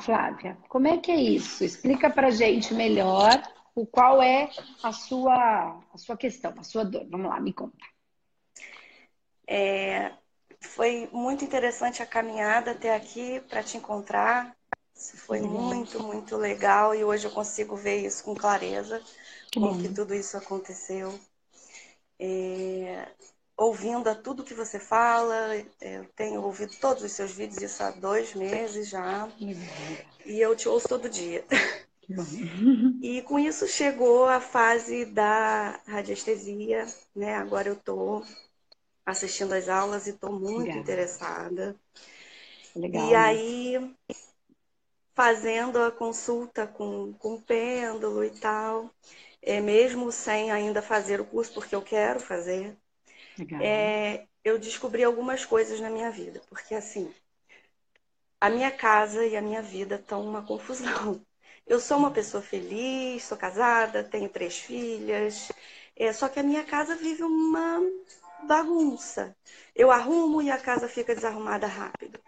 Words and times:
Flávia, 0.00 0.56
como 0.68 0.88
é 0.88 0.98
que 0.98 1.10
é 1.10 1.16
isso? 1.16 1.64
Explica 1.64 2.10
pra 2.10 2.30
gente 2.30 2.74
melhor 2.74 3.42
o 3.74 3.86
qual 3.86 4.22
é 4.22 4.50
a 4.82 4.92
sua, 4.92 5.80
a 5.92 5.98
sua 5.98 6.16
questão, 6.16 6.54
a 6.58 6.62
sua 6.62 6.84
dor. 6.84 7.06
Vamos 7.08 7.28
lá, 7.28 7.40
me 7.40 7.52
conta. 7.52 7.84
É, 9.46 10.12
foi 10.60 11.08
muito 11.12 11.44
interessante 11.44 12.02
a 12.02 12.06
caminhada 12.06 12.72
até 12.72 12.94
aqui 12.94 13.40
para 13.48 13.62
te 13.62 13.76
encontrar. 13.76 14.56
Foi 15.26 15.40
muito, 15.40 16.02
muito 16.02 16.36
legal 16.36 16.94
e 16.94 17.04
hoje 17.04 17.26
eu 17.26 17.30
consigo 17.30 17.76
ver 17.76 18.04
isso 18.04 18.24
com 18.24 18.34
clareza, 18.34 19.00
que 19.50 19.60
como 19.60 19.80
que 19.80 19.88
tudo 19.88 20.12
isso 20.12 20.36
aconteceu. 20.36 21.18
É, 22.18 23.08
ouvindo 23.58 24.08
a 24.08 24.14
tudo 24.14 24.44
que 24.44 24.54
você 24.54 24.78
fala, 24.78 25.56
eu 25.80 26.06
tenho 26.16 26.40
ouvido 26.42 26.74
todos 26.80 27.02
os 27.02 27.12
seus 27.12 27.32
vídeos, 27.32 27.60
isso 27.60 27.82
há 27.82 27.90
dois 27.90 28.32
meses 28.34 28.88
já, 28.88 29.28
e 30.24 30.40
eu 30.40 30.54
te 30.56 30.68
ouço 30.68 30.88
todo 30.88 31.08
dia. 31.08 31.44
E 33.00 33.22
com 33.22 33.38
isso 33.38 33.66
chegou 33.66 34.26
a 34.26 34.40
fase 34.40 35.04
da 35.04 35.80
radiestesia, 35.86 36.86
né? 37.14 37.34
Agora 37.36 37.68
eu 37.68 37.74
estou 37.74 38.24
assistindo 39.06 39.52
as 39.52 39.68
aulas 39.68 40.06
e 40.06 40.10
estou 40.10 40.32
muito 40.32 40.62
Legal. 40.62 40.78
interessada. 40.78 41.76
Legal, 42.74 43.10
e 43.10 43.14
né? 43.14 43.14
aí, 43.14 43.94
fazendo 45.14 45.82
a 45.82 45.90
consulta 45.90 46.66
com, 46.66 47.12
com 47.14 47.34
o 47.34 47.42
pêndulo 47.42 48.24
e 48.24 48.30
tal, 48.30 48.90
é, 49.42 49.60
mesmo 49.60 50.10
sem 50.10 50.50
ainda 50.50 50.80
fazer 50.82 51.20
o 51.20 51.26
curso, 51.26 51.52
porque 51.54 51.74
eu 51.74 51.82
quero 51.82 52.20
fazer, 52.20 52.76
é, 53.58 54.26
eu 54.44 54.58
descobri 54.58 55.04
algumas 55.04 55.44
coisas 55.44 55.80
na 55.80 55.90
minha 55.90 56.10
vida. 56.10 56.40
Porque, 56.48 56.74
assim, 56.74 57.12
a 58.40 58.50
minha 58.50 58.70
casa 58.70 59.24
e 59.26 59.36
a 59.36 59.42
minha 59.42 59.62
vida 59.62 59.96
estão 59.96 60.22
uma 60.24 60.42
confusão. 60.44 61.24
Eu 61.66 61.78
sou 61.78 61.98
uma 61.98 62.10
pessoa 62.10 62.42
feliz, 62.42 63.24
sou 63.24 63.36
casada, 63.36 64.02
tenho 64.02 64.26
três 64.30 64.56
filhas, 64.58 65.52
é, 65.94 66.10
só 66.14 66.26
que 66.26 66.40
a 66.40 66.42
minha 66.42 66.64
casa 66.64 66.96
vive 66.96 67.22
uma 67.22 67.78
bagunça. 68.46 69.36
Eu 69.74 69.90
arrumo 69.90 70.40
e 70.40 70.50
a 70.50 70.56
casa 70.56 70.88
fica 70.88 71.14
desarrumada 71.14 71.66
rápido. 71.66 72.18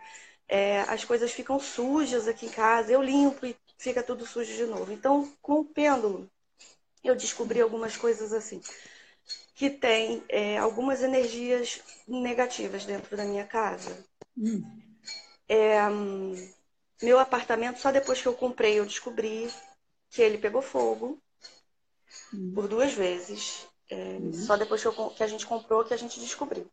É, 0.49 0.83
as 0.83 1.05
coisas 1.05 1.33
ficam 1.33 1.59
sujas 1.61 2.29
aqui 2.29 2.47
em 2.47 2.51
casa, 2.51 2.93
eu 2.93 3.03
limpo 3.03 3.47
e 3.47 3.57
fica 3.79 4.03
tudo 4.03 4.27
sujo 4.27 4.55
de 4.55 4.67
novo. 4.67 4.93
Então, 4.93 5.33
com 5.41 5.61
o 5.61 5.65
pêndulo, 5.65 6.31
eu 7.05 7.15
descobri 7.17 7.61
algumas 7.61 7.97
coisas 7.97 8.33
assim, 8.33 8.61
que 9.61 9.69
tem 9.69 10.25
é, 10.27 10.57
algumas 10.57 11.03
energias 11.03 11.83
negativas 12.09 12.87
dentro 12.87 13.15
da 13.15 13.27
minha 13.27 13.45
casa. 13.45 13.95
Hum. 14.35 14.65
É, 15.47 15.87
hum, 15.87 16.35
meu 17.03 17.19
apartamento, 17.19 17.79
só 17.79 17.93
depois 17.93 18.23
que 18.23 18.27
eu 18.27 18.33
comprei, 18.33 18.79
eu 18.79 18.87
descobri 18.87 19.53
que 20.09 20.23
ele 20.23 20.39
pegou 20.39 20.63
fogo 20.63 21.23
hum. 22.33 22.53
por 22.55 22.69
duas 22.69 22.95
vezes. 22.95 23.69
É, 23.91 24.17
hum. 24.19 24.33
Só 24.33 24.57
depois 24.57 24.81
que, 24.81 24.89
eu, 24.89 25.11
que, 25.11 25.23
a 25.23 25.27
gente 25.27 25.45
comprou 25.45 25.85
que 25.85 25.93
a 25.93 25.99
gente 25.99 26.19
descobriu. 26.21 26.67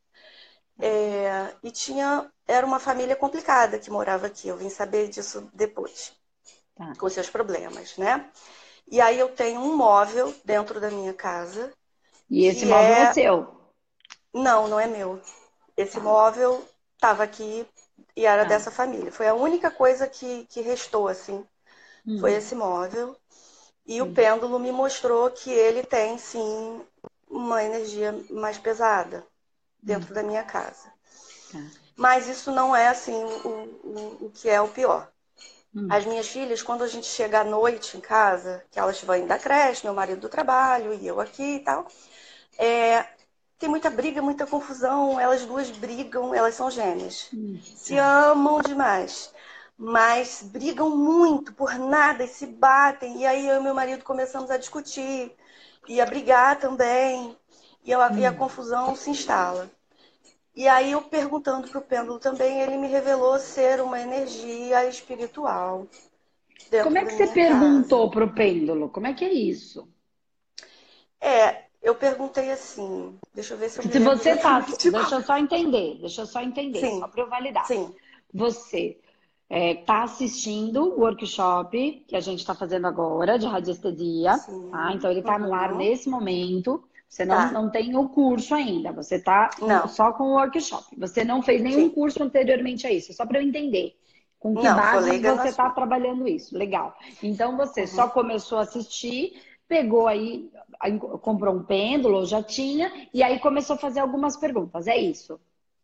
É, 0.79 1.53
e 1.61 1.69
tinha. 1.71 2.31
Era 2.47 2.65
uma 2.65 2.79
família 2.79 3.17
complicada 3.17 3.79
que 3.79 3.91
morava 3.91 4.27
aqui. 4.27 4.47
Eu 4.47 4.55
vim 4.55 4.69
saber 4.69 5.09
disso 5.09 5.51
depois. 5.53 6.13
Tá. 6.73 6.93
Com 6.95 7.09
seus 7.09 7.29
problemas, 7.29 7.97
né? 7.97 8.31
E 8.89 9.01
aí 9.01 9.19
eu 9.19 9.27
tenho 9.35 9.59
um 9.59 9.75
móvel 9.75 10.33
dentro 10.45 10.79
da 10.79 10.89
minha 10.89 11.13
casa. 11.13 11.73
E 12.29 12.45
esse 12.45 12.65
móvel 12.65 12.93
é... 12.93 13.01
é 13.03 13.13
seu? 13.13 13.47
Não, 14.33 14.67
não 14.67 14.79
é 14.79 14.87
meu. 14.87 15.21
Esse 15.75 15.97
tá. 15.97 16.01
móvel 16.01 16.63
estava 16.95 17.23
aqui 17.23 17.65
e 18.15 18.25
era 18.25 18.43
tá. 18.43 18.49
dessa 18.49 18.71
família. 18.71 19.11
Foi 19.11 19.27
a 19.27 19.33
única 19.33 19.71
coisa 19.71 20.07
que, 20.07 20.45
que 20.45 20.61
restou, 20.61 21.07
assim. 21.07 21.45
Uhum. 22.05 22.19
Foi 22.19 22.33
esse 22.33 22.55
móvel. 22.55 23.15
E 23.85 24.01
uhum. 24.01 24.09
o 24.09 24.13
pêndulo 24.13 24.59
me 24.59 24.71
mostrou 24.71 25.29
que 25.31 25.51
ele 25.51 25.83
tem, 25.83 26.17
sim, 26.17 26.81
uma 27.29 27.63
energia 27.63 28.13
mais 28.29 28.57
pesada 28.57 29.25
dentro 29.81 30.09
uhum. 30.09 30.15
da 30.15 30.23
minha 30.23 30.43
casa. 30.43 30.91
Tá. 31.51 31.59
Mas 31.95 32.27
isso 32.27 32.51
não 32.51 32.75
é, 32.75 32.89
assim, 32.89 33.23
o, 33.23 33.49
o, 33.49 34.25
o 34.25 34.31
que 34.31 34.49
é 34.49 34.61
o 34.61 34.67
pior. 34.67 35.11
Hum. 35.77 35.89
As 35.89 36.05
minhas 36.05 36.27
filhas, 36.27 36.61
quando 36.61 36.83
a 36.83 36.87
gente 36.87 37.05
chega 37.07 37.41
à 37.41 37.43
noite 37.43 37.97
em 37.97 38.01
casa, 38.01 38.63
que 38.71 38.79
elas 38.79 39.01
vão 39.01 39.25
da 39.27 39.37
creche, 39.39 39.85
meu 39.85 39.93
marido 39.93 40.21
do 40.21 40.29
trabalho 40.29 40.93
e 40.93 41.07
eu 41.07 41.19
aqui 41.21 41.55
e 41.55 41.59
tal, 41.59 41.87
é, 42.57 43.05
tem 43.59 43.69
muita 43.69 43.89
briga, 43.89 44.21
muita 44.21 44.45
confusão. 44.47 45.19
Elas 45.19 45.45
duas 45.45 45.69
brigam, 45.71 46.33
elas 46.33 46.55
são 46.55 46.69
gêmeas. 46.71 47.31
Hum. 47.33 47.57
Se 47.75 47.97
amam 47.97 48.61
demais. 48.61 49.33
Mas 49.77 50.41
brigam 50.43 50.89
muito 50.97 51.53
por 51.53 51.75
nada 51.77 52.23
e 52.23 52.27
se 52.27 52.47
batem. 52.47 53.21
E 53.21 53.25
aí 53.25 53.47
eu 53.47 53.57
e 53.59 53.63
meu 53.63 53.73
marido 53.75 54.03
começamos 54.03 54.49
a 54.49 54.57
discutir 54.57 55.31
e 55.87 56.01
a 56.01 56.05
brigar 56.05 56.59
também. 56.59 57.37
E 57.85 57.93
a, 57.93 58.11
hum. 58.11 58.17
e 58.17 58.25
a 58.25 58.33
confusão 58.33 58.95
se 58.95 59.09
instala. 59.09 59.69
E 60.57 60.67
aí 60.67 60.93
eu 60.93 61.03
perguntando 61.03 61.67
para 61.67 61.77
o 61.77 61.83
pêndulo 61.83 62.17
também, 62.17 62.61
ele 62.61 62.77
me 62.77 62.87
revelou 62.87 63.37
ser 63.37 63.79
uma 63.79 64.01
energia 64.01 64.89
espiritual. 64.89 65.85
Como 66.81 66.97
é 66.97 67.05
que 67.05 67.11
você 67.11 67.27
perguntou 67.27 68.09
para 68.09 68.25
o 68.25 68.33
pêndulo? 68.33 68.89
Como 68.89 69.05
é 69.05 69.13
que 69.13 69.23
é 69.23 69.31
isso? 69.31 69.87
É, 71.21 71.65
eu 71.79 71.93
perguntei 71.93 72.49
assim, 72.51 73.19
deixa 73.35 73.53
eu 73.53 73.57
ver 73.59 73.69
se 73.69 73.77
eu 73.77 73.83
Se 73.83 73.99
você 73.99 74.35
tá, 74.35 74.61
deixa 74.65 75.15
eu 75.15 75.21
só 75.21 75.37
entender, 75.37 75.99
deixa 75.99 76.21
eu 76.21 76.25
só 76.25 76.41
entender, 76.41 76.79
Sim. 76.79 76.99
só 77.01 77.07
para 77.07 77.21
eu 77.21 77.29
validar. 77.29 77.65
Sim. 77.67 77.93
Você 78.33 78.97
está 79.47 79.55
é, 79.55 79.75
tá 79.75 80.03
assistindo 80.03 80.83
o 80.85 81.01
workshop 81.01 82.03
que 82.07 82.15
a 82.15 82.19
gente 82.19 82.39
está 82.39 82.55
fazendo 82.55 82.87
agora 82.87 83.37
de 83.37 83.45
radiestesia, 83.45 84.35
tá? 84.71 84.91
Então 84.91 85.11
ele 85.11 85.19
está 85.19 85.37
no 85.37 85.53
ar 85.53 85.73
uhum. 85.73 85.77
nesse 85.77 86.09
momento. 86.09 86.83
Você 87.09 87.25
não, 87.25 87.35
tá. 87.35 87.51
não 87.51 87.69
tem 87.69 87.95
o 87.95 88.09
curso 88.09 88.53
ainda, 88.53 88.91
você 88.91 89.15
está 89.15 89.49
só 89.87 90.11
com 90.11 90.23
o 90.25 90.33
workshop. 90.33 90.85
Você 90.97 91.23
não 91.23 91.41
fez 91.41 91.61
nenhum 91.61 91.87
Sim. 91.87 91.89
curso 91.89 92.21
anteriormente 92.21 92.85
a 92.85 92.91
isso, 92.91 93.13
só 93.13 93.25
para 93.25 93.39
eu 93.39 93.47
entender. 93.47 93.95
Com 94.39 94.55
que 94.55 94.63
não, 94.63 94.75
base 94.75 95.19
você 95.19 95.47
está 95.47 95.69
trabalhando 95.69 96.27
isso? 96.27 96.55
Legal. 96.55 96.95
Então 97.23 97.57
você 97.57 97.81
uhum. 97.81 97.87
só 97.87 98.09
começou 98.09 98.59
a 98.59 98.61
assistir, 98.61 99.41
pegou 99.67 100.07
aí, 100.07 100.51
aí, 100.79 100.99
comprou 100.99 101.55
um 101.55 101.63
pêndulo, 101.63 102.25
já 102.25 102.43
tinha, 102.43 102.91
e 103.13 103.23
aí 103.23 103.39
começou 103.39 103.75
a 103.75 103.79
fazer 103.79 103.99
algumas 103.99 104.37
perguntas. 104.37 104.85
É 104.85 104.95
isso? 104.95 105.39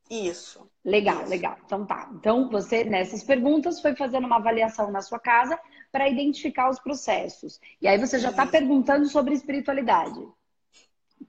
Isso. 0.09 0.69
Legal, 0.85 1.21
isso. 1.21 1.29
legal. 1.29 1.57
Então 1.65 1.85
tá. 1.85 2.11
Então 2.13 2.49
você, 2.49 2.83
nessas 2.83 3.23
perguntas, 3.23 3.81
foi 3.81 3.95
fazendo 3.95 4.27
uma 4.27 4.35
avaliação 4.35 4.91
na 4.91 5.01
sua 5.01 5.19
casa 5.19 5.57
para 5.91 6.07
identificar 6.07 6.69
os 6.69 6.79
processos. 6.79 7.59
E 7.81 7.87
aí 7.87 7.97
você 7.97 8.19
já 8.19 8.29
está 8.29 8.45
perguntando 8.45 9.07
sobre 9.07 9.33
espiritualidade. 9.33 10.21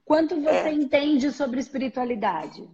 Quanto 0.03 0.39
você 0.41 0.69
é. 0.69 0.73
entende 0.73 1.31
sobre 1.31 1.59
espiritualidade? 1.59 2.69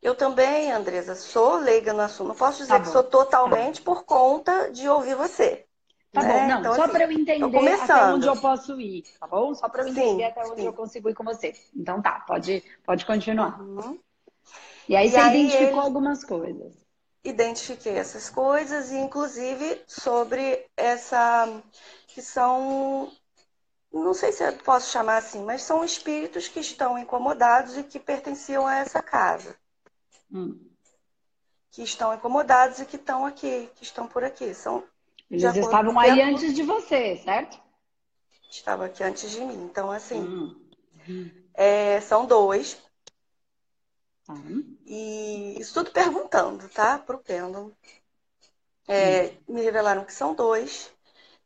Eu 0.00 0.14
também, 0.16 0.72
Andresa, 0.72 1.14
sou 1.14 1.56
leiga 1.56 1.92
no 1.92 2.00
assunto. 2.00 2.28
Não 2.28 2.34
posso 2.34 2.58
dizer 2.58 2.72
tá 2.72 2.80
que 2.80 2.88
sou 2.88 3.04
totalmente 3.04 3.80
tá. 3.80 3.84
por 3.84 4.04
conta 4.04 4.70
de 4.70 4.88
ouvir 4.88 5.14
você. 5.14 5.64
Tá 6.12 6.22
né? 6.22 6.28
bom, 6.28 6.48
não, 6.48 6.60
então, 6.60 6.74
só 6.74 6.82
assim, 6.82 6.92
para 6.92 7.04
eu 7.04 7.10
entender 7.10 7.72
até 7.72 8.04
onde 8.12 8.26
eu 8.26 8.36
posso 8.36 8.78
ir, 8.78 9.02
tá 9.18 9.26
bom? 9.26 9.54
Só 9.54 9.66
para 9.68 9.82
eu 9.82 9.88
entender 9.88 10.24
sim, 10.24 10.24
até 10.24 10.42
onde 10.44 10.60
sim. 10.60 10.66
eu 10.66 10.72
consigo 10.72 11.08
ir 11.08 11.14
com 11.14 11.24
você. 11.24 11.54
Então 11.74 12.02
tá, 12.02 12.22
pode, 12.26 12.62
pode 12.84 13.06
continuar. 13.06 13.58
Uhum. 13.60 13.98
E 14.88 14.94
aí 14.94 15.06
e 15.06 15.10
você 15.10 15.16
aí 15.16 15.40
identificou 15.40 15.78
ele... 15.78 15.86
algumas 15.86 16.22
coisas. 16.22 16.74
Identifiquei 17.24 17.96
essas 17.96 18.28
coisas, 18.28 18.90
e 18.90 18.96
inclusive 18.96 19.80
sobre 19.86 20.66
essa 20.76 21.48
que 22.08 22.20
são 22.20 23.10
não 23.92 24.14
sei 24.14 24.32
se 24.32 24.42
eu 24.42 24.52
posso 24.58 24.90
chamar 24.90 25.18
assim, 25.18 25.44
mas 25.44 25.62
são 25.62 25.84
espíritos 25.84 26.48
que 26.48 26.60
estão 26.60 26.98
incomodados 26.98 27.76
e 27.76 27.82
que 27.82 28.00
pertenciam 28.00 28.66
a 28.66 28.76
essa 28.76 29.02
casa. 29.02 29.54
Hum. 30.32 30.58
Que 31.70 31.82
estão 31.82 32.14
incomodados 32.14 32.80
e 32.80 32.86
que 32.86 32.96
estão 32.96 33.26
aqui, 33.26 33.68
que 33.76 33.84
estão 33.84 34.06
por 34.06 34.24
aqui. 34.24 34.54
São, 34.54 34.82
Eles 35.30 35.56
estavam 35.56 35.98
aí 35.98 36.14
tempo, 36.14 36.36
antes 36.36 36.54
de 36.54 36.62
você, 36.62 37.16
certo? 37.18 37.60
Estavam 38.50 38.86
aqui 38.86 39.02
antes 39.02 39.30
de 39.30 39.40
mim. 39.40 39.64
Então, 39.64 39.90
assim, 39.90 40.20
hum. 40.20 40.62
É, 41.54 42.00
são 42.00 42.26
dois. 42.26 42.80
Hum. 44.28 44.76
E 44.86 45.56
isso 45.58 45.74
tudo 45.74 45.90
perguntando, 45.90 46.68
tá? 46.70 46.98
Para 46.98 47.16
o 47.16 47.22
pêndulo. 47.22 47.76
É, 48.88 49.26
hum. 49.48 49.54
me 49.54 49.62
revelaram 49.62 50.04
que 50.04 50.12
são 50.12 50.34
dois 50.34 50.92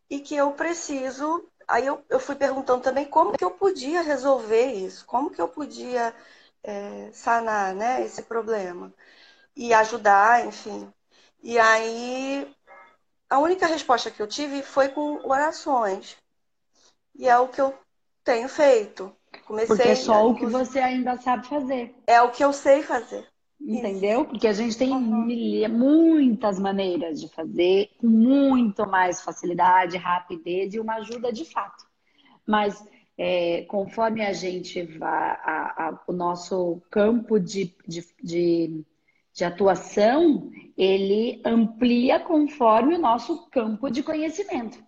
e 0.08 0.20
que 0.20 0.34
eu 0.34 0.52
preciso 0.52 1.48
aí 1.66 1.86
eu, 1.86 2.04
eu 2.08 2.20
fui 2.20 2.34
perguntando 2.34 2.82
também 2.82 3.04
como 3.04 3.36
que 3.36 3.44
eu 3.44 3.50
podia 3.50 4.02
resolver 4.02 4.72
isso, 4.72 5.04
como 5.06 5.30
que 5.30 5.40
eu 5.40 5.48
podia 5.48 6.14
é, 6.62 7.10
sanar 7.12 7.74
né, 7.74 8.04
esse 8.04 8.22
problema 8.22 8.92
e 9.54 9.72
ajudar, 9.72 10.46
enfim. 10.46 10.92
E 11.42 11.58
aí 11.58 12.54
a 13.28 13.38
única 13.38 13.66
resposta 13.66 14.10
que 14.10 14.20
eu 14.20 14.26
tive 14.26 14.62
foi 14.62 14.88
com 14.88 15.26
orações. 15.28 16.16
E 17.14 17.28
é 17.28 17.38
o 17.38 17.48
que 17.48 17.60
eu 17.60 17.76
tenho 18.22 18.48
feito. 18.48 19.14
Comecei, 19.46 19.76
Porque 19.76 19.88
é 19.88 19.94
só 19.94 20.28
o 20.28 20.34
que 20.34 20.46
você 20.46 20.80
ainda 20.80 21.16
sabe 21.16 21.46
fazer. 21.46 21.94
É 22.06 22.20
o 22.20 22.30
que 22.30 22.44
eu 22.44 22.52
sei 22.52 22.82
fazer. 22.82 23.26
Entendeu? 23.60 24.24
Porque 24.24 24.46
a 24.46 24.52
gente 24.52 24.76
tem 24.76 24.92
uhum. 24.92 25.68
muitas 25.68 26.58
maneiras 26.58 27.20
de 27.20 27.28
fazer, 27.28 27.90
com 27.98 28.06
muito 28.06 28.86
mais 28.86 29.22
facilidade, 29.22 29.96
rapidez 29.96 30.74
e 30.74 30.80
uma 30.80 30.96
ajuda 30.96 31.32
de 31.32 31.44
fato. 31.44 31.84
Mas 32.46 32.84
é, 33.18 33.62
conforme 33.62 34.24
a 34.24 34.32
gente 34.32 34.82
vai, 34.98 35.30
a, 35.42 35.88
a, 35.88 36.04
o 36.06 36.12
nosso 36.12 36.82
campo 36.90 37.40
de, 37.40 37.74
de, 37.88 38.04
de, 38.22 38.84
de 39.32 39.44
atuação, 39.44 40.50
ele 40.76 41.40
amplia 41.44 42.20
conforme 42.20 42.94
o 42.94 43.00
nosso 43.00 43.48
campo 43.50 43.90
de 43.90 44.02
conhecimento 44.02 44.85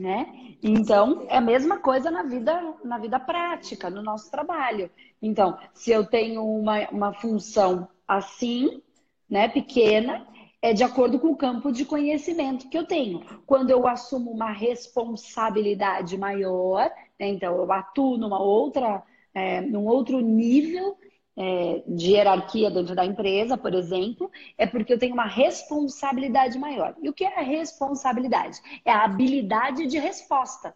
né? 0.00 0.56
Então, 0.62 1.26
é 1.28 1.36
a 1.36 1.40
mesma 1.42 1.78
coisa 1.78 2.10
na 2.10 2.22
vida, 2.22 2.74
na 2.82 2.98
vida 2.98 3.20
prática, 3.20 3.90
no 3.90 4.02
nosso 4.02 4.30
trabalho. 4.30 4.90
Então, 5.20 5.58
se 5.74 5.90
eu 5.90 6.06
tenho 6.06 6.42
uma, 6.42 6.88
uma 6.88 7.12
função 7.12 7.86
assim, 8.08 8.82
né, 9.28 9.46
pequena, 9.48 10.26
é 10.62 10.72
de 10.72 10.82
acordo 10.82 11.18
com 11.18 11.28
o 11.28 11.36
campo 11.36 11.70
de 11.70 11.84
conhecimento 11.84 12.68
que 12.68 12.78
eu 12.78 12.86
tenho. 12.86 13.20
Quando 13.46 13.70
eu 13.70 13.86
assumo 13.86 14.30
uma 14.30 14.50
responsabilidade 14.50 16.16
maior, 16.16 16.90
né, 17.18 17.28
então 17.28 17.54
eu 17.56 17.70
atuo 17.70 18.16
numa 18.16 18.42
outra, 18.42 19.02
é, 19.34 19.60
num 19.60 19.86
outro 19.86 20.20
nível 20.20 20.96
é, 21.36 21.82
de 21.86 22.12
hierarquia 22.12 22.70
dentro 22.70 22.94
da 22.94 23.04
empresa, 23.04 23.56
por 23.56 23.74
exemplo, 23.74 24.30
é 24.58 24.66
porque 24.66 24.92
eu 24.92 24.98
tenho 24.98 25.14
uma 25.14 25.26
responsabilidade 25.26 26.58
maior. 26.58 26.94
E 27.02 27.08
o 27.08 27.12
que 27.12 27.24
é 27.24 27.38
a 27.38 27.42
responsabilidade? 27.42 28.60
É 28.84 28.90
a 28.92 29.04
habilidade 29.04 29.86
de 29.86 29.98
resposta. 29.98 30.74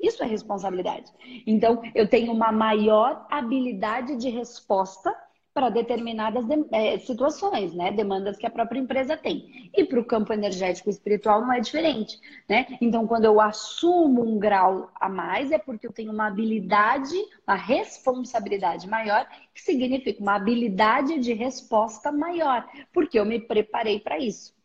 Isso 0.00 0.22
é 0.22 0.26
responsabilidade. 0.26 1.10
Então, 1.46 1.82
eu 1.94 2.08
tenho 2.08 2.32
uma 2.32 2.52
maior 2.52 3.26
habilidade 3.30 4.16
de 4.16 4.28
resposta 4.28 5.14
para 5.56 5.70
determinadas 5.70 6.44
é, 6.70 6.98
situações, 6.98 7.72
né? 7.72 7.90
Demandas 7.90 8.36
que 8.36 8.44
a 8.44 8.50
própria 8.50 8.78
empresa 8.78 9.16
tem. 9.16 9.70
E 9.74 9.84
para 9.84 9.98
o 9.98 10.04
campo 10.04 10.30
energético 10.34 10.90
espiritual 10.90 11.40
não 11.40 11.50
é 11.50 11.60
diferente, 11.60 12.20
né? 12.46 12.66
Então, 12.78 13.06
quando 13.06 13.24
eu 13.24 13.40
assumo 13.40 14.22
um 14.22 14.38
grau 14.38 14.90
a 15.00 15.08
mais, 15.08 15.50
é 15.50 15.56
porque 15.56 15.86
eu 15.86 15.92
tenho 15.94 16.12
uma 16.12 16.26
habilidade, 16.26 17.16
uma 17.48 17.56
responsabilidade 17.56 18.86
maior, 18.86 19.26
que 19.54 19.62
significa 19.62 20.22
uma 20.22 20.34
habilidade 20.34 21.18
de 21.20 21.32
resposta 21.32 22.12
maior, 22.12 22.68
porque 22.92 23.18
eu 23.18 23.24
me 23.24 23.40
preparei 23.40 23.98
para 23.98 24.18
isso 24.18 24.55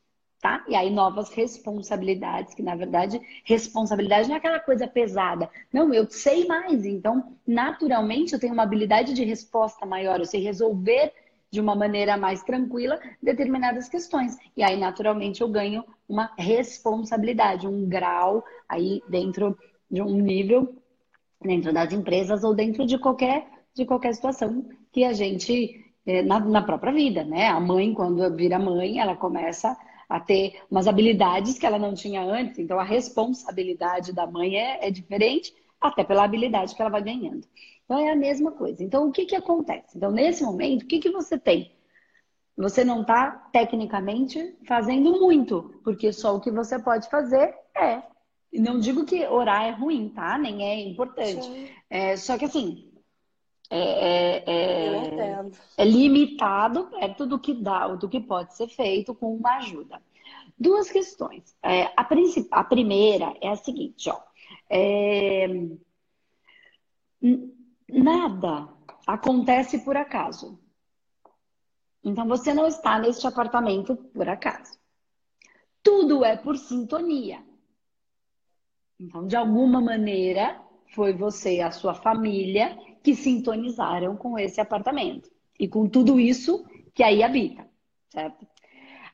tá? 0.42 0.66
E 0.68 0.76
aí 0.76 0.90
novas 0.90 1.30
responsabilidades, 1.30 2.56
que 2.56 2.64
na 2.64 2.76
verdade 2.76 3.22
responsabilidade 3.46 4.28
não 4.28 4.36
é 4.36 4.38
aquela 4.40 4.60
coisa 4.60 4.88
pesada. 4.88 5.50
Não, 5.72 5.94
eu 5.94 6.10
sei 6.10 6.46
mais, 6.48 6.86
então 6.86 7.38
naturalmente 7.46 8.34
eu 8.34 8.40
tenho 8.40 8.54
uma 8.54 8.64
habilidade 8.64 9.14
de 9.14 9.24
resposta 9.24 9.86
maior, 9.86 10.20
eu 10.20 10.26
sei 10.26 10.42
resolver 10.42 11.14
de 11.52 11.62
uma 11.62 11.76
maneira 11.76 12.18
mais 12.18 12.42
tranquila 12.44 13.00
determinadas 13.22 13.88
questões. 13.88 14.36
E 14.58 14.64
aí 14.64 14.78
naturalmente 14.78 15.42
eu 15.42 15.50
ganho 15.50 15.84
uma 16.10 16.32
responsabilidade, 16.38 17.68
um 17.68 17.88
grau 17.88 18.44
aí 18.68 19.04
dentro 19.08 19.56
de 19.90 20.02
um 20.02 20.10
nível 20.10 20.76
dentro 21.44 21.72
das 21.74 21.92
empresas 21.94 22.44
ou 22.44 22.54
dentro 22.54 22.86
de 22.86 22.98
qualquer 22.98 23.48
de 23.74 23.86
qualquer 23.86 24.14
situação 24.14 24.66
que 24.92 25.04
a 25.04 25.14
gente 25.14 25.86
eh, 26.06 26.22
na, 26.24 26.40
na 26.40 26.62
própria 26.62 26.92
vida, 26.92 27.24
né? 27.24 27.48
A 27.48 27.60
mãe 27.60 27.94
quando 27.94 28.36
vira 28.36 28.58
mãe, 28.60 29.00
ela 29.00 29.16
começa 29.16 29.78
a 30.12 30.20
ter 30.20 30.62
umas 30.70 30.88
habilidades 30.88 31.58
que 31.58 31.66
ela 31.66 31.80
não 31.80 31.94
tinha 31.94 32.22
antes. 32.22 32.60
Então, 32.60 32.78
a 32.78 32.84
responsabilidade 32.84 34.12
da 34.12 34.28
mãe 34.28 34.58
é, 34.58 34.88
é 34.88 34.92
diferente, 34.92 35.54
até 35.80 36.04
pela 36.04 36.26
habilidade 36.26 36.76
que 36.76 36.82
ela 36.82 36.92
vai 36.92 37.02
ganhando. 37.02 37.48
Então, 37.86 37.98
é 37.98 38.12
a 38.12 38.16
mesma 38.16 38.52
coisa. 38.52 38.84
Então, 38.84 39.08
o 39.08 39.12
que, 39.12 39.26
que 39.26 39.36
acontece? 39.36 39.98
Então, 39.98 40.12
nesse 40.12 40.44
momento, 40.44 40.84
o 40.84 40.86
que, 40.86 41.00
que 41.00 41.10
você 41.10 41.38
tem? 41.40 41.72
Você 42.58 42.84
não 42.84 43.02
está, 43.02 43.32
tecnicamente, 43.54 44.54
fazendo 44.68 45.18
muito, 45.20 45.80
porque 45.82 46.12
só 46.12 46.36
o 46.36 46.42
que 46.42 46.52
você 46.52 46.78
pode 46.78 47.10
fazer 47.10 47.56
é. 47.76 48.04
Não 48.54 48.82
digo 48.82 49.06
que 49.06 49.26
orar 49.26 49.64
é 49.64 49.72
ruim, 49.72 50.10
tá? 50.10 50.38
Nem 50.38 50.62
é 50.62 50.90
importante. 50.90 51.74
É, 51.90 52.18
só 52.18 52.38
que 52.38 52.44
assim, 52.44 52.91
é, 53.74 53.78
é, 53.78 54.44
é, 54.46 55.46
é, 55.78 55.86
limitado 55.86 56.88
perto 56.88 57.26
do 57.26 57.40
que 57.40 57.54
dá, 57.54 57.88
do 57.88 58.10
que 58.10 58.20
pode 58.20 58.54
ser 58.54 58.68
feito 58.68 59.16
com 59.16 59.34
uma 59.34 59.56
ajuda. 59.56 60.02
Duas 60.60 60.92
questões. 60.92 61.56
É, 61.64 61.84
a, 61.96 62.06
a, 62.52 62.64
primeira 62.66 63.34
é 63.40 63.48
a 63.48 63.56
seguinte, 63.56 64.10
ó. 64.10 64.20
É, 64.70 65.48
nada 67.88 68.68
acontece 69.08 69.80
por 69.86 69.96
acaso. 69.96 70.60
Então 72.04 72.28
você 72.28 72.54
não 72.54 72.68
está 72.68 73.00
neste 73.00 73.26
apartamento 73.26 73.96
por 73.96 74.28
acaso. 74.28 74.78
Tudo 75.82 76.26
é 76.26 76.36
por 76.36 76.58
sintonia. 76.58 77.42
Então, 79.00 79.26
de 79.26 79.38
alguma 79.38 79.80
maneira, 79.80 80.62
foi 80.94 81.14
você 81.14 81.56
e 81.56 81.62
a 81.62 81.72
sua 81.72 81.94
família 81.94 82.78
que 83.04 83.16
sintonizaram 83.16 84.16
com 84.16 84.38
esse 84.38 84.62
apartamento 84.62 85.30
e 85.60 85.68
com 85.68 85.88
tudo 85.88 86.20
isso 86.20 86.66
que 86.94 87.04
aí 87.04 87.24
habita, 87.24 87.68
certo? 88.10 88.46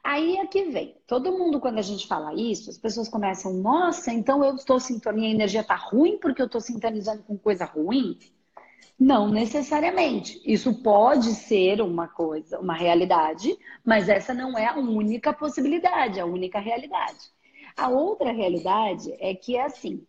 Aí 0.03 0.37
é 0.37 0.47
que 0.47 0.63
vem. 0.63 0.95
Todo 1.05 1.37
mundo, 1.37 1.59
quando 1.59 1.79
a 1.79 1.81
gente 1.81 2.07
fala 2.07 2.33
isso, 2.33 2.69
as 2.69 2.77
pessoas 2.77 3.09
começam, 3.09 3.53
nossa, 3.53 4.11
então 4.13 4.43
eu 4.43 4.55
estou 4.55 4.79
sintonia, 4.79 5.27
a 5.27 5.31
energia 5.31 5.61
está 5.61 5.75
ruim 5.75 6.17
porque 6.17 6.41
eu 6.41 6.45
estou 6.45 6.61
sintonizando 6.61 7.23
com 7.23 7.37
coisa 7.37 7.65
ruim? 7.65 8.17
Não 8.97 9.29
necessariamente. 9.29 10.41
Isso 10.45 10.81
pode 10.81 11.33
ser 11.35 11.81
uma 11.81 12.07
coisa, 12.07 12.57
uma 12.59 12.73
realidade, 12.73 13.55
mas 13.83 14.07
essa 14.07 14.33
não 14.33 14.57
é 14.57 14.67
a 14.67 14.77
única 14.77 15.33
possibilidade, 15.33 16.19
a 16.19 16.25
única 16.25 16.59
realidade. 16.59 17.29
A 17.75 17.89
outra 17.89 18.31
realidade 18.31 19.13
é 19.19 19.35
que 19.35 19.55
é 19.55 19.65
assim: 19.65 20.03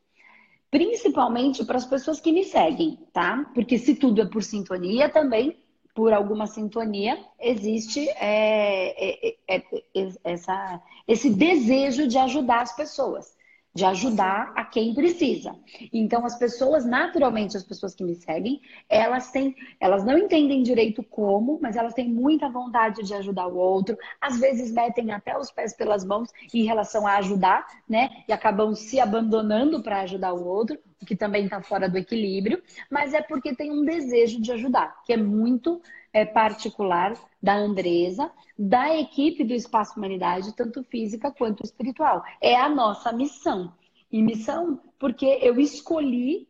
principalmente 0.71 1.65
para 1.65 1.77
as 1.77 1.87
pessoas 1.87 2.21
que 2.21 2.33
me 2.33 2.45
seguem, 2.45 2.99
tá? 3.13 3.51
Porque 3.55 3.79
se 3.79 3.95
tudo 3.95 4.21
é 4.21 4.27
por 4.27 4.43
sintonia, 4.43 5.09
também 5.09 5.57
por 5.95 6.13
alguma 6.13 6.47
sintonia 6.47 7.19
existe 7.41 8.09
é, 8.11 9.29
é, 9.29 9.37
é, 9.49 9.57
é 9.57 10.13
essa, 10.25 10.83
esse 11.07 11.31
desejo 11.31 12.07
de 12.07 12.19
ajudar 12.19 12.63
as 12.63 12.77
pessoas 12.77 13.38
de 13.75 13.85
ajudar 13.85 14.53
a 14.57 14.65
quem 14.65 14.95
precisa. 14.95 15.55
Então, 15.93 16.25
as 16.25 16.39
pessoas, 16.39 16.85
naturalmente, 16.85 17.57
as 17.57 17.63
pessoas 17.63 17.95
que 17.95 18.03
me 18.03 18.15
seguem, 18.15 18.61
elas 18.89 19.31
têm, 19.31 19.55
elas 19.81 20.05
não 20.05 20.19
entendem 20.19 20.63
direito 20.63 21.03
como, 21.03 21.59
mas 21.61 21.77
elas 21.77 21.95
têm 21.95 22.09
muita 22.09 22.49
vontade 22.49 23.03
de 23.03 23.15
ajudar 23.15 23.47
o 23.47 23.57
outro. 23.57 23.97
Às 24.21 24.39
vezes 24.41 24.73
metem 24.73 25.13
até 25.13 25.39
os 25.39 25.51
pés 25.51 25.77
pelas 25.77 26.05
mãos 26.05 26.31
em 26.53 26.65
relação 26.65 27.07
a 27.07 27.17
ajudar, 27.19 27.67
né? 27.89 28.11
E 28.27 28.33
acabam 28.33 28.75
se 28.75 28.99
abandonando 28.99 29.83
para 29.83 30.01
ajudar 30.01 30.33
o 30.33 30.47
outro, 30.47 30.79
o 31.01 31.07
que 31.07 31.15
também 31.15 31.45
está 31.45 31.63
fora 31.63 31.89
do 31.89 31.97
equilíbrio, 31.97 32.61
mas 32.91 33.15
é 33.15 33.23
porque 33.23 33.55
tem 33.55 33.71
um 33.71 33.85
desejo 33.85 34.41
de 34.41 34.51
ajudar, 34.53 35.03
que 35.05 35.13
é 35.13 35.17
muito 35.17 35.81
é, 36.13 36.25
particular 36.25 37.15
da 37.43 37.55
Andresa, 37.55 38.31
da 38.59 38.97
equipe 38.97 39.45
do 39.45 39.55
Espaço 39.55 39.99
Humanidade, 39.99 40.55
tanto 40.55 40.83
física 40.85 41.31
quanto 41.31 41.63
espiritual. 41.63 42.23
É 42.41 42.57
a 42.57 42.69
nossa 42.69 43.13
missão. 43.13 43.73
E 44.11 44.23
missão 44.23 44.81
porque 44.99 45.27
eu 45.43 45.61
escolhi 45.61 46.49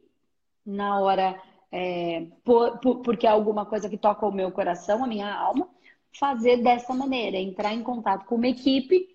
na 0.64 1.00
hora, 1.00 1.40
é, 1.72 2.26
por, 2.44 2.78
por, 2.78 2.96
porque 3.00 3.26
é 3.26 3.30
alguma 3.30 3.64
coisa 3.66 3.88
que 3.88 3.96
toca 3.96 4.26
o 4.26 4.32
meu 4.32 4.50
coração, 4.52 5.02
a 5.02 5.06
minha 5.06 5.32
alma, 5.34 5.68
fazer 6.18 6.58
dessa 6.58 6.94
maneira, 6.94 7.36
entrar 7.36 7.74
em 7.74 7.82
contato 7.82 8.26
com 8.26 8.34
uma 8.34 8.48
equipe 8.48 9.08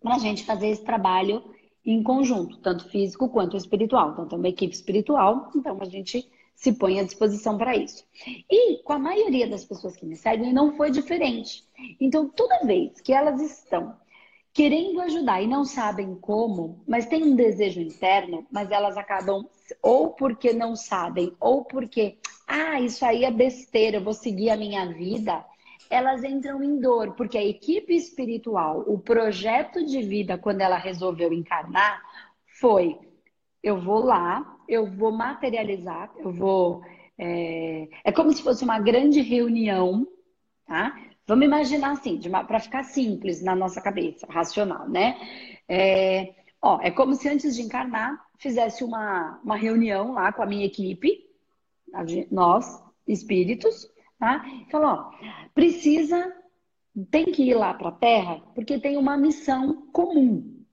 para 0.00 0.14
a 0.14 0.18
gente 0.18 0.44
fazer 0.44 0.68
esse 0.68 0.84
trabalho 0.84 1.42
em 1.84 2.02
conjunto, 2.02 2.58
tanto 2.58 2.88
físico 2.88 3.28
quanto 3.28 3.56
espiritual. 3.56 4.12
Então, 4.12 4.26
tem 4.26 4.38
uma 4.38 4.48
equipe 4.48 4.74
espiritual, 4.74 5.50
então 5.54 5.78
a 5.80 5.84
gente 5.84 6.28
se 6.56 6.72
põe 6.72 6.98
à 6.98 7.04
disposição 7.04 7.56
para 7.56 7.76
isso. 7.76 8.04
E 8.50 8.82
com 8.82 8.94
a 8.94 8.98
maioria 8.98 9.46
das 9.46 9.64
pessoas 9.64 9.94
que 9.94 10.06
me 10.06 10.16
seguem, 10.16 10.52
não 10.52 10.74
foi 10.74 10.90
diferente. 10.90 11.62
Então, 12.00 12.28
toda 12.28 12.64
vez 12.64 13.00
que 13.00 13.12
elas 13.12 13.40
estão 13.40 13.94
querendo 14.52 15.02
ajudar 15.02 15.42
e 15.42 15.46
não 15.46 15.66
sabem 15.66 16.14
como, 16.14 16.82
mas 16.88 17.04
têm 17.04 17.22
um 17.22 17.36
desejo 17.36 17.78
interno, 17.78 18.46
mas 18.50 18.70
elas 18.70 18.96
acabam 18.96 19.46
ou 19.82 20.14
porque 20.14 20.54
não 20.54 20.74
sabem, 20.74 21.36
ou 21.38 21.62
porque, 21.62 22.16
ah, 22.48 22.80
isso 22.80 23.04
aí 23.04 23.24
é 23.24 23.30
besteira, 23.30 23.98
eu 23.98 24.04
vou 24.04 24.14
seguir 24.14 24.48
a 24.48 24.56
minha 24.56 24.86
vida, 24.86 25.44
elas 25.90 26.24
entram 26.24 26.62
em 26.62 26.80
dor, 26.80 27.14
porque 27.14 27.36
a 27.36 27.44
equipe 27.44 27.94
espiritual, 27.94 28.82
o 28.86 28.98
projeto 28.98 29.84
de 29.84 30.00
vida, 30.00 30.38
quando 30.38 30.62
ela 30.62 30.78
resolveu 30.78 31.34
encarnar, 31.34 32.00
foi: 32.58 32.98
eu 33.66 33.80
vou 33.80 34.04
lá, 34.04 34.58
eu 34.68 34.86
vou 34.86 35.12
materializar, 35.12 36.10
eu 36.18 36.32
vou. 36.32 36.82
É, 37.18 37.88
é 38.04 38.12
como 38.12 38.32
se 38.32 38.42
fosse 38.42 38.62
uma 38.64 38.78
grande 38.78 39.20
reunião, 39.20 40.06
tá? 40.66 40.96
Vamos 41.26 41.44
imaginar 41.44 41.92
assim, 41.92 42.20
para 42.46 42.60
ficar 42.60 42.84
simples 42.84 43.42
na 43.42 43.56
nossa 43.56 43.80
cabeça, 43.80 44.26
racional, 44.30 44.88
né? 44.88 45.16
É, 45.68 46.34
ó, 46.62 46.78
é 46.80 46.90
como 46.90 47.14
se 47.14 47.28
antes 47.28 47.56
de 47.56 47.62
encarnar 47.62 48.24
fizesse 48.38 48.84
uma, 48.84 49.40
uma 49.42 49.56
reunião 49.56 50.12
lá 50.12 50.32
com 50.32 50.42
a 50.42 50.46
minha 50.46 50.66
equipe, 50.66 51.26
nós, 52.30 52.82
espíritos, 53.08 53.90
Tá? 54.18 54.44
Falou, 54.70 54.88
ó, 54.88 55.10
precisa, 55.54 56.32
tem 57.10 57.26
que 57.26 57.42
ir 57.42 57.54
lá 57.54 57.74
para 57.74 57.90
a 57.90 57.92
Terra 57.92 58.40
porque 58.54 58.78
tem 58.78 58.96
uma 58.96 59.16
missão 59.16 59.88
comum, 59.92 60.64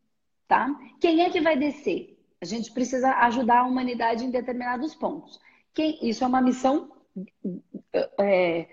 tá? 0.48 0.74
Quem 1.02 1.22
é 1.22 1.30
que 1.30 1.42
vai 1.42 1.58
descer? 1.58 2.13
A 2.44 2.46
gente 2.46 2.74
precisa 2.74 3.10
ajudar 3.20 3.60
a 3.60 3.66
humanidade 3.66 4.26
em 4.26 4.30
determinados 4.30 4.94
pontos. 4.94 5.40
Quem, 5.74 5.98
isso 6.02 6.26
é 6.26 6.28
uma 6.28 6.42
missão 6.42 6.92
é, 8.20 8.68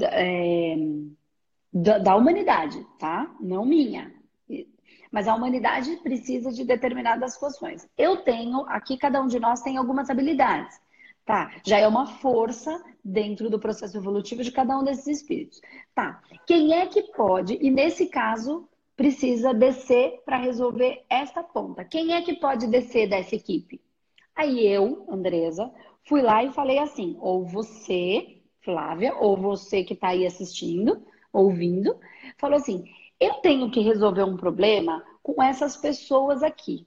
é, 0.00 0.76
da, 1.72 1.98
da 1.98 2.14
humanidade, 2.14 2.86
tá? 3.00 3.28
Não 3.40 3.66
minha. 3.66 4.14
Mas 5.10 5.26
a 5.26 5.34
humanidade 5.34 5.96
precisa 6.04 6.52
de 6.52 6.64
determinadas 6.64 7.36
funções. 7.36 7.88
Eu 7.98 8.18
tenho, 8.18 8.64
aqui 8.68 8.96
cada 8.96 9.20
um 9.20 9.26
de 9.26 9.40
nós 9.40 9.60
tem 9.60 9.76
algumas 9.76 10.08
habilidades. 10.08 10.78
Tá, 11.24 11.50
já 11.64 11.78
é 11.78 11.88
uma 11.88 12.06
força 12.06 12.80
dentro 13.04 13.50
do 13.50 13.58
processo 13.58 13.96
evolutivo 13.96 14.44
de 14.44 14.52
cada 14.52 14.78
um 14.78 14.84
desses 14.84 15.08
espíritos. 15.08 15.60
Tá, 15.92 16.22
quem 16.46 16.74
é 16.74 16.86
que 16.86 17.02
pode, 17.02 17.58
e 17.60 17.72
nesse 17.72 18.06
caso, 18.06 18.68
precisa 18.96 19.52
descer 19.52 20.22
para 20.24 20.38
resolver 20.38 21.04
esta 21.08 21.42
ponta? 21.42 21.84
Quem 21.84 22.14
é 22.14 22.22
que 22.22 22.34
pode 22.34 22.66
descer 22.66 23.08
dessa 23.08 23.34
equipe? 23.34 23.80
Aí 24.34 24.66
eu, 24.66 25.06
Andresa, 25.08 25.72
fui 26.04 26.22
lá 26.22 26.42
e 26.42 26.52
falei 26.52 26.78
assim: 26.78 27.16
ou 27.20 27.44
você, 27.44 28.42
Flávia, 28.60 29.14
ou 29.16 29.36
você 29.36 29.84
que 29.84 29.94
está 29.94 30.08
aí 30.08 30.26
assistindo, 30.26 31.04
ouvindo, 31.32 31.98
falou 32.38 32.56
assim: 32.56 32.84
eu 33.20 33.34
tenho 33.34 33.70
que 33.70 33.80
resolver 33.80 34.24
um 34.24 34.36
problema 34.36 35.04
com 35.22 35.42
essas 35.42 35.76
pessoas 35.76 36.42
aqui 36.42 36.86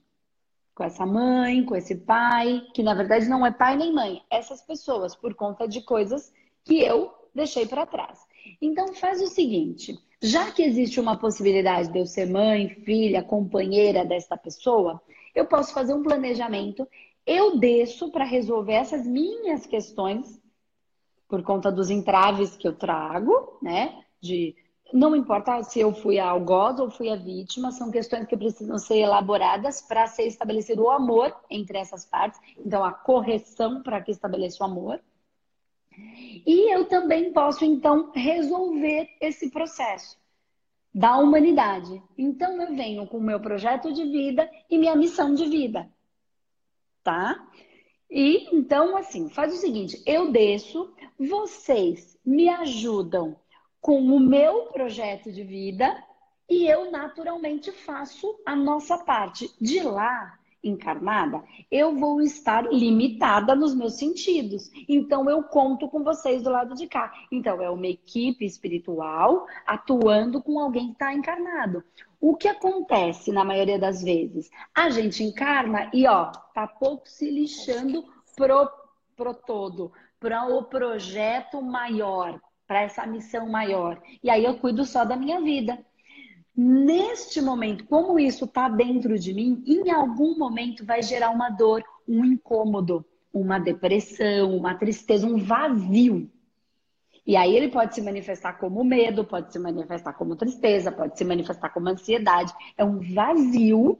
com 0.80 0.84
essa 0.84 1.04
mãe, 1.04 1.62
com 1.62 1.76
esse 1.76 1.94
pai, 1.94 2.62
que 2.72 2.82
na 2.82 2.94
verdade 2.94 3.28
não 3.28 3.44
é 3.44 3.50
pai 3.50 3.76
nem 3.76 3.92
mãe, 3.92 4.22
essas 4.30 4.62
pessoas, 4.62 5.14
por 5.14 5.34
conta 5.34 5.68
de 5.68 5.82
coisas 5.82 6.32
que 6.64 6.80
eu 6.80 7.12
deixei 7.34 7.66
para 7.66 7.84
trás. 7.84 8.18
Então 8.62 8.94
faz 8.94 9.20
o 9.20 9.26
seguinte, 9.26 9.98
já 10.22 10.50
que 10.50 10.62
existe 10.62 11.00
uma 11.00 11.16
possibilidade 11.16 11.90
de 11.90 11.98
eu 11.98 12.06
ser 12.06 12.26
mãe, 12.28 12.68
filha, 12.68 13.22
companheira 13.22 14.04
desta 14.04 14.36
pessoa, 14.36 15.00
eu 15.34 15.46
posso 15.46 15.72
fazer 15.72 15.94
um 15.94 16.02
planejamento, 16.02 16.86
eu 17.26 17.58
desço 17.58 18.10
para 18.10 18.24
resolver 18.24 18.74
essas 18.74 19.06
minhas 19.06 19.66
questões 19.66 20.40
por 21.28 21.42
conta 21.42 21.70
dos 21.70 21.90
entraves 21.90 22.56
que 22.56 22.66
eu 22.66 22.74
trago, 22.74 23.58
né? 23.62 24.04
De 24.20 24.54
não 24.92 25.14
importa 25.14 25.62
se 25.62 25.78
eu 25.78 25.94
fui 25.94 26.18
a 26.18 26.28
algoz 26.28 26.80
ou 26.80 26.90
fui 26.90 27.08
a 27.08 27.16
vítima, 27.16 27.70
são 27.70 27.90
questões 27.90 28.26
que 28.26 28.36
precisam 28.36 28.76
ser 28.78 28.98
elaboradas 28.98 29.80
para 29.80 30.06
ser 30.08 30.24
estabelecido 30.24 30.82
o 30.82 30.90
amor 30.90 31.34
entre 31.48 31.78
essas 31.78 32.04
partes. 32.04 32.40
Então, 32.58 32.84
a 32.84 32.92
correção 32.92 33.82
para 33.82 34.00
que 34.00 34.10
estabeleça 34.10 34.62
o 34.62 34.66
amor. 34.66 35.00
E 36.46 36.74
eu 36.74 36.86
também 36.86 37.32
posso, 37.32 37.64
então, 37.64 38.10
resolver 38.14 39.08
esse 39.20 39.50
processo 39.50 40.18
da 40.92 41.16
humanidade. 41.18 42.02
Então, 42.16 42.60
eu 42.60 42.74
venho 42.74 43.06
com 43.06 43.18
o 43.18 43.22
meu 43.22 43.40
projeto 43.40 43.92
de 43.92 44.04
vida 44.04 44.50
e 44.68 44.78
minha 44.78 44.96
missão 44.96 45.34
de 45.34 45.46
vida. 45.46 45.90
Tá? 47.02 47.46
E 48.10 48.48
então, 48.52 48.96
assim, 48.96 49.30
faz 49.30 49.54
o 49.54 49.58
seguinte: 49.58 50.02
eu 50.04 50.32
desço, 50.32 50.92
vocês 51.18 52.18
me 52.24 52.48
ajudam 52.48 53.36
com 53.80 54.00
o 54.02 54.18
meu 54.18 54.66
projeto 54.66 55.30
de 55.30 55.44
vida 55.44 55.96
e 56.48 56.66
eu 56.66 56.90
naturalmente 56.90 57.70
faço 57.70 58.38
a 58.44 58.56
nossa 58.56 58.98
parte. 58.98 59.48
De 59.60 59.80
lá, 59.80 60.39
encarnada, 60.62 61.42
eu 61.70 61.96
vou 61.96 62.20
estar 62.20 62.70
limitada 62.72 63.54
nos 63.54 63.74
meus 63.74 63.94
sentidos. 63.94 64.70
Então 64.88 65.28
eu 65.28 65.42
conto 65.42 65.88
com 65.88 66.02
vocês 66.02 66.42
do 66.42 66.50
lado 66.50 66.74
de 66.74 66.86
cá. 66.86 67.12
Então 67.30 67.62
é 67.62 67.70
uma 67.70 67.86
equipe 67.86 68.44
espiritual 68.44 69.46
atuando 69.66 70.42
com 70.42 70.58
alguém 70.58 70.88
que 70.88 70.92
está 70.92 71.12
encarnado. 71.12 71.82
O 72.20 72.36
que 72.36 72.48
acontece 72.48 73.32
na 73.32 73.44
maioria 73.44 73.78
das 73.78 74.02
vezes? 74.02 74.50
A 74.74 74.90
gente 74.90 75.24
encarna 75.24 75.90
e 75.92 76.06
ó, 76.06 76.26
tá 76.54 76.66
pouco 76.66 77.08
se 77.08 77.30
lixando 77.30 78.04
pro, 78.36 78.68
pro 79.16 79.32
todo, 79.32 79.90
para 80.18 80.46
o 80.46 80.64
projeto 80.64 81.62
maior, 81.62 82.38
para 82.66 82.82
essa 82.82 83.06
missão 83.06 83.48
maior. 83.48 84.00
E 84.22 84.28
aí 84.28 84.44
eu 84.44 84.58
cuido 84.58 84.84
só 84.84 85.04
da 85.04 85.16
minha 85.16 85.40
vida. 85.40 85.78
Neste 86.56 87.40
momento, 87.40 87.86
como 87.86 88.18
isso 88.18 88.44
está 88.44 88.68
dentro 88.68 89.18
de 89.18 89.32
mim, 89.32 89.62
em 89.66 89.90
algum 89.90 90.36
momento 90.36 90.84
vai 90.84 91.02
gerar 91.02 91.30
uma 91.30 91.48
dor, 91.48 91.82
um 92.06 92.24
incômodo, 92.24 93.04
uma 93.32 93.58
depressão, 93.58 94.56
uma 94.56 94.74
tristeza, 94.74 95.26
um 95.26 95.38
vazio. 95.38 96.30
E 97.26 97.36
aí 97.36 97.54
ele 97.54 97.68
pode 97.68 97.94
se 97.94 98.02
manifestar 98.02 98.54
como 98.54 98.82
medo, 98.82 99.24
pode 99.24 99.52
se 99.52 99.58
manifestar 99.58 100.12
como 100.14 100.34
tristeza, 100.34 100.90
pode 100.90 101.16
se 101.16 101.24
manifestar 101.24 101.70
como 101.70 101.88
ansiedade. 101.88 102.52
É 102.76 102.84
um 102.84 102.98
vazio 102.98 103.98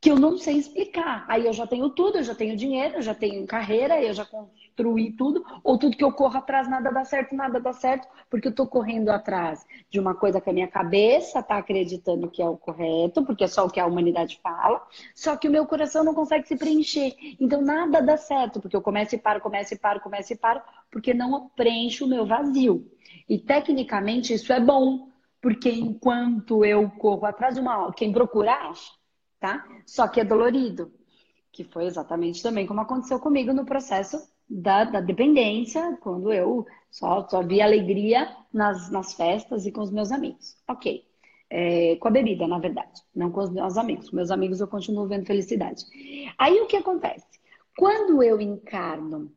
que 0.00 0.10
eu 0.10 0.18
não 0.18 0.38
sei 0.38 0.56
explicar. 0.56 1.24
Aí 1.28 1.46
eu 1.46 1.52
já 1.52 1.66
tenho 1.66 1.90
tudo, 1.90 2.18
eu 2.18 2.22
já 2.22 2.34
tenho 2.34 2.56
dinheiro, 2.56 2.96
eu 2.96 3.02
já 3.02 3.14
tenho 3.14 3.46
carreira, 3.46 4.02
eu 4.02 4.12
já 4.12 4.26
construí 4.72 5.12
tudo, 5.12 5.44
ou 5.62 5.78
tudo 5.78 5.96
que 5.96 6.04
eu 6.04 6.12
corro 6.12 6.38
atrás 6.38 6.68
nada 6.68 6.90
dá 6.90 7.04
certo, 7.04 7.34
nada 7.34 7.60
dá 7.60 7.72
certo, 7.72 8.08
porque 8.30 8.48
eu 8.48 8.54
tô 8.54 8.66
correndo 8.66 9.10
atrás 9.10 9.64
de 9.90 10.00
uma 10.00 10.14
coisa 10.14 10.40
que 10.40 10.48
a 10.48 10.52
minha 10.52 10.68
cabeça 10.68 11.42
tá 11.42 11.58
acreditando 11.58 12.30
que 12.30 12.42
é 12.42 12.48
o 12.48 12.56
correto, 12.56 13.24
porque 13.24 13.44
é 13.44 13.48
só 13.48 13.66
o 13.66 13.70
que 13.70 13.78
a 13.78 13.86
humanidade 13.86 14.40
fala, 14.42 14.82
só 15.14 15.36
que 15.36 15.48
o 15.48 15.50
meu 15.50 15.66
coração 15.66 16.02
não 16.02 16.14
consegue 16.14 16.48
se 16.48 16.56
preencher. 16.56 17.14
Então 17.38 17.60
nada 17.60 18.00
dá 18.00 18.16
certo, 18.16 18.60
porque 18.60 18.76
eu 18.76 18.82
começo 18.82 19.14
e 19.14 19.18
paro, 19.18 19.40
começo 19.40 19.74
e 19.74 19.78
paro, 19.78 20.00
começo 20.00 20.32
e 20.32 20.36
paro, 20.36 20.60
porque 20.90 21.12
não 21.14 21.48
preencho 21.50 22.04
o 22.04 22.08
meu 22.08 22.26
vazio. 22.26 22.90
E 23.28 23.38
tecnicamente 23.38 24.32
isso 24.32 24.52
é 24.52 24.60
bom, 24.60 25.08
porque 25.40 25.70
enquanto 25.70 26.64
eu 26.64 26.90
corro 26.90 27.26
atrás 27.26 27.54
de 27.54 27.60
uma 27.60 27.92
quem 27.92 28.12
procura 28.12 28.52
acha 28.52 28.92
tá? 29.38 29.66
Só 29.84 30.06
que 30.06 30.20
é 30.20 30.24
dolorido, 30.24 30.92
que 31.50 31.64
foi 31.64 31.86
exatamente 31.86 32.40
também 32.40 32.64
como 32.64 32.80
aconteceu 32.80 33.18
comigo 33.18 33.52
no 33.52 33.64
processo 33.64 34.31
da, 34.48 34.84
da 34.84 35.00
dependência, 35.00 35.96
quando 36.00 36.32
eu 36.32 36.66
só, 36.90 37.26
só 37.28 37.42
vi 37.42 37.60
alegria 37.60 38.36
nas, 38.52 38.90
nas 38.90 39.14
festas 39.14 39.64
e 39.66 39.72
com 39.72 39.80
os 39.80 39.90
meus 39.90 40.12
amigos. 40.12 40.56
Ok. 40.68 41.04
É, 41.48 41.96
com 41.96 42.08
a 42.08 42.10
bebida, 42.10 42.46
na 42.46 42.58
verdade, 42.58 43.02
não 43.14 43.30
com 43.30 43.40
os 43.40 43.50
meus 43.50 43.76
amigos. 43.76 44.08
Com 44.08 44.16
meus 44.16 44.30
amigos 44.30 44.60
eu 44.60 44.68
continuo 44.68 45.06
vendo 45.06 45.26
felicidade. 45.26 45.84
Aí 46.38 46.60
o 46.60 46.66
que 46.66 46.76
acontece? 46.76 47.26
Quando 47.76 48.22
eu 48.22 48.40
encarno 48.40 49.30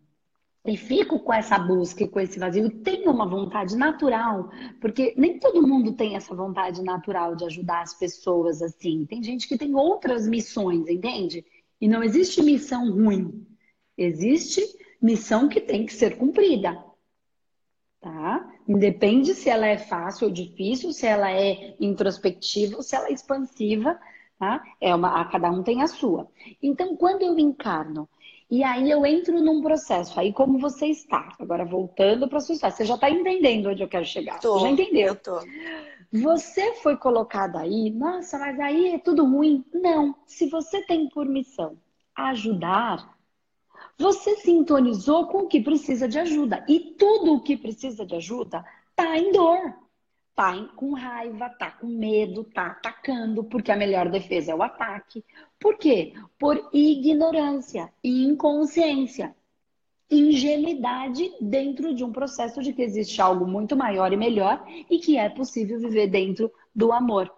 e 0.66 0.76
fico 0.76 1.20
com 1.20 1.34
essa 1.34 1.60
busca 1.60 2.04
e 2.04 2.08
com 2.08 2.20
esse 2.20 2.40
vazio, 2.40 2.70
tenho 2.82 3.12
uma 3.12 3.28
vontade 3.28 3.76
natural, 3.76 4.50
porque 4.82 5.14
nem 5.16 5.40
todo 5.40 5.68
mundo 5.68 5.94
tem 5.94 6.16
essa 6.16 6.34
vontade 6.34 6.82
natural 6.82 7.36
de 7.36 7.46
ajudar 7.46 7.82
as 7.82 7.94
pessoas 7.94 8.62
assim. 8.62 9.06
Tem 9.06 9.22
gente 9.22 9.48
que 9.48 9.58
tem 9.58 9.76
outras 9.76 10.28
missões, 10.28 10.88
entende? 10.88 11.46
E 11.80 11.88
não 11.88 12.02
existe 12.04 12.42
missão 12.42 12.92
ruim. 12.92 13.46
Existe 13.98 14.62
missão 15.06 15.48
que 15.48 15.62
tem 15.62 15.86
que 15.86 15.94
ser 15.94 16.18
cumprida. 16.18 16.84
Tá? 18.02 18.52
Independe 18.68 19.36
se 19.36 19.50
ela 19.50 19.68
é 19.68 19.78
fácil 19.78 20.28
ou 20.28 20.34
difícil, 20.34 20.92
se 20.92 21.06
ela 21.06 21.32
é 21.32 21.76
introspectiva 21.80 22.78
ou 22.78 22.84
se 22.84 22.96
ela 22.96 23.08
é 23.08 23.14
expansiva, 23.14 24.00
tá? 24.40 24.64
É 24.82 24.94
uma, 24.94 25.22
a 25.22 25.26
cada 25.26 25.52
um 25.52 25.64
tem 25.64 25.82
a 25.82 25.88
sua. 25.88 26.28
Então, 26.62 26.96
quando 26.96 27.22
eu 27.22 27.38
encarno 27.38 28.10
e 28.50 28.64
aí 28.64 28.90
eu 28.92 29.06
entro 29.06 29.42
num 29.42 29.62
processo. 29.62 30.20
Aí 30.20 30.32
como 30.32 30.60
você 30.60 30.88
está? 30.88 31.30
Agora 31.40 31.66
voltando 31.66 32.28
para 32.28 32.40
sua 32.40 32.54
história. 32.54 32.76
Você 32.76 32.86
já 32.86 32.96
está 32.96 33.10
entendendo 33.10 33.70
onde 33.70 33.82
eu 33.82 33.88
quero 33.88 34.06
chegar? 34.06 34.40
Tô, 34.40 34.54
você 34.54 34.66
já 34.66 34.72
entendeu? 34.72 35.08
Eu 35.08 35.16
tô. 35.16 35.40
Você 36.14 36.74
foi 36.76 36.96
colocada 36.96 37.60
aí, 37.60 37.90
nossa, 37.90 38.38
mas 38.38 38.60
aí 38.60 38.94
é 38.94 39.00
tudo 39.00 39.26
ruim. 39.26 39.66
Não. 39.74 40.16
Se 40.28 40.48
você 40.48 40.82
tem 40.84 41.10
por 41.10 41.26
missão 41.28 41.78
ajudar, 42.16 43.15
você 43.98 44.36
sintonizou 44.38 45.28
com 45.28 45.40
o 45.40 45.48
que 45.48 45.62
precisa 45.62 46.08
de 46.08 46.20
ajuda. 46.20 46.66
E 46.68 46.96
tudo 46.98 47.36
o 47.36 47.42
que 47.42 47.56
precisa 47.56 48.06
de 48.06 48.16
ajuda 48.16 48.66
tá 48.96 49.18
em 49.18 49.32
dor 49.32 49.86
tá 50.36 50.68
com 50.76 50.94
raiva, 50.94 51.50
tá 51.50 51.72
com 51.72 51.88
medo, 51.88 52.44
tá 52.44 52.68
atacando, 52.68 53.44
porque 53.44 53.72
a 53.72 53.78
melhor 53.78 54.10
defesa 54.10 54.52
é 54.52 54.56
o 54.56 54.62
ataque. 54.62 55.24
Por 55.58 55.78
quê? 55.78 56.14
Por 56.38 56.70
ignorância, 56.74 57.92
inconsciência, 58.04 59.34
ingenuidade 60.12 61.34
dentro 61.40 61.96
de 61.96 62.04
um 62.04 62.12
processo 62.12 62.62
de 62.62 62.74
que 62.74 62.82
existe 62.82 63.22
algo 63.22 63.48
muito 63.48 63.78
maior 63.78 64.12
e 64.12 64.18
melhor 64.18 64.64
e 64.90 65.00
que 65.00 65.18
é 65.18 65.30
possível 65.30 65.80
viver 65.80 66.08
dentro 66.08 66.52
do 66.76 66.92
amor. 66.92 67.32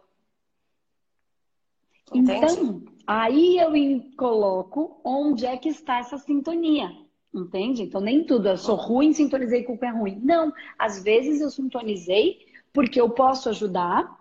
Entendi. 2.11 2.45
Então, 2.45 2.83
aí 3.07 3.57
eu 3.57 3.71
coloco 4.17 4.99
onde 5.03 5.45
é 5.45 5.55
que 5.55 5.69
está 5.69 5.99
essa 5.99 6.17
sintonia. 6.17 6.91
Entende? 7.33 7.83
Então, 7.83 8.01
nem 8.01 8.23
tudo, 8.23 8.47
eu 8.47 8.57
sou 8.57 8.75
ruim, 8.75 9.13
sintonizei 9.13 9.63
que 9.63 9.85
é 9.85 9.89
ruim. 9.89 10.19
Não, 10.23 10.51
às 10.77 11.03
vezes 11.03 11.39
eu 11.39 11.49
sintonizei 11.49 12.39
porque 12.73 12.99
eu 12.99 13.09
posso 13.09 13.49
ajudar 13.49 14.17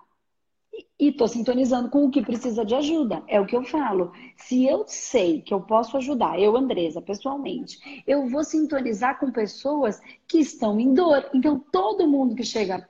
e 0.98 1.08
estou 1.08 1.28
sintonizando 1.28 1.88
com 1.88 2.04
o 2.04 2.10
que 2.10 2.22
precisa 2.22 2.64
de 2.64 2.74
ajuda. 2.74 3.22
É 3.26 3.40
o 3.40 3.46
que 3.46 3.56
eu 3.56 3.64
falo. 3.64 4.12
Se 4.36 4.66
eu 4.66 4.84
sei 4.86 5.40
que 5.40 5.54
eu 5.54 5.60
posso 5.60 5.96
ajudar, 5.96 6.38
eu, 6.38 6.56
Andresa, 6.56 7.00
pessoalmente, 7.00 8.02
eu 8.06 8.28
vou 8.28 8.44
sintonizar 8.44 9.18
com 9.18 9.30
pessoas 9.30 10.00
que 10.26 10.38
estão 10.38 10.78
em 10.78 10.92
dor. 10.92 11.28
Então, 11.32 11.58
todo 11.72 12.08
mundo 12.08 12.34
que 12.34 12.44
chega 12.44 12.88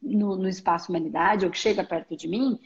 no, 0.00 0.36
no 0.36 0.48
espaço 0.48 0.90
humanidade 0.90 1.44
ou 1.44 1.50
que 1.50 1.58
chega 1.58 1.84
perto 1.84 2.16
de 2.16 2.28
mim 2.28 2.58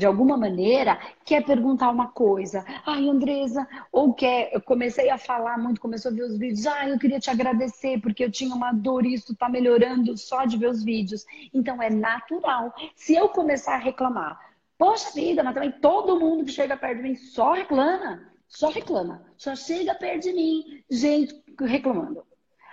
de 0.00 0.06
alguma 0.06 0.34
maneira, 0.34 0.98
quer 1.26 1.44
perguntar 1.44 1.90
uma 1.90 2.08
coisa. 2.08 2.64
Ai, 2.86 3.06
Andresa, 3.06 3.68
ou 3.92 4.14
quer. 4.14 4.48
Eu 4.50 4.62
comecei 4.62 5.10
a 5.10 5.18
falar 5.18 5.58
muito, 5.58 5.78
começou 5.78 6.10
a 6.10 6.14
ver 6.14 6.22
os 6.22 6.38
vídeos. 6.38 6.66
Ai, 6.66 6.90
eu 6.90 6.98
queria 6.98 7.20
te 7.20 7.28
agradecer 7.28 8.00
porque 8.00 8.24
eu 8.24 8.30
tinha 8.30 8.54
uma 8.54 8.72
dor 8.72 9.04
e 9.04 9.12
isso 9.12 9.32
está 9.32 9.46
melhorando 9.46 10.16
só 10.16 10.46
de 10.46 10.56
ver 10.56 10.70
os 10.70 10.82
vídeos. 10.82 11.26
Então 11.52 11.82
é 11.82 11.90
natural. 11.90 12.72
Se 12.96 13.14
eu 13.14 13.28
começar 13.28 13.74
a 13.74 13.78
reclamar, 13.78 14.40
poxa 14.78 15.10
vida, 15.14 15.42
mas 15.42 15.52
também 15.52 15.70
todo 15.70 16.18
mundo 16.18 16.46
que 16.46 16.52
chega 16.52 16.78
perto 16.78 16.96
de 16.96 17.02
mim 17.02 17.16
só 17.16 17.52
reclama. 17.52 18.22
Só 18.48 18.70
reclama. 18.70 19.22
Só 19.36 19.54
chega 19.54 19.94
perto 19.94 20.22
de 20.22 20.32
mim, 20.32 20.82
gente 20.90 21.44
reclamando. 21.60 22.24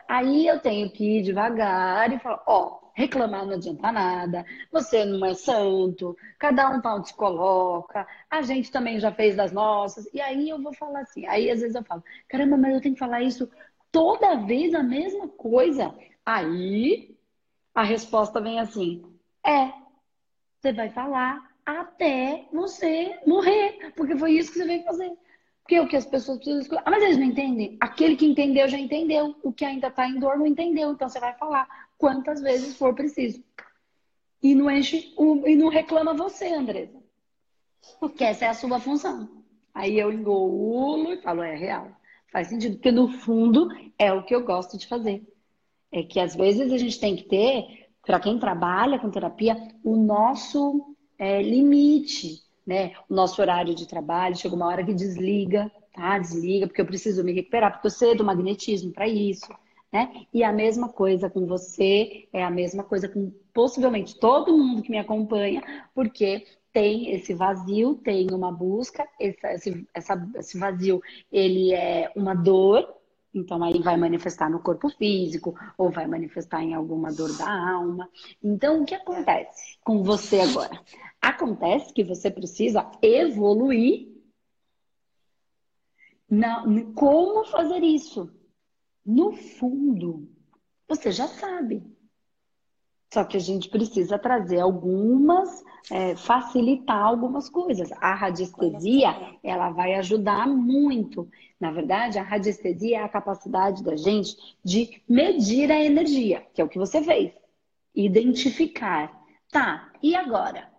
Aí 0.08 0.48
eu 0.48 0.60
tenho 0.60 0.90
que 0.90 1.20
ir 1.20 1.24
devagar 1.24 2.12
e 2.14 2.20
falar: 2.20 2.44
ó, 2.48 2.80
reclamar 2.94 3.46
não 3.46 3.54
adianta 3.54 3.92
nada, 3.92 4.46
você 4.72 5.06
não 5.06 5.26
é 5.26 5.34
santo, 5.34 6.18
cada 6.40 6.70
um 6.70 6.82
onde 6.84 7.10
se 7.10 7.14
coloca, 7.14 8.08
a 8.30 8.42
gente 8.42 8.72
também 8.72 9.00
já 9.00 9.12
fez 9.12 9.36
das 9.36 9.52
nossas. 9.52 10.08
E 10.14 10.20
aí 10.20 10.50
eu 10.50 10.62
vou 10.62 10.74
falar 10.74 11.02
assim, 11.02 11.26
aí 11.28 11.52
às 11.52 11.62
vezes 11.62 11.76
eu 11.76 11.84
falo, 11.84 12.04
caramba, 12.28 12.58
mas 12.58 12.74
eu 12.74 12.82
tenho 12.82 12.96
que 12.96 13.00
falar 13.00 13.22
isso 13.22 13.50
toda 13.92 14.38
vez 14.46 14.74
a 14.74 14.82
mesma 14.82 15.28
coisa. 15.28 15.94
Aí 16.26 17.16
a 17.76 17.84
resposta 17.84 18.42
vem 18.42 18.60
assim: 18.60 19.04
é, 19.46 19.72
você 20.60 20.74
vai 20.74 20.90
falar 20.90 21.48
até 21.66 22.48
você 22.52 23.20
morrer, 23.26 23.94
porque 23.96 24.18
foi 24.18 24.32
isso 24.34 24.52
que 24.52 24.58
você 24.60 24.66
veio 24.66 24.84
fazer. 24.84 25.12
Porque 25.68 25.76
é 25.76 25.82
o 25.82 25.88
que 25.88 25.98
as 25.98 26.06
pessoas 26.06 26.38
precisam 26.38 26.62
escutar. 26.62 26.82
Ah, 26.86 26.92
mas 26.92 27.04
eles 27.04 27.18
não 27.18 27.26
entendem. 27.26 27.76
Aquele 27.82 28.16
que 28.16 28.26
entendeu 28.26 28.70
já 28.70 28.78
entendeu. 28.78 29.36
O 29.44 29.52
que 29.52 29.66
ainda 29.66 29.88
está 29.90 30.08
em 30.08 30.18
dor 30.18 30.38
não 30.38 30.48
entendeu. 30.48 30.94
Então 30.94 31.10
você 31.10 31.20
vai 31.20 31.34
falar 31.34 31.68
quantas 31.98 32.40
vezes 32.40 32.78
for 32.78 32.96
preciso. 32.96 33.44
E 34.42 34.56
não 34.56 34.72
enche 34.72 35.14
e 35.46 35.56
não 35.58 35.68
reclama 35.68 36.14
você, 36.14 36.54
Andresa. 36.54 36.98
Porque 38.00 38.24
essa 38.24 38.46
é 38.46 38.48
a 38.48 38.54
sua 38.54 38.80
função. 38.80 39.30
Aí 39.74 40.00
eu 40.00 40.10
engulo 40.10 41.12
e 41.12 41.22
falo, 41.22 41.44
é 41.44 41.58
real. 41.58 41.92
Faz 42.32 42.48
sentido, 42.48 42.76
porque 42.76 42.92
no 42.94 43.10
fundo 43.10 43.68
é 44.00 44.14
o 44.14 44.24
que 44.24 44.34
eu 44.34 44.46
gosto 44.46 44.78
de 44.78 44.88
fazer. 44.88 45.22
É 45.92 46.02
que 46.02 46.22
às 46.22 46.34
vezes 46.34 46.72
a 46.72 46.78
gente 46.78 46.98
tem 46.98 47.14
que 47.14 47.24
ter, 47.24 47.90
para 48.06 48.22
quem 48.22 48.40
trabalha 48.40 49.00
com 49.00 49.12
terapia, 49.12 49.58
o 49.84 49.98
nosso 49.98 50.96
é, 51.20 51.42
limite, 51.42 52.47
né? 52.68 52.94
O 53.10 53.16
nosso 53.16 53.42
horário 53.42 53.74
de 53.74 53.88
trabalho. 53.88 54.36
Chega 54.36 54.56
uma 54.56 54.68
hora 54.68 54.86
que 54.86 54.94
desliga, 54.94 55.72
tá? 55.94 56.20
Desliga, 56.20 56.68
porque 56.68 56.82
eu 56.82 56.86
preciso 56.86 57.24
me 57.24 57.32
recuperar, 57.32 57.72
porque 57.72 57.88
eu 57.88 57.92
sei 57.92 58.16
do 58.16 58.26
magnetismo 58.26 58.92
para 58.92 59.08
isso 59.08 59.48
né? 59.92 60.26
E 60.34 60.44
a 60.44 60.52
mesma 60.52 60.90
coisa 60.90 61.30
com 61.30 61.46
você, 61.46 62.28
é 62.34 62.44
a 62.44 62.52
mesma 62.52 62.84
coisa 62.84 63.08
com 63.08 63.32
possivelmente 63.54 64.20
todo 64.20 64.58
mundo 64.58 64.82
que 64.82 64.92
me 64.92 65.00
acompanha, 65.00 65.64
porque 65.94 66.46
tem 66.72 67.12
esse 67.12 67.34
vazio, 67.34 67.96
tem 67.96 68.28
uma 68.32 68.52
busca, 68.52 69.08
esse, 69.20 69.48
esse, 69.48 69.88
essa, 69.94 70.30
esse 70.36 70.60
vazio, 70.60 71.02
ele 71.32 71.74
é 71.74 72.12
uma 72.16 72.36
dor, 72.36 72.97
então 73.38 73.64
aí 73.64 73.82
vai 73.82 73.98
manifestar 73.98 74.50
no 74.50 74.60
corpo 74.60 74.90
físico 74.90 75.56
ou 75.78 75.90
vai 75.90 76.08
manifestar 76.08 76.64
em 76.64 76.74
alguma 76.74 77.12
dor 77.12 77.36
da 77.38 77.50
alma. 77.50 78.10
Então 78.44 78.82
o 78.82 78.86
que 78.86 78.96
acontece 78.96 79.78
com 79.84 80.04
você 80.04 80.40
agora? 80.40 80.82
Acontece 81.22 81.94
que 81.94 82.04
você 82.04 82.30
precisa 82.30 82.90
evoluir 83.02 84.08
na, 86.30 86.64
como 86.94 87.46
fazer 87.46 87.84
isso? 87.84 88.32
No 89.06 89.32
fundo, 89.32 90.28
você 90.88 91.12
já 91.12 91.28
sabe. 91.28 91.84
Só 93.14 93.24
que 93.24 93.38
a 93.38 93.40
gente 93.40 93.70
precisa 93.70 94.20
trazer 94.20 94.60
algumas, 94.60 95.64
é, 95.90 96.16
facilitar 96.16 97.02
algumas 97.02 97.50
coisas. 97.50 97.90
A 98.02 98.14
radiestesia, 98.14 99.16
ela 99.42 99.70
vai 99.70 99.96
ajudar 99.96 100.48
muito. 100.48 101.30
Na 101.60 101.72
verdade, 101.72 102.20
a 102.20 102.24
radiestesia 102.24 102.98
é 102.98 103.04
a 103.04 103.10
capacidade 103.10 103.84
da 103.84 103.96
gente 103.96 104.36
de 104.64 105.02
medir 105.08 105.72
a 105.72 105.82
energia, 105.82 106.46
que 106.54 106.62
é 106.62 106.64
o 106.64 106.70
que 106.70 106.78
você 106.78 107.02
fez. 107.02 107.32
Identificar. 107.96 109.18
Tá, 109.50 109.92
e 110.04 110.14
agora? 110.14 110.70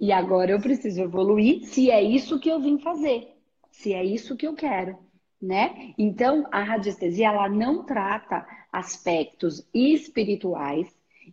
E 0.00 0.10
agora 0.10 0.50
eu 0.50 0.60
preciso 0.60 1.02
evoluir 1.02 1.64
se 1.66 1.90
é 1.90 2.02
isso 2.02 2.40
que 2.40 2.48
eu 2.48 2.58
vim 2.58 2.78
fazer, 2.78 3.36
se 3.70 3.92
é 3.92 4.02
isso 4.02 4.36
que 4.36 4.46
eu 4.46 4.54
quero 4.54 4.98
né? 5.40 5.94
Então, 5.96 6.46
a 6.50 6.62
radiestesia 6.62 7.28
ela 7.28 7.48
não 7.48 7.84
trata 7.84 8.46
aspectos 8.78 9.66
espirituais 9.74 10.88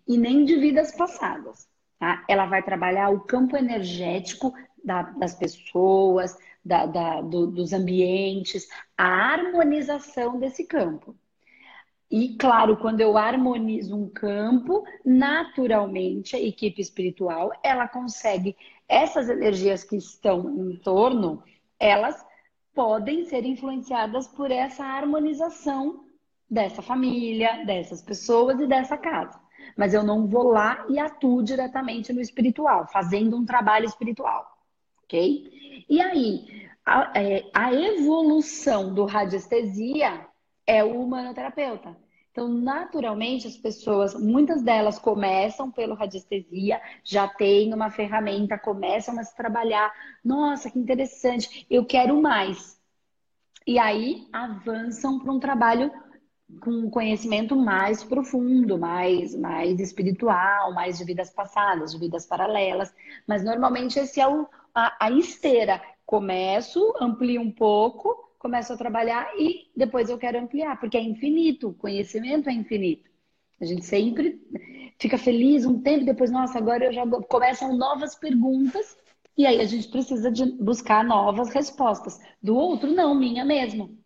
e 0.08 0.18
nem 0.18 0.46
de 0.46 0.56
vidas 0.58 0.96
passadas, 0.96 1.68
tá? 2.00 2.24
Ela 2.28 2.46
vai 2.46 2.64
trabalhar 2.64 3.10
o 3.10 3.22
campo 3.22 3.56
energético 3.56 4.54
da, 4.84 5.04
das 5.04 5.36
pessoas, 5.36 6.36
da, 6.64 6.86
da, 6.86 7.22
do, 7.22 7.48
dos 7.48 7.72
ambientes, 7.72 8.68
a 8.98 9.06
harmonização 9.06 10.40
desse 10.40 10.66
campo. 10.66 11.16
E, 12.10 12.36
claro, 12.36 12.78
quando 12.78 13.02
eu 13.02 13.18
harmonizo 13.18 13.96
um 13.96 14.10
campo, 14.10 14.84
naturalmente 15.04 16.36
a 16.36 16.42
equipe 16.42 16.82
espiritual 16.82 17.52
ela 17.64 17.88
consegue 17.88 18.56
essas 18.88 19.30
energias 19.30 19.84
que 19.84 19.96
estão 19.96 20.50
em 20.50 20.78
torno, 20.78 21.44
elas 21.80 22.24
podem 22.74 23.26
ser 23.26 23.44
influenciadas 23.46 24.28
por 24.28 24.52
essa 24.52 24.84
harmonização 24.84 26.06
dessa 26.50 26.82
família, 26.82 27.66
dessas 27.66 28.02
pessoas 28.02 28.60
e 28.60 28.68
dessa 28.68 28.98
casa. 28.98 29.40
Mas 29.76 29.94
eu 29.94 30.04
não 30.04 30.28
vou 30.28 30.44
lá 30.44 30.86
e 30.90 31.00
atuo 31.00 31.44
diretamente 31.44 32.14
no 32.14 32.22
espiritual, 32.22 32.88
fazendo 32.88 33.36
um 33.36 33.46
trabalho 33.46 33.86
espiritual, 33.86 34.46
ok? 35.04 35.86
E 35.90 36.02
aí, 36.02 36.70
a, 36.86 37.12
é, 37.16 37.50
a 37.54 37.74
evolução 37.74 38.94
do 38.94 39.06
radiestesia 39.06 40.28
é 40.68 40.84
o 40.84 41.02
humanoterapeuta. 41.02 41.98
Então, 42.32 42.50
naturalmente, 42.50 43.48
as 43.48 43.56
pessoas, 43.56 44.14
muitas 44.14 44.62
delas 44.62 45.00
começam 45.00 45.72
pelo 45.72 45.96
radiestesia, 45.96 46.82
já 47.02 47.30
tem 47.30 47.74
uma 47.74 47.90
ferramenta, 47.90 48.58
começam 48.58 49.18
a 49.18 49.24
se 49.24 49.34
trabalhar. 49.38 49.94
Nossa, 50.24 50.70
que 50.70 50.78
interessante, 50.78 51.66
eu 51.70 51.86
quero 51.86 52.22
mais. 52.22 52.78
E 53.66 53.80
aí 53.80 54.28
avançam 54.34 55.18
para 55.18 55.32
um 55.32 55.40
trabalho 55.40 55.90
com 56.62 56.72
um 56.72 56.90
conhecimento 56.90 57.56
mais 57.56 58.04
profundo, 58.04 58.78
mais, 58.78 59.36
mais 59.36 59.80
espiritual, 59.80 60.74
mais 60.74 60.98
de 60.98 61.04
vidas 61.04 61.30
passadas, 61.30 61.92
de 61.92 62.00
vidas 62.00 62.26
paralelas. 62.26 62.94
Mas 63.28 63.44
normalmente 63.44 64.00
esse 64.00 64.20
é 64.20 64.28
o, 64.28 64.48
a, 64.74 65.06
a 65.06 65.12
esteira. 65.12 65.82
Começo, 66.06 66.94
amplio 67.00 67.42
um 67.42 67.52
pouco, 67.52 68.32
começo 68.38 68.72
a 68.74 68.78
trabalhar 68.78 69.28
e 69.38 69.72
depois 69.76 70.10
eu 70.10 70.18
quero 70.18 70.40
ampliar, 70.40 70.80
porque 70.80 70.98
é 70.98 71.02
infinito, 71.02 71.70
o 71.70 71.74
conhecimento 71.74 72.50
é 72.50 72.54
infinito. 72.54 73.10
A 73.60 73.66
gente 73.66 73.86
sempre 73.86 74.40
fica 75.00 75.18
feliz 75.18 75.66
um 75.66 75.82
tempo, 75.82 76.06
depois, 76.06 76.30
nossa, 76.30 76.58
agora 76.58 76.86
eu 76.86 76.94
já 76.94 77.06
começam 77.28 77.76
novas 77.76 78.16
perguntas 78.16 78.98
e 79.38 79.46
aí 79.46 79.60
a 79.60 79.66
gente 79.66 79.88
precisa 79.90 80.32
de 80.32 80.46
buscar 80.62 81.04
novas 81.04 81.50
respostas. 81.50 82.20
Do 82.42 82.56
outro, 82.56 82.92
não, 82.94 83.16
minha 83.16 83.44
mesmo. 83.44 83.98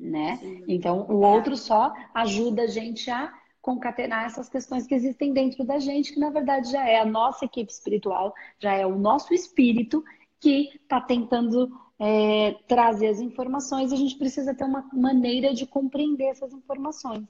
Né? 0.00 0.38
Sim. 0.38 0.64
Então, 0.66 1.06
o 1.10 1.20
outro 1.20 1.56
só 1.58 1.92
ajuda 2.14 2.62
a 2.62 2.66
gente 2.66 3.10
a 3.10 3.30
concatenar 3.60 4.24
essas 4.24 4.48
questões 4.48 4.86
que 4.86 4.94
existem 4.94 5.34
dentro 5.34 5.62
da 5.62 5.78
gente, 5.78 6.14
que 6.14 6.18
na 6.18 6.30
verdade 6.30 6.72
já 6.72 6.88
é 6.88 6.98
a 6.98 7.04
nossa 7.04 7.44
equipe 7.44 7.70
espiritual, 7.70 8.34
já 8.58 8.72
é 8.72 8.86
o 8.86 8.98
nosso 8.98 9.34
espírito 9.34 10.02
que 10.40 10.70
está 10.82 10.98
tentando 10.98 11.70
é, 11.98 12.56
trazer 12.66 13.08
as 13.08 13.20
informações, 13.20 13.92
a 13.92 13.96
gente 13.96 14.16
precisa 14.16 14.54
ter 14.54 14.64
uma 14.64 14.88
maneira 14.90 15.52
de 15.52 15.66
compreender 15.66 16.28
essas 16.28 16.54
informações, 16.54 17.28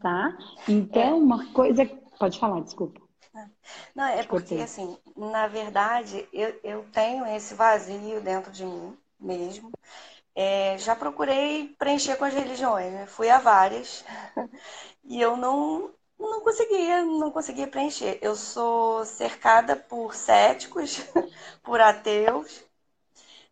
tá? 0.00 0.38
Então, 0.68 1.02
é. 1.02 1.14
uma 1.14 1.52
coisa... 1.52 1.84
Pode 2.16 2.38
falar, 2.38 2.60
desculpa. 2.60 3.00
Não, 3.94 4.04
é 4.04 4.22
porque, 4.22 4.54
assim, 4.56 4.96
na 5.16 5.48
verdade, 5.48 6.28
eu, 6.32 6.54
eu 6.62 6.84
tenho 6.92 7.26
esse 7.26 7.54
vazio 7.54 8.20
dentro 8.20 8.52
de 8.52 8.64
mim 8.64 8.96
mesmo. 9.18 9.70
É, 10.34 10.78
já 10.78 10.96
procurei 10.96 11.74
preencher 11.78 12.16
com 12.16 12.24
as 12.24 12.34
religiões, 12.34 12.92
né? 12.92 13.06
Fui 13.06 13.28
a 13.30 13.38
várias. 13.38 14.04
e 15.04 15.20
eu 15.20 15.36
não, 15.36 15.92
não 16.18 16.40
conseguia, 16.42 17.02
não 17.04 17.30
conseguia 17.30 17.66
preencher. 17.68 18.18
Eu 18.22 18.34
sou 18.36 19.04
cercada 19.04 19.76
por 19.76 20.14
céticos, 20.14 21.00
por 21.62 21.80
ateus, 21.80 22.64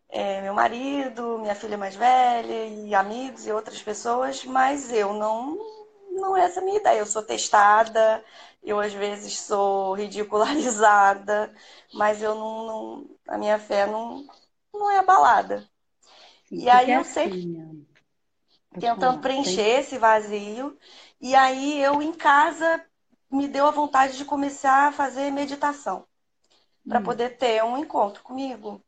é, 0.09 0.41
meu 0.41 0.53
marido, 0.53 1.37
minha 1.39 1.55
filha 1.55 1.77
mais 1.77 1.95
velha, 1.95 2.65
e 2.67 2.93
amigos 2.95 3.45
e 3.47 3.51
outras 3.51 3.81
pessoas, 3.81 4.43
mas 4.45 4.91
eu 4.91 5.13
não, 5.13 5.57
não 6.11 6.35
é 6.37 6.41
essa 6.45 6.59
a 6.59 6.63
minha 6.63 6.77
ideia. 6.79 6.99
Eu 6.99 7.05
sou 7.05 7.21
testada, 7.23 8.23
eu 8.63 8.79
às 8.79 8.93
vezes 8.93 9.39
sou 9.39 9.93
ridicularizada, 9.93 11.53
mas 11.93 12.21
eu 12.21 12.35
não, 12.35 12.65
não 12.65 13.09
a 13.27 13.37
minha 13.37 13.59
fé 13.59 13.85
não, 13.85 14.25
não 14.73 14.91
é 14.91 14.97
abalada. 14.99 15.67
E, 16.51 16.63
e 16.63 16.69
aí 16.69 16.91
eu 16.91 17.03
sempre 17.03 17.39
assim, 17.39 17.85
tentando 18.79 19.19
preencher 19.19 19.79
esse 19.79 19.97
vazio. 19.97 20.77
E 21.21 21.35
aí 21.35 21.81
eu 21.81 22.01
em 22.01 22.13
casa 22.13 22.83
me 23.31 23.47
deu 23.47 23.67
a 23.67 23.71
vontade 23.71 24.17
de 24.17 24.25
começar 24.25 24.87
a 24.87 24.91
fazer 24.91 25.31
meditação 25.31 26.05
para 26.87 26.99
hum. 26.99 27.03
poder 27.03 27.37
ter 27.37 27.63
um 27.63 27.77
encontro 27.77 28.23
comigo. 28.23 28.81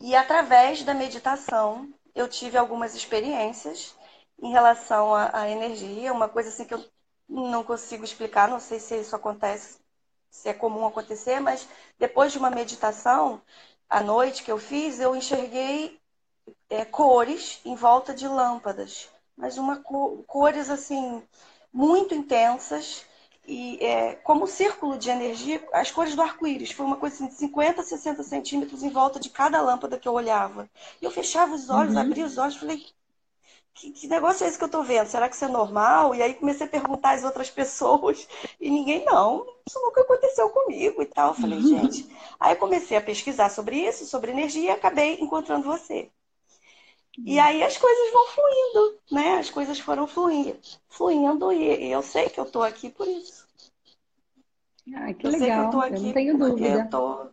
E 0.00 0.14
através 0.14 0.82
da 0.82 0.94
meditação 0.94 1.92
eu 2.14 2.28
tive 2.28 2.58
algumas 2.58 2.94
experiências 2.94 3.96
em 4.42 4.50
relação 4.50 5.14
à, 5.14 5.42
à 5.42 5.48
energia, 5.48 6.12
uma 6.12 6.28
coisa 6.28 6.48
assim 6.48 6.64
que 6.64 6.74
eu 6.74 6.84
não 7.28 7.64
consigo 7.64 8.04
explicar, 8.04 8.48
não 8.48 8.60
sei 8.60 8.78
se 8.80 9.00
isso 9.00 9.16
acontece, 9.16 9.78
se 10.28 10.48
é 10.48 10.52
comum 10.52 10.86
acontecer, 10.86 11.40
mas 11.40 11.66
depois 11.98 12.32
de 12.32 12.38
uma 12.38 12.50
meditação 12.50 13.40
à 13.88 14.02
noite 14.02 14.42
que 14.42 14.50
eu 14.50 14.58
fiz, 14.58 14.98
eu 15.00 15.14
enxerguei 15.16 16.01
é, 16.68 16.84
cores 16.84 17.60
em 17.64 17.74
volta 17.74 18.14
de 18.14 18.26
lâmpadas, 18.26 19.08
mas 19.36 19.58
uma 19.58 19.76
cores 19.76 20.70
assim 20.70 21.22
muito 21.72 22.14
intensas 22.14 23.04
e 23.46 23.78
é, 23.84 24.14
como 24.16 24.46
círculo 24.46 24.96
de 24.96 25.10
energia, 25.10 25.66
as 25.72 25.90
cores 25.90 26.14
do 26.14 26.22
arco-íris. 26.22 26.72
Foi 26.72 26.86
uma 26.86 26.96
coisa 26.96 27.16
assim, 27.16 27.26
de 27.26 27.34
50, 27.34 27.82
60 27.82 28.22
centímetros 28.22 28.82
em 28.82 28.90
volta 28.90 29.18
de 29.18 29.30
cada 29.30 29.60
lâmpada 29.60 29.98
que 29.98 30.06
eu 30.06 30.12
olhava. 30.12 30.68
E 31.00 31.04
eu 31.04 31.10
fechava 31.10 31.54
os 31.54 31.68
olhos, 31.68 31.94
uhum. 31.94 32.00
abria 32.00 32.24
os 32.24 32.38
olhos, 32.38 32.56
falei, 32.56 32.84
que, 33.74 33.90
que, 33.90 34.06
negócio 34.06 34.44
é 34.44 34.48
esse 34.48 34.58
que 34.58 34.64
eu 34.64 34.68
tô 34.68 34.82
vendo? 34.82 35.08
Será 35.08 35.28
que 35.28 35.34
isso 35.34 35.44
é 35.44 35.48
normal? 35.48 36.14
E 36.14 36.22
aí 36.22 36.34
comecei 36.34 36.66
a 36.66 36.70
perguntar 36.70 37.12
às 37.12 37.24
outras 37.24 37.50
pessoas 37.50 38.28
e 38.60 38.70
ninguém, 38.70 39.04
não, 39.04 39.44
isso 39.66 39.80
nunca 39.80 40.02
aconteceu 40.02 40.48
comigo 40.50 41.02
e 41.02 41.06
tal. 41.06 41.30
Eu 41.30 41.34
falei, 41.34 41.58
uhum. 41.58 41.66
gente. 41.66 42.08
Aí 42.38 42.54
comecei 42.54 42.96
a 42.96 43.02
pesquisar 43.02 43.50
sobre 43.50 43.76
isso, 43.76 44.06
sobre 44.06 44.30
energia 44.30 44.70
e 44.70 44.70
acabei 44.70 45.18
encontrando 45.20 45.64
você. 45.64 46.10
E 47.18 47.38
aí 47.38 47.62
as 47.62 47.76
coisas 47.76 48.12
vão 48.12 48.26
fluindo, 48.28 49.00
né? 49.10 49.38
As 49.38 49.50
coisas 49.50 49.78
foram 49.78 50.06
fluindo, 50.06 50.58
fluindo 50.88 51.52
e, 51.52 51.90
eu 51.90 52.02
sei 52.02 52.30
que 52.30 52.40
eu 52.40 52.50
tô 52.50 52.62
aqui 52.62 52.88
por 52.88 53.06
isso. 53.06 53.46
Ah, 54.94 55.12
que 55.12 55.26
eu 55.26 55.30
legal. 55.30 55.72
eu, 55.72 55.94
eu 55.94 56.00
não 56.00 56.12
tenho 56.12 56.38
dúvida. 56.38 56.68
Eu 56.68 56.90
tô... 56.90 57.30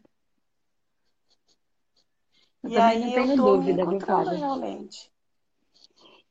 Eu 2.61 2.69
e 2.71 2.77
aí 2.77 2.99
não 2.99 3.13
tenho 3.13 3.31
eu 3.31 3.37
tô 3.37 3.55
dúvida, 3.55 3.85
me 3.85 3.95
encontrando 3.95 4.31
realmente. 4.31 5.09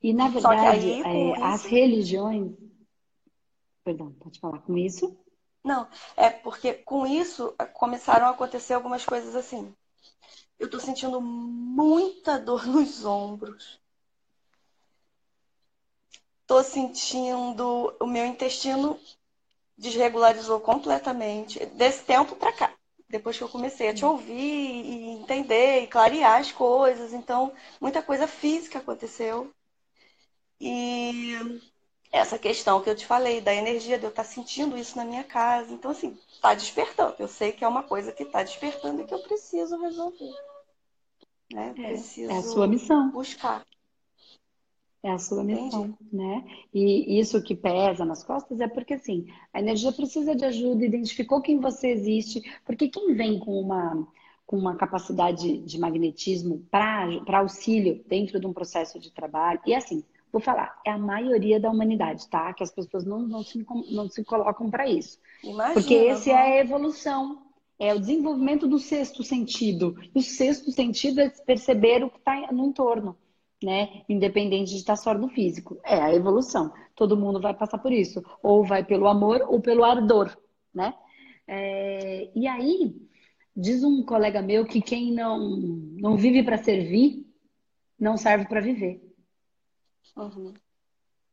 E 0.01 0.13
na 0.13 0.29
verdade, 0.29 1.03
aí, 1.03 1.03
é, 1.03 1.31
isso... 1.33 1.43
as 1.43 1.65
religiões. 1.65 2.55
Perdão, 3.83 4.13
pode 4.13 4.39
falar 4.39 4.59
com 4.59 4.77
isso? 4.77 5.17
Não, 5.63 5.87
é 6.15 6.29
porque 6.29 6.73
com 6.73 7.05
isso 7.05 7.53
começaram 7.73 8.27
a 8.27 8.29
acontecer 8.29 8.73
algumas 8.73 9.03
coisas 9.03 9.35
assim. 9.35 9.73
Eu 10.59 10.65
estou 10.65 10.79
sentindo 10.79 11.21
muita 11.21 12.37
dor 12.37 12.67
nos 12.67 13.05
ombros. 13.05 13.79
Estou 16.41 16.63
sentindo 16.63 17.95
o 17.99 18.05
meu 18.05 18.25
intestino 18.25 18.99
desregularizou 19.79 20.59
completamente 20.59 21.65
desse 21.67 22.03
tempo 22.03 22.35
para 22.35 22.51
cá. 22.51 22.73
Depois 23.07 23.37
que 23.37 23.43
eu 23.43 23.49
comecei 23.49 23.89
a 23.89 23.93
te 23.93 24.05
ouvir 24.05 24.33
e 24.33 25.09
entender 25.11 25.81
e 25.81 25.87
clarear 25.87 26.39
as 26.39 26.51
coisas, 26.51 27.13
então 27.13 27.53
muita 27.79 28.03
coisa 28.03 28.27
física 28.27 28.79
aconteceu. 28.79 29.51
E 30.59 31.61
essa 32.11 32.37
questão 32.37 32.81
que 32.81 32.89
eu 32.89 32.95
te 32.95 33.05
falei 33.05 33.39
da 33.39 33.53
energia, 33.53 33.97
de 33.97 34.03
eu 34.03 34.09
estar 34.09 34.23
sentindo 34.25 34.77
isso 34.77 34.97
na 34.97 35.05
minha 35.05 35.23
casa. 35.23 35.71
Então, 35.71 35.91
assim, 35.91 36.19
está 36.31 36.53
despertando. 36.53 37.15
Eu 37.17 37.27
sei 37.27 37.51
que 37.51 37.63
é 37.63 37.67
uma 37.67 37.83
coisa 37.83 38.11
que 38.11 38.23
está 38.23 38.43
despertando 38.43 39.01
e 39.01 39.05
que 39.05 39.13
eu 39.13 39.23
preciso 39.23 39.79
resolver. 39.79 40.48
Né? 41.51 41.73
Preciso 41.73 42.31
é, 42.31 42.35
é 42.35 42.37
a 42.37 42.43
sua 42.43 42.67
missão. 42.67 43.11
Buscar. 43.11 43.65
É 45.01 45.11
a 45.11 45.17
sua 45.17 45.43
missão, 45.45 45.85
Entendi. 45.85 45.97
né? 46.11 46.43
E 46.73 47.19
isso 47.19 47.41
que 47.41 47.55
pesa 47.55 48.03
nas 48.03 48.21
costas 48.21 48.59
é 48.59 48.67
porque, 48.67 48.95
assim, 48.95 49.27
a 49.53 49.59
energia 49.59 49.93
precisa 49.93 50.35
de 50.35 50.43
ajuda, 50.43 50.85
identificou 50.85 51.41
quem 51.41 51.57
você 51.57 51.87
existe, 51.87 52.43
porque 52.65 52.89
quem 52.89 53.13
vem 53.15 53.39
com 53.39 53.61
uma, 53.61 54.05
com 54.45 54.57
uma 54.57 54.75
capacidade 54.75 55.59
de 55.59 55.79
magnetismo 55.79 56.65
para 56.69 57.39
auxílio 57.39 58.03
dentro 58.07 58.41
de 58.41 58.45
um 58.45 58.51
processo 58.51 58.99
de 58.99 59.09
trabalho, 59.09 59.61
e 59.65 59.73
assim, 59.73 60.03
vou 60.33 60.41
falar, 60.41 60.77
é 60.85 60.91
a 60.91 60.97
maioria 60.97 61.61
da 61.61 61.69
humanidade, 61.69 62.27
tá? 62.27 62.53
Que 62.53 62.63
as 62.63 62.71
pessoas 62.71 63.05
não, 63.05 63.19
não, 63.19 63.41
se, 63.41 63.65
não 63.91 64.09
se 64.09 64.21
colocam 64.25 64.69
para 64.69 64.85
isso. 64.89 65.17
Imagina, 65.41 65.73
porque 65.75 65.93
esse 65.93 66.29
é 66.29 66.37
a 66.37 66.59
evolução, 66.59 67.41
é 67.79 67.93
o 67.93 67.99
desenvolvimento 67.99 68.67
do 68.67 68.77
sexto 68.77 69.23
sentido. 69.23 69.95
E 70.13 70.19
o 70.19 70.21
sexto 70.21 70.71
sentido 70.71 71.21
é 71.21 71.29
perceber 71.29 72.03
o 72.03 72.09
que 72.09 72.17
está 72.17 72.51
no 72.51 72.65
entorno, 72.65 73.17
né? 73.63 74.03
Independente 74.09 74.71
de 74.71 74.77
estar 74.77 74.97
só 74.97 75.13
no 75.13 75.29
físico. 75.29 75.79
É 75.85 75.95
a 75.95 76.13
evolução. 76.13 76.73
Todo 76.93 77.17
mundo 77.17 77.39
vai 77.39 77.53
passar 77.53 77.77
por 77.77 77.93
isso. 77.93 78.21
Ou 78.43 78.65
vai 78.65 78.83
pelo 78.83 79.07
amor 79.07 79.41
ou 79.47 79.61
pelo 79.61 79.85
ardor, 79.85 80.37
né? 80.73 80.93
É... 81.47 82.29
E 82.35 82.45
aí, 82.45 82.95
diz 83.55 83.81
um 83.83 84.03
colega 84.03 84.41
meu 84.41 84.65
que 84.65 84.81
quem 84.81 85.13
não, 85.13 85.39
não 85.97 86.17
vive 86.17 86.43
para 86.43 86.57
servir, 86.57 87.25
não 87.97 88.17
serve 88.17 88.45
para 88.45 88.59
viver. 88.59 89.01
Uhum. 90.17 90.53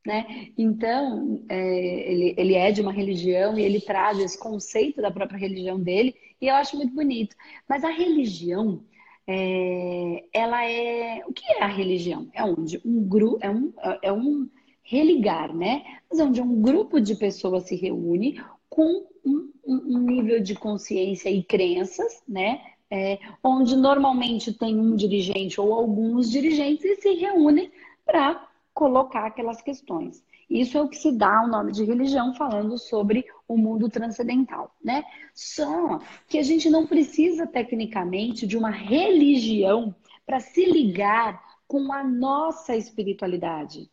Né? 0.06 0.52
Então, 0.56 1.42
é, 1.48 2.12
ele, 2.12 2.34
ele 2.36 2.54
é 2.54 2.70
de 2.70 2.80
uma 2.80 2.92
religião 2.92 3.58
e 3.58 3.62
ele 3.62 3.80
traz 3.80 4.20
esse 4.20 4.38
conceito 4.38 5.02
da 5.02 5.10
própria 5.10 5.36
religião 5.36 5.80
dele, 5.80 6.14
e 6.40 6.46
eu 6.46 6.54
acho 6.54 6.76
muito 6.76 6.94
bonito. 6.94 7.34
Mas 7.68 7.82
a 7.82 7.90
religião, 7.90 8.84
é, 9.26 10.24
ela 10.32 10.64
é. 10.64 11.24
O 11.26 11.32
que 11.32 11.44
é 11.52 11.62
a 11.62 11.66
religião? 11.66 12.28
É 12.32 12.44
onde 12.44 12.80
um 12.84 13.02
grupo. 13.02 13.38
É 13.40 13.50
um, 13.50 13.72
é 14.00 14.12
um 14.12 14.48
religar, 14.84 15.52
né? 15.52 15.82
Mas 16.08 16.20
onde 16.20 16.40
um 16.40 16.62
grupo 16.62 17.00
de 17.00 17.16
pessoas 17.16 17.64
se 17.64 17.74
reúne 17.74 18.40
com 18.68 19.04
um, 19.24 19.50
um 19.66 19.98
nível 19.98 20.40
de 20.40 20.54
consciência 20.54 21.28
e 21.28 21.42
crenças, 21.42 22.22
né? 22.28 22.60
É, 22.88 23.18
onde 23.42 23.74
normalmente 23.74 24.52
tem 24.52 24.78
um 24.78 24.94
dirigente 24.94 25.60
ou 25.60 25.74
alguns 25.74 26.30
dirigentes 26.30 26.84
e 26.84 26.94
se 26.94 27.14
reúnem 27.14 27.72
para 28.04 28.45
colocar 28.76 29.24
aquelas 29.24 29.62
questões. 29.62 30.22
Isso 30.50 30.76
é 30.76 30.82
o 30.82 30.88
que 30.88 30.98
se 30.98 31.10
dá 31.10 31.42
o 31.42 31.48
nome 31.48 31.72
de 31.72 31.82
religião, 31.82 32.34
falando 32.34 32.76
sobre 32.76 33.24
o 33.48 33.56
mundo 33.56 33.88
transcendental, 33.88 34.70
né? 34.84 35.02
Só 35.34 35.98
que 36.28 36.38
a 36.38 36.42
gente 36.42 36.68
não 36.68 36.86
precisa, 36.86 37.46
tecnicamente, 37.46 38.46
de 38.46 38.54
uma 38.54 38.68
religião 38.68 39.96
para 40.26 40.40
se 40.40 40.66
ligar 40.66 41.42
com 41.66 41.90
a 41.90 42.04
nossa 42.04 42.76
espiritualidade. 42.76 43.90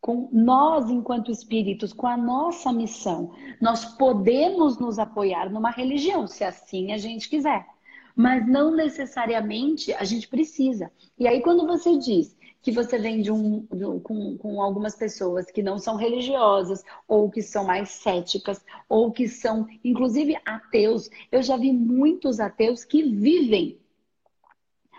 Com 0.00 0.28
nós, 0.32 0.88
enquanto 0.88 1.32
espíritos, 1.32 1.92
com 1.92 2.06
a 2.06 2.16
nossa 2.16 2.72
missão. 2.72 3.32
Nós 3.60 3.84
podemos 3.84 4.78
nos 4.78 4.96
apoiar 4.96 5.50
numa 5.50 5.72
religião, 5.72 6.28
se 6.28 6.44
assim 6.44 6.92
a 6.92 6.98
gente 6.98 7.28
quiser. 7.28 7.66
Mas 8.14 8.46
não 8.46 8.70
necessariamente 8.70 9.92
a 9.92 10.04
gente 10.04 10.28
precisa. 10.28 10.92
E 11.18 11.26
aí, 11.26 11.42
quando 11.42 11.66
você 11.66 11.98
diz 11.98 12.36
que 12.62 12.70
você 12.70 12.96
vem 12.96 13.20
de 13.20 13.32
um, 13.32 13.66
de 13.72 13.84
com, 14.02 14.38
com 14.38 14.62
algumas 14.62 14.94
pessoas 14.94 15.50
que 15.50 15.62
não 15.62 15.78
são 15.78 15.96
religiosas, 15.96 16.84
ou 17.08 17.28
que 17.28 17.42
são 17.42 17.64
mais 17.64 17.90
céticas, 17.90 18.64
ou 18.88 19.10
que 19.10 19.28
são, 19.28 19.66
inclusive, 19.84 20.38
ateus. 20.46 21.10
Eu 21.30 21.42
já 21.42 21.56
vi 21.56 21.72
muitos 21.72 22.38
ateus 22.38 22.84
que 22.84 23.02
vivem 23.02 23.78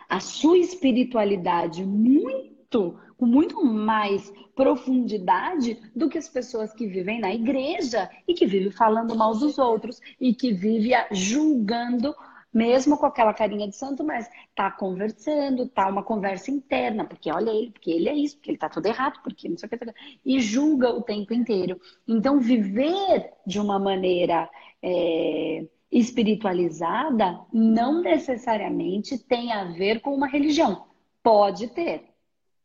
a 0.10 0.19
sua 0.19 0.58
espiritualidade 0.58 1.86
muito, 1.86 2.99
com 3.17 3.26
muito 3.26 3.63
mais 3.63 4.32
profundidade 4.56 5.80
do 5.95 6.10
que 6.10 6.17
as 6.17 6.28
pessoas 6.28 6.73
que 6.73 6.86
vivem 6.86 7.19
na 7.19 7.34
igreja 7.34 8.10
e 8.28 8.34
que 8.34 8.45
vivem 8.45 8.71
falando 8.71 9.15
mal 9.15 9.34
dos 9.34 9.58
outros 9.58 9.99
e 10.19 10.34
que 10.36 10.52
vivem 10.52 10.93
julgando 11.12 12.13
mesmo 12.53 12.97
com 12.97 13.05
aquela 13.05 13.33
carinha 13.33 13.67
de 13.67 13.75
santo, 13.75 14.03
mas 14.03 14.29
tá 14.55 14.69
conversando, 14.69 15.67
tá 15.67 15.87
uma 15.87 16.03
conversa 16.03 16.51
interna, 16.51 17.03
porque 17.05 17.31
olha 17.31 17.49
ele, 17.49 17.71
porque 17.71 17.91
ele 17.91 18.09
é 18.09 18.13
isso, 18.13 18.37
porque 18.37 18.51
ele 18.51 18.57
tá 18.57 18.69
tudo 18.69 18.85
errado, 18.85 19.19
porque 19.23 19.49
não 19.49 19.57
sei 19.57 19.67
o 19.67 19.69
que, 19.69 19.93
e 20.25 20.39
julga 20.39 20.89
o 20.89 21.01
tempo 21.01 21.33
inteiro. 21.33 21.79
Então, 22.07 22.39
viver 22.39 23.31
de 23.45 23.59
uma 23.59 23.79
maneira 23.79 24.49
é, 24.81 25.65
espiritualizada 25.91 27.39
não 27.51 28.01
necessariamente 28.01 29.17
tem 29.17 29.51
a 29.51 29.65
ver 29.65 30.01
com 30.01 30.13
uma 30.13 30.27
religião. 30.27 30.85
Pode 31.21 31.67
ter. 31.67 32.13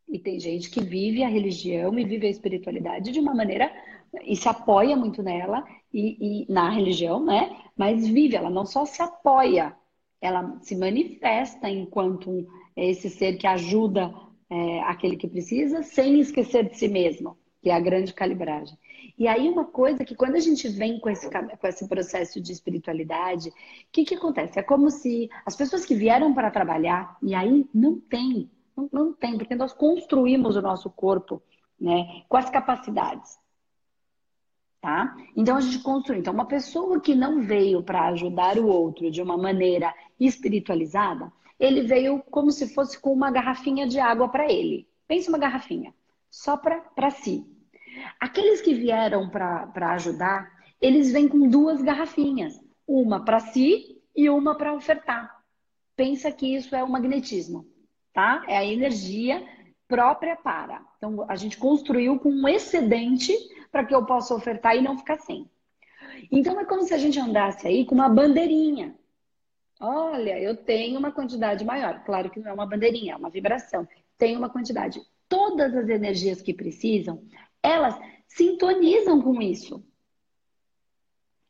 E 0.08 0.18
tem 0.18 0.40
gente 0.40 0.70
que 0.70 0.80
vive 0.80 1.22
a 1.22 1.28
religião 1.28 1.98
e 1.98 2.04
vive 2.04 2.26
a 2.26 2.30
espiritualidade 2.30 3.12
de 3.12 3.20
uma 3.20 3.34
maneira 3.34 3.70
e 4.22 4.36
se 4.36 4.48
apoia 4.48 4.96
muito 4.96 5.22
nela 5.22 5.64
e, 5.92 6.44
e, 6.44 6.52
na 6.52 6.70
religião, 6.70 7.24
né? 7.24 7.56
Mas 7.76 8.06
vive, 8.06 8.36
ela 8.36 8.50
não 8.50 8.64
só 8.64 8.84
se 8.84 9.02
apoia, 9.02 9.74
ela 10.20 10.58
se 10.62 10.76
manifesta 10.76 11.68
enquanto 11.68 12.46
esse 12.76 13.08
ser 13.10 13.36
que 13.36 13.46
ajuda 13.46 14.12
é, 14.50 14.80
aquele 14.82 15.16
que 15.16 15.28
precisa, 15.28 15.82
sem 15.82 16.20
esquecer 16.20 16.68
de 16.68 16.76
si 16.76 16.88
mesmo, 16.88 17.36
que 17.62 17.70
é 17.70 17.74
a 17.74 17.80
grande 17.80 18.14
calibragem. 18.14 18.76
E 19.18 19.26
aí, 19.26 19.48
uma 19.48 19.64
coisa 19.64 20.04
que 20.04 20.14
quando 20.14 20.36
a 20.36 20.40
gente 20.40 20.68
vem 20.68 21.00
com 21.00 21.10
esse, 21.10 21.28
com 21.28 21.66
esse 21.66 21.88
processo 21.88 22.40
de 22.40 22.52
espiritualidade, 22.52 23.48
o 23.48 23.52
que, 23.90 24.04
que 24.04 24.14
acontece? 24.14 24.58
É 24.58 24.62
como 24.62 24.90
se 24.90 25.28
as 25.44 25.56
pessoas 25.56 25.84
que 25.84 25.94
vieram 25.94 26.32
para 26.32 26.50
trabalhar, 26.50 27.16
e 27.22 27.34
aí 27.34 27.68
não 27.74 27.98
tem, 27.98 28.48
não, 28.76 28.88
não 28.92 29.12
tem, 29.12 29.36
porque 29.36 29.56
nós 29.56 29.72
construímos 29.72 30.56
o 30.56 30.62
nosso 30.62 30.88
corpo 30.88 31.42
né, 31.80 32.22
com 32.28 32.36
as 32.36 32.48
capacidades. 32.48 33.38
Tá? 34.80 35.16
Então 35.36 35.56
a 35.56 35.60
gente 35.60 35.80
construiu. 35.80 36.20
Então, 36.20 36.32
uma 36.32 36.46
pessoa 36.46 37.00
que 37.00 37.14
não 37.14 37.40
veio 37.40 37.82
para 37.82 38.08
ajudar 38.08 38.58
o 38.58 38.68
outro 38.68 39.10
de 39.10 39.20
uma 39.20 39.36
maneira 39.36 39.92
espiritualizada, 40.20 41.32
ele 41.58 41.82
veio 41.82 42.22
como 42.30 42.52
se 42.52 42.72
fosse 42.72 43.00
com 43.00 43.12
uma 43.12 43.30
garrafinha 43.30 43.88
de 43.88 43.98
água 43.98 44.28
para 44.28 44.50
ele. 44.50 44.86
Pense 45.08 45.28
uma 45.28 45.38
garrafinha, 45.38 45.92
só 46.30 46.56
para 46.56 47.10
si. 47.10 47.44
Aqueles 48.20 48.60
que 48.60 48.72
vieram 48.72 49.28
para 49.28 49.94
ajudar, 49.94 50.48
eles 50.80 51.10
vêm 51.10 51.26
com 51.26 51.48
duas 51.48 51.82
garrafinhas, 51.82 52.60
uma 52.86 53.24
para 53.24 53.40
si 53.40 54.00
e 54.14 54.30
uma 54.30 54.54
para 54.54 54.74
ofertar. 54.74 55.42
Pensa 55.96 56.30
que 56.30 56.54
isso 56.54 56.76
é 56.76 56.84
o 56.84 56.88
magnetismo, 56.88 57.66
tá? 58.12 58.44
É 58.46 58.56
a 58.56 58.64
energia 58.64 59.44
própria 59.88 60.36
para. 60.36 60.80
Então 60.98 61.24
a 61.28 61.34
gente 61.34 61.56
construiu 61.56 62.16
com 62.20 62.30
um 62.30 62.46
excedente 62.46 63.32
para 63.70 63.84
que 63.84 63.94
eu 63.94 64.04
possa 64.04 64.34
ofertar 64.34 64.76
e 64.76 64.82
não 64.82 64.98
ficar 64.98 65.18
sem. 65.18 65.48
Então 66.30 66.58
é 66.58 66.64
como 66.64 66.82
se 66.82 66.94
a 66.94 66.98
gente 66.98 67.18
andasse 67.18 67.66
aí 67.66 67.84
com 67.84 67.94
uma 67.94 68.08
bandeirinha. 68.08 68.94
Olha, 69.80 70.38
eu 70.40 70.56
tenho 70.56 70.98
uma 70.98 71.12
quantidade 71.12 71.64
maior. 71.64 72.02
Claro 72.04 72.30
que 72.30 72.40
não 72.40 72.50
é 72.50 72.52
uma 72.52 72.66
bandeirinha, 72.66 73.12
é 73.12 73.16
uma 73.16 73.30
vibração. 73.30 73.86
Tem 74.16 74.36
uma 74.36 74.50
quantidade. 74.50 75.00
Todas 75.28 75.74
as 75.76 75.88
energias 75.88 76.42
que 76.42 76.52
precisam, 76.52 77.22
elas 77.62 77.98
sintonizam 78.26 79.22
com 79.22 79.40
isso. 79.40 79.84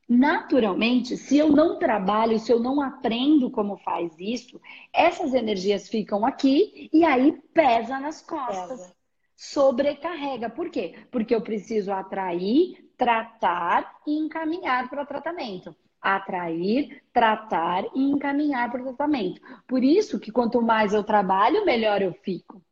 Naturalmente, 0.09 1.16
se 1.18 1.37
eu 1.37 1.50
não 1.50 1.78
trabalho, 1.78 2.38
se 2.38 2.50
eu 2.50 2.59
não 2.59 2.81
aprendo 2.81 3.50
como 3.50 3.76
faz 3.76 4.14
isso, 4.18 4.61
essas 4.92 5.35
energias 5.35 5.88
ficam 5.88 6.24
aqui 6.24 6.88
e 6.92 7.04
aí 7.04 7.33
pesa 7.52 8.00
nas 8.00 8.22
costas. 8.22 8.81
Pesa. 8.81 8.98
Sobrecarrega. 9.38 10.51
Por 10.51 10.68
quê? 10.68 11.07
Porque 11.12 11.33
eu 11.33 11.40
preciso 11.40 11.92
atrair, 11.92 12.90
tratar 12.96 14.01
e 14.05 14.18
encaminhar 14.18 14.90
para 14.90 15.07
tratamento 15.07 15.74
atrair, 16.01 17.03
tratar 17.12 17.85
e 17.94 18.01
encaminhar 18.01 18.70
para 18.70 18.81
o 18.81 18.85
tratamento. 18.85 19.40
Por 19.66 19.83
isso 19.83 20.20
que 20.20 20.31
quanto 20.31 20.62
mais 20.62 20.94
eu 20.94 21.03
trabalho, 21.03 21.64
melhor 21.64 22.01
eu 22.01 22.12
fico. 22.12 22.62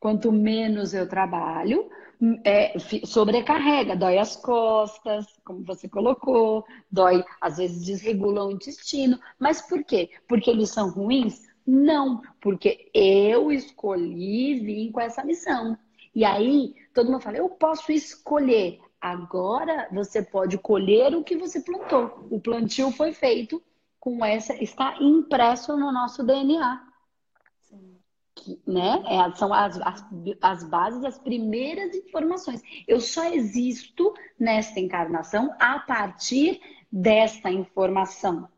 Quanto 0.00 0.32
menos 0.32 0.92
eu 0.92 1.08
trabalho, 1.08 1.88
é, 2.44 2.78
sobrecarrega, 3.04 3.96
dói 3.96 4.18
as 4.18 4.36
costas, 4.36 5.26
como 5.44 5.64
você 5.64 5.88
colocou, 5.88 6.64
dói, 6.90 7.24
às 7.40 7.56
vezes 7.56 7.86
desregula 7.86 8.44
o 8.44 8.50
intestino. 8.50 9.18
Mas 9.38 9.62
por 9.62 9.82
quê? 9.84 10.10
Porque 10.28 10.50
eles 10.50 10.70
são 10.70 10.90
ruins? 10.90 11.40
Não, 11.66 12.20
porque 12.40 12.90
eu 12.92 13.50
escolhi 13.50 14.60
vir 14.60 14.92
com 14.92 15.00
essa 15.00 15.24
missão. 15.24 15.78
E 16.14 16.24
aí, 16.24 16.74
todo 16.92 17.10
mundo 17.10 17.22
fala, 17.22 17.38
eu 17.38 17.48
posso 17.48 17.90
escolher. 17.90 18.80
Agora 19.00 19.88
você 19.92 20.22
pode 20.22 20.56
colher 20.58 21.14
o 21.14 21.24
que 21.24 21.36
você 21.36 21.60
plantou. 21.60 22.26
O 22.30 22.40
plantio 22.40 22.90
foi 22.90 23.12
feito 23.12 23.62
com 23.98 24.24
essa, 24.24 24.54
está 24.62 24.96
impresso 25.00 25.76
no 25.76 25.90
nosso 25.90 26.22
DNA. 26.22 26.86
Que, 28.34 28.60
né? 28.66 29.02
É, 29.06 29.36
são 29.36 29.52
as, 29.52 29.80
as, 29.80 30.04
as 30.42 30.64
bases, 30.64 31.04
as 31.04 31.18
primeiras 31.18 31.94
informações. 31.94 32.62
Eu 32.86 33.00
só 33.00 33.24
existo 33.24 34.12
nesta 34.38 34.80
encarnação 34.80 35.54
a 35.58 35.78
partir 35.78 36.60
desta 36.90 37.50
informação. 37.50 38.48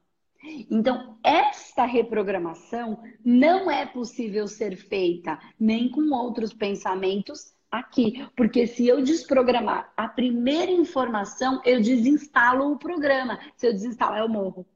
Então, 0.71 1.19
esta 1.23 1.85
reprogramação 1.85 3.03
não 3.25 3.71
é 3.71 3.85
possível 3.87 4.47
ser 4.47 4.77
feita 4.77 5.39
nem 5.59 5.91
com 5.91 6.15
outros 6.15 6.53
pensamentos 6.53 7.55
aqui. 7.71 8.27
Porque 8.37 8.67
se 8.67 8.87
eu 8.87 9.03
desprogramar 9.03 9.93
a 9.97 10.09
primeira 10.09 10.71
informação, 10.71 11.61
eu 11.65 11.81
desinstalo 11.81 12.73
o 12.73 12.79
programa. 12.79 13.39
Se 13.57 13.67
eu 13.67 13.73
desinstalar, 13.73 14.19
eu 14.19 14.29
morro. 14.29 14.67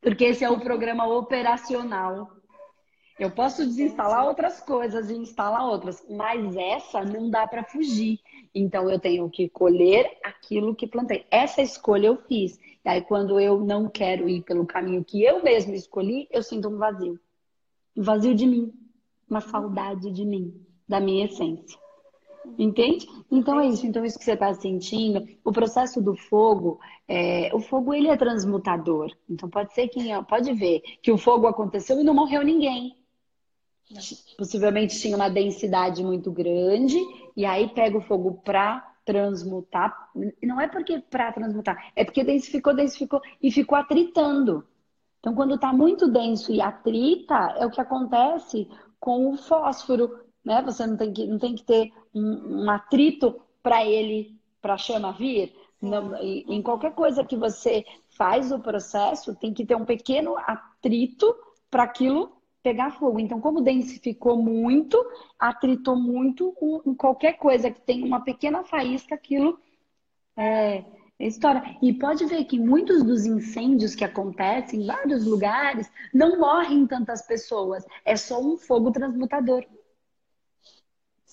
Porque 0.00 0.24
esse 0.24 0.44
é 0.44 0.50
o 0.50 0.60
programa 0.60 1.06
operacional. 1.06 2.39
Eu 3.20 3.30
posso 3.30 3.66
desinstalar 3.66 4.26
outras 4.26 4.62
coisas 4.62 5.10
e 5.10 5.14
instalar 5.14 5.68
outras, 5.68 6.02
mas 6.08 6.56
essa 6.56 7.04
não 7.04 7.28
dá 7.28 7.46
para 7.46 7.62
fugir. 7.62 8.18
Então 8.54 8.88
eu 8.88 8.98
tenho 8.98 9.28
que 9.28 9.46
colher 9.46 10.10
aquilo 10.24 10.74
que 10.74 10.86
plantei. 10.86 11.26
Essa 11.30 11.60
escolha 11.60 12.06
eu 12.06 12.16
fiz. 12.16 12.58
E 12.82 12.88
aí 12.88 13.02
quando 13.02 13.38
eu 13.38 13.60
não 13.60 13.90
quero 13.90 14.26
ir 14.26 14.40
pelo 14.40 14.64
caminho 14.64 15.04
que 15.04 15.22
eu 15.22 15.42
mesmo 15.42 15.74
escolhi, 15.74 16.28
eu 16.30 16.42
sinto 16.42 16.70
um 16.70 16.78
vazio. 16.78 17.20
Um 17.94 18.02
vazio 18.02 18.34
de 18.34 18.46
mim, 18.46 18.72
uma 19.28 19.42
saudade 19.42 20.10
de 20.10 20.24
mim 20.24 20.58
da 20.88 20.98
minha 20.98 21.26
essência. 21.26 21.78
Entende? 22.58 23.06
Então 23.30 23.60
é 23.60 23.66
isso. 23.66 23.86
Então 23.86 24.02
isso 24.02 24.18
que 24.18 24.24
você 24.24 24.32
está 24.32 24.54
sentindo, 24.54 25.28
o 25.44 25.52
processo 25.52 26.00
do 26.00 26.16
fogo, 26.16 26.80
é, 27.06 27.54
o 27.54 27.60
fogo 27.60 27.92
ele 27.92 28.08
é 28.08 28.16
transmutador. 28.16 29.14
Então 29.28 29.50
pode 29.50 29.74
ser 29.74 29.88
que 29.88 30.08
pode 30.26 30.54
ver 30.54 30.80
que 31.02 31.12
o 31.12 31.18
fogo 31.18 31.46
aconteceu 31.46 32.00
e 32.00 32.02
não 32.02 32.14
morreu 32.14 32.42
ninguém. 32.42 32.98
Possivelmente 34.36 34.98
tinha 34.98 35.16
uma 35.16 35.28
densidade 35.28 36.02
muito 36.02 36.30
grande 36.30 36.96
e 37.36 37.44
aí 37.44 37.68
pega 37.68 37.98
o 37.98 38.02
fogo 38.02 38.40
para 38.44 38.86
transmutar. 39.04 40.10
Não 40.42 40.60
é 40.60 40.68
porque 40.68 41.00
para 41.00 41.32
transmutar, 41.32 41.92
é 41.96 42.04
porque 42.04 42.22
densificou, 42.22 42.74
densificou 42.74 43.20
e 43.42 43.50
ficou 43.50 43.76
atritando. 43.76 44.64
Então 45.18 45.34
quando 45.34 45.56
está 45.56 45.72
muito 45.72 46.08
denso 46.08 46.52
e 46.52 46.60
atrita 46.60 47.56
é 47.58 47.66
o 47.66 47.70
que 47.70 47.80
acontece 47.80 48.68
com 48.98 49.32
o 49.32 49.36
fósforo 49.36 50.30
né? 50.44 50.62
Você 50.62 50.86
não 50.86 50.96
tem 50.96 51.12
que, 51.12 51.26
não 51.26 51.38
tem 51.38 51.54
que 51.54 51.64
ter 51.64 51.92
um, 52.14 52.64
um 52.64 52.70
atrito 52.70 53.40
para 53.62 53.84
ele, 53.84 54.36
para 54.60 54.74
a 54.74 54.78
chama 54.78 55.12
vir. 55.12 55.54
Não, 55.80 56.14
em 56.16 56.60
qualquer 56.62 56.94
coisa 56.94 57.24
que 57.24 57.36
você 57.36 57.84
faz 58.10 58.52
o 58.52 58.58
processo, 58.58 59.34
tem 59.36 59.54
que 59.54 59.64
ter 59.64 59.74
um 59.74 59.84
pequeno 59.84 60.36
atrito 60.36 61.34
para 61.70 61.84
aquilo 61.84 62.32
pegar 62.62 62.90
fogo. 62.92 63.18
Então, 63.18 63.40
como 63.40 63.60
densificou 63.60 64.36
muito, 64.42 64.98
atritou 65.38 65.96
muito, 65.96 66.52
qualquer 66.96 67.34
coisa 67.34 67.70
que 67.70 67.80
tem 67.80 68.04
uma 68.04 68.20
pequena 68.20 68.64
faísca, 68.64 69.14
aquilo 69.14 69.58
é, 70.36 70.84
história. 71.18 71.62
E 71.82 71.92
pode 71.92 72.24
ver 72.26 72.44
que 72.44 72.58
muitos 72.58 73.02
dos 73.02 73.26
incêndios 73.26 73.94
que 73.94 74.04
acontecem 74.04 74.82
em 74.82 74.86
vários 74.86 75.26
lugares 75.26 75.90
não 76.12 76.38
morrem 76.38 76.86
tantas 76.86 77.22
pessoas. 77.22 77.84
É 78.04 78.16
só 78.16 78.40
um 78.40 78.56
fogo 78.56 78.90
transmutador 78.90 79.64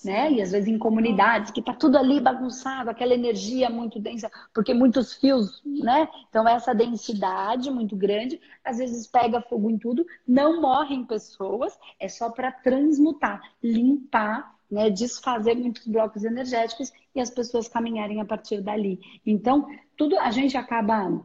né? 0.04 0.32
E 0.32 0.42
às 0.42 0.52
vezes 0.52 0.68
em 0.68 0.78
comunidades 0.78 1.50
que 1.50 1.62
tá 1.62 1.72
tudo 1.72 1.98
ali 1.98 2.20
bagunçado, 2.20 2.90
aquela 2.90 3.14
energia 3.14 3.68
muito 3.68 3.98
densa, 3.98 4.30
porque 4.54 4.72
muitos 4.72 5.14
fios, 5.14 5.62
né? 5.64 6.08
Então 6.28 6.46
essa 6.46 6.74
densidade 6.74 7.70
muito 7.70 7.96
grande, 7.96 8.40
às 8.64 8.78
vezes 8.78 9.06
pega 9.06 9.40
fogo 9.40 9.70
em 9.70 9.78
tudo, 9.78 10.06
não 10.26 10.60
morrem 10.60 11.04
pessoas, 11.04 11.78
é 11.98 12.08
só 12.08 12.30
para 12.30 12.52
transmutar, 12.52 13.40
limpar, 13.62 14.54
né? 14.70 14.90
Desfazer 14.90 15.54
muitos 15.54 15.86
blocos 15.86 16.24
energéticos 16.24 16.92
e 17.14 17.20
as 17.20 17.30
pessoas 17.30 17.68
caminharem 17.68 18.20
a 18.20 18.24
partir 18.24 18.60
dali. 18.60 19.00
Então, 19.24 19.66
tudo 19.96 20.18
a 20.18 20.30
gente 20.30 20.56
acaba 20.56 21.20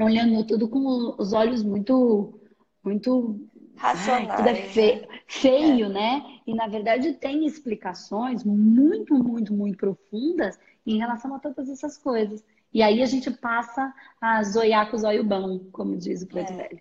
olhando 0.00 0.44
tudo 0.46 0.68
com 0.68 1.14
os 1.18 1.32
olhos 1.32 1.62
muito 1.62 2.40
muito 2.84 3.40
Racionais. 3.76 4.30
Ai, 4.30 4.36
tudo 4.36 4.48
é 4.48 4.54
feio, 4.54 5.08
feio 5.26 5.86
é. 5.86 5.88
né? 5.88 6.40
E 6.46 6.54
na 6.54 6.66
verdade 6.66 7.14
tem 7.14 7.46
explicações 7.46 8.44
muito, 8.44 9.14
muito, 9.14 9.52
muito 9.52 9.76
profundas 9.76 10.58
em 10.86 10.98
relação 10.98 11.34
a 11.34 11.38
todas 11.38 11.68
essas 11.68 11.98
coisas. 11.98 12.44
E 12.72 12.82
aí 12.82 13.02
a 13.02 13.06
gente 13.06 13.30
passa 13.30 13.92
a 14.20 14.42
zoiar 14.42 14.90
com 14.90 14.96
o 14.96 15.00
zóio 15.00 15.24
bom, 15.24 15.58
como 15.72 15.96
diz 15.96 16.22
o 16.22 16.26
preto 16.26 16.52
é. 16.52 16.56
velho. 16.56 16.80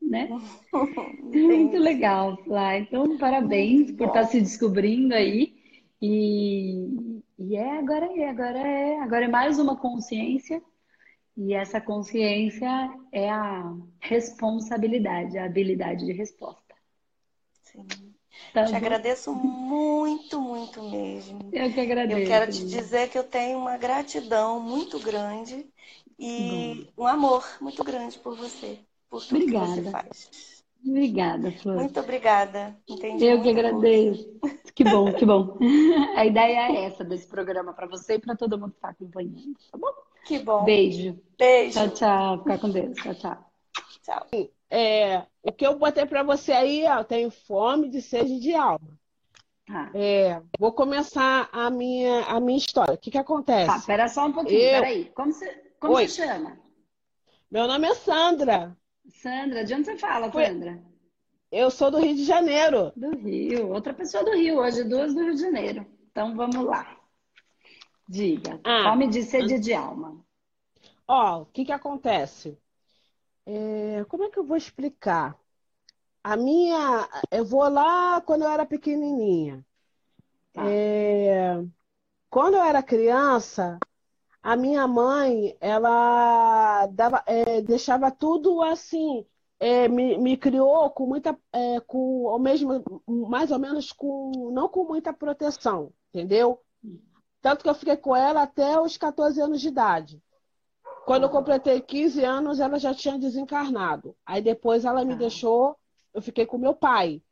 Né? 0.00 0.28
muito 1.22 1.76
legal, 1.76 2.36
Flá. 2.44 2.78
Então, 2.78 3.18
parabéns 3.18 3.92
por 3.92 4.08
estar 4.08 4.24
se 4.24 4.40
descobrindo 4.40 5.14
aí. 5.14 5.56
E, 6.00 7.22
e 7.38 7.56
é, 7.56 7.78
agora 7.78 8.06
é, 8.06 8.28
agora 8.28 8.58
é, 8.58 9.00
agora 9.00 9.24
é 9.24 9.28
mais 9.28 9.58
uma 9.58 9.76
consciência 9.76 10.62
e 11.36 11.54
essa 11.54 11.80
consciência 11.80 12.68
é 13.12 13.30
a 13.30 13.72
responsabilidade, 14.00 15.38
a 15.38 15.44
habilidade 15.44 16.04
de 16.04 16.12
resposta. 16.12 16.67
Sim. 17.86 18.14
Tá 18.52 18.64
te 18.64 18.72
bom? 18.72 18.76
agradeço 18.76 19.34
muito, 19.34 20.40
muito 20.40 20.82
mesmo. 20.82 21.38
Eu 21.52 21.72
que 21.72 21.80
agradeço. 21.80 22.20
Eu 22.20 22.26
quero 22.26 22.50
te 22.52 22.64
dizer 22.66 23.10
que 23.10 23.18
eu 23.18 23.24
tenho 23.24 23.58
uma 23.58 23.76
gratidão 23.76 24.60
muito 24.60 24.98
grande 24.98 25.66
e 26.18 26.86
bom. 26.94 27.02
um 27.02 27.06
amor 27.06 27.44
muito 27.60 27.84
grande 27.84 28.18
por 28.18 28.36
você, 28.36 28.78
por 29.08 29.20
tudo 29.24 29.34
Obrigada. 29.34 29.66
que 29.68 29.82
você 29.82 29.90
faz. 29.90 30.64
Obrigada, 30.84 31.50
Flor. 31.52 31.76
Muito 31.76 32.00
obrigada. 32.00 32.76
Entendi 32.88 33.24
Eu 33.24 33.42
que 33.42 33.48
agradeço. 33.50 34.40
Que 34.74 34.84
bom, 34.84 35.12
que 35.12 35.24
bom. 35.26 35.58
A 36.16 36.24
ideia 36.24 36.72
é 36.72 36.84
essa 36.84 37.04
desse 37.04 37.26
programa 37.26 37.72
para 37.72 37.86
você 37.86 38.14
e 38.14 38.18
para 38.18 38.36
todo 38.36 38.58
mundo 38.58 38.70
que 38.70 38.76
está 38.78 38.90
acompanhando, 38.90 39.54
tá 39.72 39.78
bom? 39.78 39.92
Que 40.24 40.38
bom. 40.38 40.64
Beijo. 40.64 41.18
Beijo. 41.38 41.74
Tchau, 41.74 41.88
tchau. 41.94 42.38
Fica 42.38 42.58
com 42.58 42.70
Deus. 42.70 42.96
Tchau, 42.98 43.14
tchau. 43.14 43.48
Tchau. 44.02 44.48
É, 44.70 45.24
o 45.42 45.50
que 45.50 45.66
eu 45.66 45.78
botei 45.78 46.04
para 46.04 46.22
você 46.22 46.52
aí, 46.52 46.84
ó, 46.86 46.98
eu 46.98 47.04
tenho 47.04 47.30
fome 47.30 47.88
de 47.88 48.02
sede 48.02 48.38
de 48.38 48.54
alma. 48.54 48.98
Tá. 49.66 49.90
É, 49.94 50.40
vou 50.58 50.72
começar 50.72 51.48
a 51.52 51.70
minha, 51.70 52.24
a 52.24 52.40
minha 52.40 52.58
história. 52.58 52.94
O 52.94 52.98
que, 52.98 53.10
que 53.10 53.18
acontece? 53.18 53.66
Tá, 53.66 53.76
espera 53.76 54.08
só 54.08 54.26
um 54.26 54.32
pouquinho, 54.32 54.60
eu... 54.60 54.70
peraí. 54.80 55.04
Como 55.14 55.32
você, 55.32 55.72
como 55.78 55.94
você 55.94 56.08
chama? 56.08 56.58
Meu 57.50 57.66
nome 57.66 57.86
é 57.86 57.94
Sandra. 57.94 58.76
Sandra, 59.08 59.64
de 59.64 59.74
onde 59.74 59.84
você 59.84 59.96
fala, 59.96 60.30
Sandra? 60.30 60.82
Eu 61.50 61.70
sou 61.70 61.90
do 61.90 61.98
Rio 61.98 62.14
de 62.14 62.24
Janeiro. 62.24 62.92
Do 62.94 63.16
Rio. 63.16 63.72
Outra 63.72 63.94
pessoa 63.94 64.22
do 64.22 64.32
Rio, 64.32 64.58
hoje 64.58 64.84
duas 64.84 65.14
do 65.14 65.22
Rio 65.22 65.34
de 65.34 65.40
Janeiro. 65.40 65.86
Então 66.10 66.36
vamos 66.36 66.64
lá. 66.64 66.98
Diga. 68.06 68.60
Ah, 68.64 68.90
Fome 68.90 69.08
de 69.08 69.22
sede 69.22 69.58
de 69.58 69.72
alma. 69.72 70.22
Ó, 71.06 71.42
o 71.42 71.46
que 71.46 71.64
que 71.64 71.72
acontece? 71.72 72.58
É, 73.50 74.04
como 74.04 74.24
é 74.24 74.30
que 74.30 74.38
eu 74.38 74.44
vou 74.44 74.56
explicar? 74.58 75.34
A 76.22 76.36
minha. 76.36 77.08
Eu 77.30 77.44
vou 77.46 77.66
lá 77.68 78.20
quando 78.20 78.42
eu 78.42 78.50
era 78.50 78.66
pequenininha. 78.66 79.64
Tá. 80.52 80.70
É, 80.70 81.64
quando 82.30 82.54
eu 82.54 82.62
era 82.62 82.82
criança, 82.82 83.78
a 84.42 84.56
minha 84.56 84.86
mãe, 84.86 85.56
ela 85.60 86.86
dava, 86.88 87.22
é, 87.26 87.62
deixava 87.62 88.10
tudo 88.10 88.62
assim, 88.62 89.26
é, 89.60 89.88
me, 89.88 90.18
me, 90.18 90.36
criou 90.36 90.90
com 90.90 91.06
muita, 91.06 91.38
é, 91.52 91.80
com 91.80 92.24
o 92.24 92.38
mesmo, 92.38 92.84
mais 93.06 93.50
ou 93.50 93.58
menos 93.58 93.92
com, 93.92 94.50
não 94.52 94.68
com 94.68 94.84
muita 94.84 95.12
proteção, 95.12 95.92
entendeu? 96.10 96.62
Tanto 97.40 97.62
que 97.62 97.70
eu 97.70 97.74
fiquei 97.74 97.96
com 97.96 98.14
ela 98.16 98.42
até 98.42 98.80
os 98.80 98.96
14 98.96 99.40
anos 99.40 99.60
de 99.60 99.68
idade. 99.68 100.22
Quando 101.08 101.22
eu 101.22 101.30
completei 101.30 101.80
15 101.80 102.22
anos, 102.22 102.60
ela 102.60 102.78
já 102.78 102.92
tinha 102.92 103.18
desencarnado. 103.18 104.14
Aí 104.26 104.42
depois 104.42 104.84
ela 104.84 105.06
me 105.06 105.16
deixou, 105.16 105.74
eu 106.12 106.20
fiquei 106.20 106.44
com 106.44 106.58
meu 106.58 106.74
pai. 106.74 107.22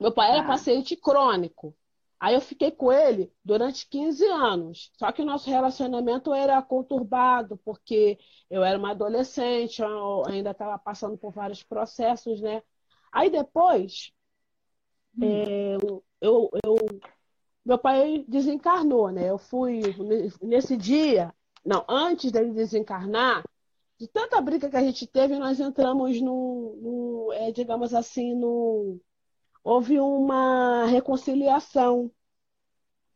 Meu 0.00 0.10
pai 0.10 0.32
era 0.32 0.44
paciente 0.44 0.96
crônico. 0.96 1.76
Aí 2.18 2.34
eu 2.34 2.40
fiquei 2.40 2.72
com 2.72 2.92
ele 2.92 3.32
durante 3.44 3.88
15 3.88 4.24
anos. 4.26 4.90
Só 4.98 5.12
que 5.12 5.22
o 5.22 5.24
nosso 5.24 5.48
relacionamento 5.48 6.34
era 6.34 6.60
conturbado, 6.60 7.56
porque 7.64 8.18
eu 8.50 8.64
era 8.64 8.76
uma 8.76 8.90
adolescente, 8.90 9.80
eu 9.80 10.26
ainda 10.26 10.50
estava 10.50 10.76
passando 10.76 11.16
por 11.16 11.32
vários 11.32 11.62
processos, 11.62 12.40
né? 12.40 12.64
Aí 13.12 13.30
depois, 13.30 14.10
hum. 15.16 15.24
é, 15.24 15.76
eu, 16.20 16.50
eu, 16.64 16.76
meu 17.64 17.78
pai 17.78 18.24
desencarnou, 18.26 19.12
né? 19.12 19.30
Eu 19.30 19.38
fui 19.38 19.82
nesse 20.42 20.76
dia, 20.76 21.32
não, 21.64 21.84
antes 21.88 22.30
dele 22.30 22.52
desencarnar, 22.52 23.44
de 23.98 24.08
tanta 24.08 24.40
briga 24.40 24.68
que 24.68 24.76
a 24.76 24.82
gente 24.82 25.06
teve, 25.06 25.38
nós 25.38 25.60
entramos 25.60 26.20
no, 26.20 26.76
no 26.82 27.32
é, 27.32 27.52
digamos 27.52 27.94
assim, 27.94 28.34
no 28.34 29.00
houve 29.62 29.98
uma 29.98 30.84
reconciliação. 30.84 32.10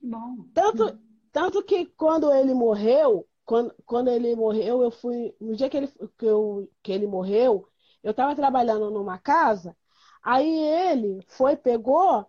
Bom. 0.00 0.46
Tanto, 0.54 0.98
tanto 1.32 1.62
que 1.62 1.86
quando 1.86 2.32
ele 2.32 2.54
morreu, 2.54 3.28
quando, 3.44 3.74
quando 3.84 4.08
ele 4.08 4.34
morreu, 4.34 4.82
eu 4.82 4.90
fui. 4.90 5.34
No 5.40 5.54
dia 5.54 5.68
que 5.68 5.76
ele, 5.76 5.88
que 5.88 6.24
eu, 6.24 6.70
que 6.82 6.92
ele 6.92 7.06
morreu, 7.06 7.68
eu 8.02 8.12
estava 8.12 8.34
trabalhando 8.34 8.90
numa 8.90 9.18
casa, 9.18 9.76
aí 10.22 10.48
ele 10.58 11.20
foi, 11.28 11.56
pegou. 11.56 12.26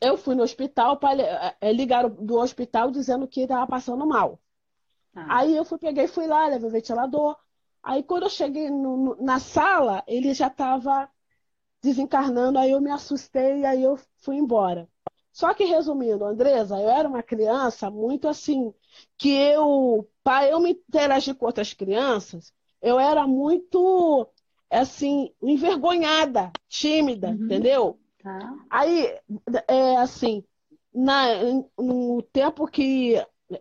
Eu 0.00 0.16
fui 0.16 0.34
no 0.34 0.42
hospital, 0.42 0.98
para 0.98 1.22
é, 1.22 1.56
é, 1.60 1.72
ligaram 1.72 2.10
do 2.10 2.36
hospital 2.38 2.90
dizendo 2.90 3.28
que 3.28 3.42
estava 3.42 3.66
passando 3.66 4.04
mal. 4.06 4.40
Ah. 5.14 5.38
Aí 5.38 5.56
eu 5.56 5.64
fui, 5.64 5.78
peguei, 5.78 6.06
fui 6.06 6.26
lá, 6.26 6.46
levei 6.46 6.68
o 6.68 6.72
ventilador. 6.72 7.36
Aí 7.82 8.02
quando 8.02 8.24
eu 8.24 8.30
cheguei 8.30 8.70
no, 8.70 8.96
no, 8.96 9.16
na 9.22 9.38
sala, 9.38 10.02
ele 10.06 10.32
já 10.34 10.46
estava 10.46 11.08
desencarnando, 11.82 12.58
aí 12.58 12.70
eu 12.70 12.80
me 12.80 12.90
assustei 12.90 13.60
e 13.60 13.66
aí 13.66 13.82
eu 13.82 13.98
fui 14.18 14.36
embora. 14.36 14.88
Só 15.32 15.52
que 15.54 15.64
resumindo, 15.64 16.24
Andresa, 16.24 16.78
eu 16.78 16.90
era 16.90 17.08
uma 17.08 17.22
criança 17.22 17.90
muito 17.90 18.28
assim, 18.28 18.72
que 19.16 19.30
eu, 19.30 20.08
para 20.22 20.48
eu 20.48 20.60
me 20.60 20.72
interagir 20.72 21.34
com 21.34 21.46
outras 21.46 21.72
crianças, 21.72 22.52
eu 22.80 23.00
era 23.00 23.26
muito 23.26 24.28
assim, 24.70 25.32
envergonhada, 25.42 26.52
tímida, 26.68 27.28
uhum. 27.28 27.44
entendeu? 27.44 28.00
Tá. 28.22 28.54
Aí, 28.70 29.18
é 29.68 29.96
assim, 29.96 30.44
na, 30.94 31.26
no 31.78 32.22
tempo 32.22 32.66
que 32.66 33.14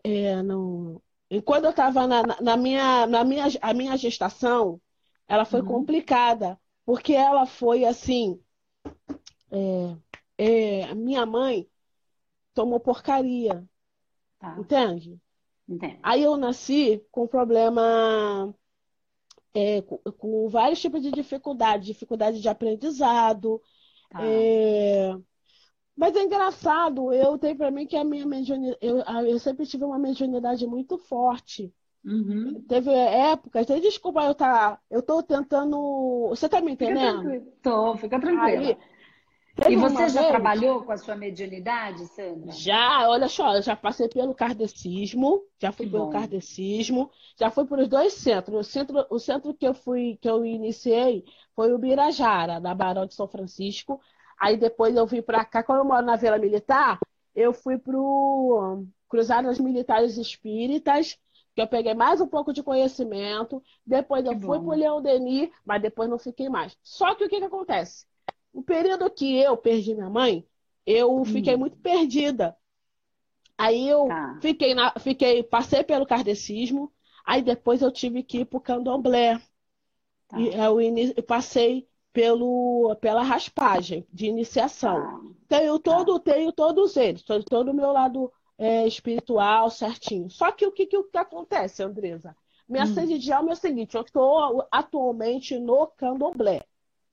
é, 0.03 0.41
no, 0.41 1.01
quando 1.39 1.65
eu 1.65 1.71
estava 1.71 2.07
na, 2.07 2.23
na, 2.41 2.57
minha, 2.57 3.05
na 3.07 3.23
minha, 3.23 3.45
a 3.61 3.73
minha 3.73 3.95
gestação, 3.95 4.81
ela 5.27 5.45
foi 5.45 5.61
uhum. 5.61 5.67
complicada, 5.67 6.59
porque 6.85 7.13
ela 7.13 7.45
foi 7.45 7.85
assim. 7.85 8.37
É, 9.49 9.95
é, 10.37 10.95
minha 10.95 11.25
mãe 11.25 11.69
tomou 12.53 12.79
porcaria. 12.79 13.63
Tá. 14.39 14.57
Entende? 14.59 15.21
Entendo. 15.69 15.99
Aí 16.03 16.23
eu 16.23 16.35
nasci 16.35 17.01
com 17.11 17.27
problema. 17.27 18.53
É, 19.53 19.81
com, 19.81 19.97
com, 19.97 20.49
vários 20.49 20.81
tipos 20.81 21.01
de 21.01 21.11
dificuldade, 21.11 21.85
dificuldade 21.85 22.41
de 22.41 22.49
aprendizado. 22.49 23.61
Tá. 24.09 24.19
É... 24.21 25.15
Mas 26.01 26.15
é 26.15 26.23
engraçado, 26.23 27.13
eu 27.13 27.37
tenho 27.37 27.55
para 27.55 27.69
mim 27.69 27.85
que 27.85 27.95
a 27.95 28.03
minha 28.03 28.25
mediunidade, 28.25 28.79
eu, 28.81 28.97
eu 29.23 29.37
sempre 29.37 29.67
tive 29.67 29.83
uma 29.83 29.99
mediunidade 29.99 30.65
muito 30.65 30.97
forte. 30.97 31.71
Uhum. 32.03 32.65
Teve 32.67 32.89
épocas, 32.89 33.67
desculpa 33.67 34.23
eu 34.23 34.33
tá, 34.33 34.79
eu 34.89 35.03
tô 35.03 35.21
tentando. 35.21 36.25
Você 36.29 36.49
tá 36.49 36.59
me 36.59 36.71
entendendo? 36.71 37.29
Fica 37.29 37.45
tô, 37.61 37.95
fica 37.97 38.19
tranquila. 38.19 38.75
e 39.69 39.75
você 39.75 40.09
já 40.09 40.21
vez... 40.21 40.27
trabalhou 40.31 40.81
com 40.81 40.91
a 40.91 40.97
sua 40.97 41.15
mediunidade, 41.15 42.07
Sandra? 42.07 42.51
Já, 42.51 43.07
olha 43.07 43.27
só, 43.27 43.57
eu 43.57 43.61
já 43.61 43.75
passei 43.75 44.09
pelo 44.09 44.33
kardecismo, 44.33 45.43
já 45.61 45.71
fui 45.71 45.85
que 45.85 45.91
pelo 45.91 46.05
bom. 46.05 46.11
kardecismo, 46.11 47.11
já 47.39 47.51
fui 47.51 47.65
para 47.65 47.83
os 47.83 47.87
dois 47.87 48.13
centros. 48.13 48.57
O 48.57 48.63
centro, 48.63 49.05
o 49.07 49.19
centro 49.19 49.53
que 49.53 49.67
eu 49.67 49.75
fui, 49.75 50.17
que 50.19 50.27
eu 50.27 50.43
iniciei 50.43 51.23
foi 51.55 51.71
o 51.71 51.77
Birajara, 51.77 52.59
da 52.59 52.73
Barão 52.73 53.05
de 53.05 53.13
São 53.13 53.27
Francisco. 53.27 54.01
Aí 54.41 54.57
depois 54.57 54.95
eu 54.95 55.05
vim 55.05 55.21
para 55.21 55.45
cá, 55.45 55.61
quando 55.61 55.79
eu 55.79 55.85
moro 55.85 56.03
na 56.03 56.15
Vila 56.15 56.39
Militar, 56.39 56.99
eu 57.35 57.53
fui 57.53 57.77
para 57.77 57.95
o 57.95 58.87
Cruzadas 59.07 59.59
Militares 59.59 60.17
Espíritas, 60.17 61.15
que 61.53 61.61
eu 61.61 61.67
peguei 61.67 61.93
mais 61.93 62.19
um 62.19 62.25
pouco 62.25 62.51
de 62.51 62.63
conhecimento, 62.63 63.61
depois 63.85 64.25
eu 64.25 64.33
que 64.33 64.43
fui 64.43 64.57
para 64.57 64.67
o 64.67 64.75
Leão 64.75 64.99
Denis, 64.99 65.51
mas 65.63 65.79
depois 65.79 66.09
não 66.09 66.17
fiquei 66.17 66.49
mais. 66.49 66.75
Só 66.81 67.13
que 67.13 67.23
o 67.23 67.29
que, 67.29 67.37
que 67.37 67.45
acontece? 67.45 68.07
O 68.51 68.63
período 68.63 69.11
que 69.11 69.37
eu 69.39 69.55
perdi 69.55 69.93
minha 69.93 70.09
mãe, 70.09 70.43
eu 70.87 71.17
hum. 71.17 71.23
fiquei 71.23 71.55
muito 71.55 71.77
perdida. 71.77 72.57
Aí 73.55 73.87
eu 73.87 74.07
tá. 74.07 74.39
fiquei, 74.41 74.73
na, 74.73 74.91
fiquei, 74.99 75.43
passei 75.43 75.83
pelo 75.83 76.07
kardecismo, 76.07 76.91
aí 77.23 77.43
depois 77.43 77.83
eu 77.83 77.91
tive 77.91 78.23
que 78.23 78.39
ir 78.39 78.45
para 78.45 78.57
o 78.57 78.61
candomblé. 78.61 79.39
Tá. 80.27 80.39
E 80.39 80.49
eu 81.15 81.23
passei 81.23 81.87
pelo, 82.13 82.95
pela 83.01 83.23
raspagem 83.23 84.05
de 84.11 84.27
iniciação. 84.27 84.99
Tá. 85.47 85.59
Tenho, 85.59 85.79
todo, 85.79 86.19
tenho 86.19 86.51
todos 86.51 86.95
eles, 86.97 87.23
todo 87.23 87.71
o 87.71 87.73
meu 87.73 87.91
lado 87.91 88.31
é, 88.57 88.85
espiritual 88.87 89.69
certinho. 89.69 90.29
Só 90.29 90.51
que 90.51 90.65
o 90.65 90.71
que, 90.71 90.85
que, 90.85 91.01
que 91.03 91.17
acontece, 91.17 91.83
Andresa? 91.83 92.35
Minha 92.67 92.85
hum. 92.85 92.93
sede 92.93 93.17
de 93.17 93.33
alma 93.33 93.49
é 93.49 93.53
o 93.53 93.57
seguinte: 93.57 93.95
eu 93.95 94.01
estou 94.01 94.65
atualmente 94.71 95.57
no 95.59 95.87
candomblé. 95.87 96.63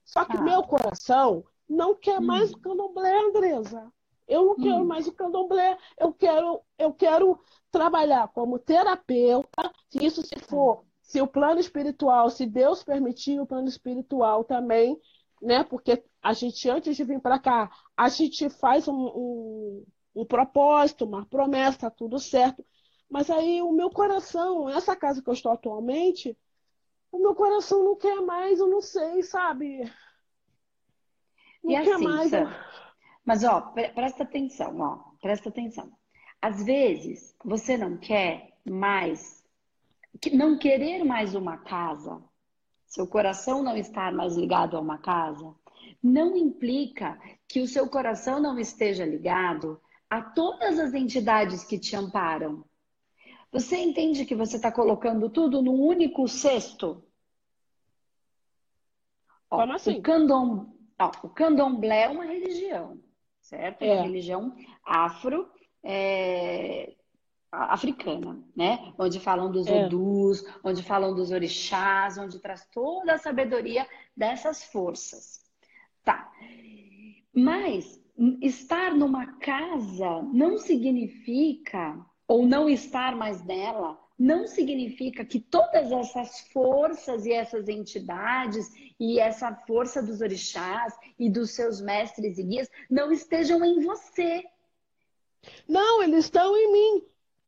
Só 0.05 0.25
que 0.25 0.37
ah. 0.37 0.43
meu 0.43 0.63
coração 0.63 1.45
não 1.69 1.95
quer 1.95 2.21
hum. 2.21 2.27
mais 2.27 2.53
o 2.53 2.59
candomblé, 2.59 3.19
Andresa. 3.19 3.93
Eu 4.27 4.45
não 4.45 4.53
hum. 4.53 4.63
quero 4.63 4.85
mais 4.85 5.07
o 5.07 5.13
candomblé. 5.13 5.77
Eu 5.99 6.13
quero, 6.13 6.61
eu 6.79 6.93
quero 6.93 7.41
trabalhar 7.71 8.29
como 8.29 8.59
terapeuta. 8.59 9.73
Se 9.89 10.05
isso 10.05 10.23
se 10.23 10.39
for, 10.39 10.85
se 11.09 11.21
o 11.21 11.27
plano 11.27 11.59
espiritual, 11.59 12.31
se 12.31 12.47
Deus 12.47 12.85
permitir 12.85 13.41
o 13.41 13.47
plano 13.47 13.67
espiritual 13.67 14.45
também, 14.45 14.97
né? 15.43 15.65
Porque 15.65 16.05
a 16.23 16.33
gente, 16.33 16.71
antes 16.71 16.97
de 16.97 17.03
vir 17.03 17.21
para 17.21 17.41
cá, 17.41 17.69
a 17.97 18.09
gente 18.09 18.49
faz 18.49 18.87
um, 18.87 18.95
um 18.95 19.85
um 20.19 20.25
propósito, 20.25 21.05
uma 21.05 21.25
promessa, 21.25 21.79
tá 21.79 21.91
tudo 21.91 22.19
certo. 22.19 22.65
Mas 23.09 23.31
aí 23.31 23.63
o 23.63 23.73
meu 23.73 23.89
coração, 23.89 24.69
essa 24.69 24.97
casa 24.97 25.23
que 25.23 25.29
eu 25.29 25.35
estou 25.35 25.53
atualmente, 25.53 26.37
o 27.11 27.19
meu 27.19 27.35
coração 27.35 27.85
não 27.85 27.97
quer 27.97 28.21
mais, 28.21 28.59
eu 28.59 28.67
não 28.67 28.81
sei, 28.81 29.23
sabe? 29.23 29.91
Não 31.63 31.73
e 31.73 31.85
quer 31.85 31.95
assim, 31.95 32.05
mais. 32.05 32.31
Sam, 32.31 32.55
mas 33.25 33.45
ó, 33.45 33.61
presta 33.95 34.25
atenção, 34.25 34.81
ó, 34.81 34.99
presta 35.21 35.49
atenção. 35.49 35.91
Às 36.43 36.65
vezes 36.65 37.35
você 37.45 37.77
não 37.77 37.97
quer 37.97 38.59
mais, 38.69 39.38
não 40.33 40.59
querer 40.59 41.05
mais 41.05 41.35
uma 41.35 41.59
casa 41.59 42.23
seu 42.89 43.07
coração 43.07 43.63
não 43.63 43.77
estar 43.77 44.13
mais 44.13 44.35
ligado 44.35 44.77
a 44.77 44.81
uma 44.81 44.99
casa, 44.99 45.55
não 46.03 46.37
implica 46.37 47.21
que 47.47 47.61
o 47.61 47.69
seu 47.69 47.89
coração 47.89 48.41
não 48.41 48.59
esteja 48.59 49.05
ligado 49.05 49.81
a 50.09 50.23
todas 50.23 50.79
as 50.79 50.95
entidades 50.95 51.65
que 51.65 51.79
te 51.79 51.95
amparam. 51.95 52.65
Você 53.53 53.77
entende 53.77 54.25
que 54.25 54.35
você 54.35 54.57
está 54.57 54.73
colocando 54.73 55.29
tudo 55.29 55.63
num 55.63 55.81
único 55.81 56.27
cesto? 56.27 57.05
Ó, 59.51 59.59
Como 59.59 59.73
assim? 59.75 59.99
O, 59.99 60.03
candom, 60.03 60.75
ó, 60.99 61.11
o 61.23 61.29
candomblé 61.29 62.05
é 62.05 62.09
uma 62.09 62.25
religião, 62.25 62.99
certo? 63.41 63.83
É 63.83 63.93
uma 63.93 64.03
religião 64.03 64.55
afro, 64.83 65.51
é, 65.83 66.95
africana, 67.51 68.39
né? 68.55 68.93
Onde 68.99 69.19
falam 69.19 69.51
dos 69.51 69.67
é. 69.67 69.87
odus, 69.87 70.45
onde 70.63 70.83
falam 70.83 71.15
dos 71.15 71.31
orixás, 71.31 72.19
onde 72.19 72.39
traz 72.39 72.67
toda 72.73 73.15
a 73.15 73.19
sabedoria 73.19 73.87
dessas 74.17 74.65
forças. 74.65 75.45
Tá. 76.05 76.31
Mas 77.35 78.01
estar 78.43 78.95
numa 78.95 79.39
casa 79.39 80.23
não 80.33 80.59
significa, 80.59 81.99
ou 82.27 82.45
não 82.47 82.69
estar 82.69 83.17
mais 83.17 83.45
nela, 83.45 83.99
não 84.19 84.47
significa 84.47 85.25
que 85.25 85.39
todas 85.39 85.93
essas 85.93 86.41
forças 86.53 87.25
e 87.25 87.33
essas 87.33 87.69
entidades 87.69 88.69
e 88.99 89.21
essa 89.21 89.55
força 89.55 90.03
dos 90.03 90.21
orixás 90.21 90.93
e 91.19 91.31
dos 91.31 91.53
seus 91.53 91.81
mestres 91.81 92.37
e 92.37 92.43
guias 92.43 92.69
não 92.91 93.13
estejam 93.13 93.65
em 93.65 93.81
você. 93.81 94.43
Não, 95.69 96.03
eles 96.03 96.25
estão 96.25 96.57
em. 96.57 96.68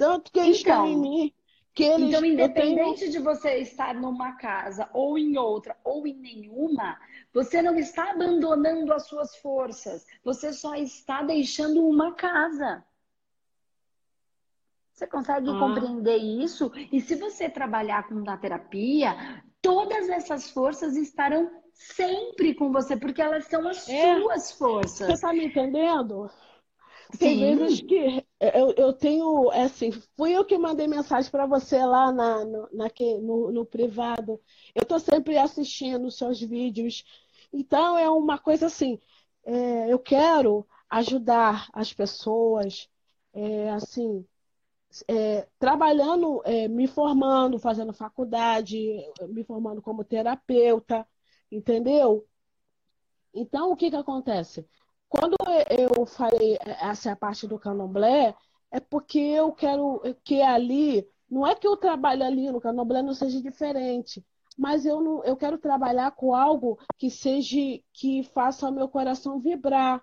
Tanto 0.01 0.33
que 0.33 0.41
eles 0.41 0.61
então, 0.63 0.87
em 0.87 0.97
mim. 0.97 1.35
Que 1.75 1.85
eles, 1.85 2.09
então, 2.09 2.25
independente 2.25 3.01
tenho... 3.01 3.13
de 3.13 3.19
você 3.19 3.59
estar 3.59 3.95
numa 3.95 4.33
casa 4.33 4.89
ou 4.95 5.19
em 5.19 5.37
outra 5.37 5.77
ou 5.85 6.07
em 6.07 6.15
nenhuma, 6.15 6.99
você 7.35 7.61
não 7.61 7.79
está 7.79 8.11
abandonando 8.11 8.95
as 8.95 9.07
suas 9.07 9.37
forças. 9.37 10.07
Você 10.25 10.55
só 10.55 10.75
está 10.75 11.23
deixando 11.23 11.87
uma 11.87 12.15
casa. 12.15 12.83
Você 14.91 15.07
consegue 15.07 15.51
ah. 15.51 15.59
compreender 15.59 16.17
isso? 16.17 16.73
E 16.91 16.99
se 16.99 17.15
você 17.15 17.51
trabalhar 17.51 18.09
com 18.09 18.15
na 18.15 18.39
terapia, 18.39 19.45
todas 19.61 20.09
essas 20.09 20.51
forças 20.51 20.97
estarão 20.97 21.51
sempre 21.75 22.55
com 22.55 22.73
você, 22.73 22.97
porque 22.97 23.21
elas 23.21 23.45
são 23.45 23.69
as 23.69 23.87
é. 23.87 24.19
suas 24.19 24.53
forças. 24.53 25.07
Você 25.07 25.13
está 25.13 25.33
me 25.35 25.45
entendendo? 25.45 26.31
Tem 27.19 27.37
Sim. 27.37 27.57
vezes 27.57 27.81
que 27.81 28.25
eu, 28.41 28.73
eu 28.77 28.93
tenho, 28.93 29.51
é 29.53 29.63
assim, 29.63 29.91
fui 30.17 30.33
eu 30.33 30.45
que 30.45 30.57
mandei 30.57 30.87
mensagem 30.87 31.31
para 31.31 31.47
você 31.47 31.85
lá 31.85 32.13
na, 32.13 32.45
no, 32.45 32.69
na, 32.73 32.89
no, 33.21 33.53
no 33.53 33.67
privado. 33.67 34.41
Eu 34.75 34.83
estou 34.83 34.99
sempre 34.99 35.37
assistindo 35.37 36.07
os 36.07 36.17
seus 36.17 36.41
vídeos. 36.41 37.05
Então 37.53 37.99
é 37.99 38.09
uma 38.09 38.39
coisa 38.39 38.67
assim, 38.67 38.99
é, 39.45 39.93
eu 39.93 39.99
quero 39.99 40.67
ajudar 40.89 41.69
as 41.73 41.93
pessoas, 41.93 42.89
é, 43.33 43.71
assim, 43.71 44.27
é, 45.09 45.49
trabalhando, 45.59 46.43
é, 46.45 46.69
me 46.69 46.87
formando, 46.87 47.59
fazendo 47.59 47.93
faculdade, 47.93 48.79
me 49.29 49.45
formando 49.45 49.81
como 49.81 50.05
terapeuta, 50.05 51.07
entendeu? 51.51 52.27
Então, 53.33 53.71
o 53.71 53.77
que, 53.77 53.91
que 53.91 53.97
acontece? 53.97 54.67
Quando 55.11 55.37
eu 55.69 56.07
falei 56.07 56.57
essa 56.81 57.17
parte 57.17 57.45
do 57.45 57.59
candomblé, 57.59 58.33
é 58.71 58.79
porque 58.79 59.19
eu 59.19 59.51
quero 59.51 60.01
que 60.23 60.41
ali, 60.41 61.05
não 61.29 61.45
é 61.45 61.53
que 61.57 61.67
eu 61.67 61.77
trabalho 61.77 62.23
ali 62.23 62.49
no 62.49 62.61
candomblé 62.61 63.03
não 63.03 63.13
seja 63.13 63.43
diferente, 63.43 64.25
mas 64.57 64.87
eu 64.87 65.01
não, 65.01 65.25
eu 65.25 65.37
quero 65.37 65.59
trabalhar 65.59 66.13
com 66.13 66.33
algo 66.33 66.79
que 66.97 67.11
seja 67.11 67.59
que 67.93 68.23
faça 68.23 68.69
o 68.69 68.73
meu 68.73 68.89
coração 68.89 69.41
vibrar. 69.41 70.01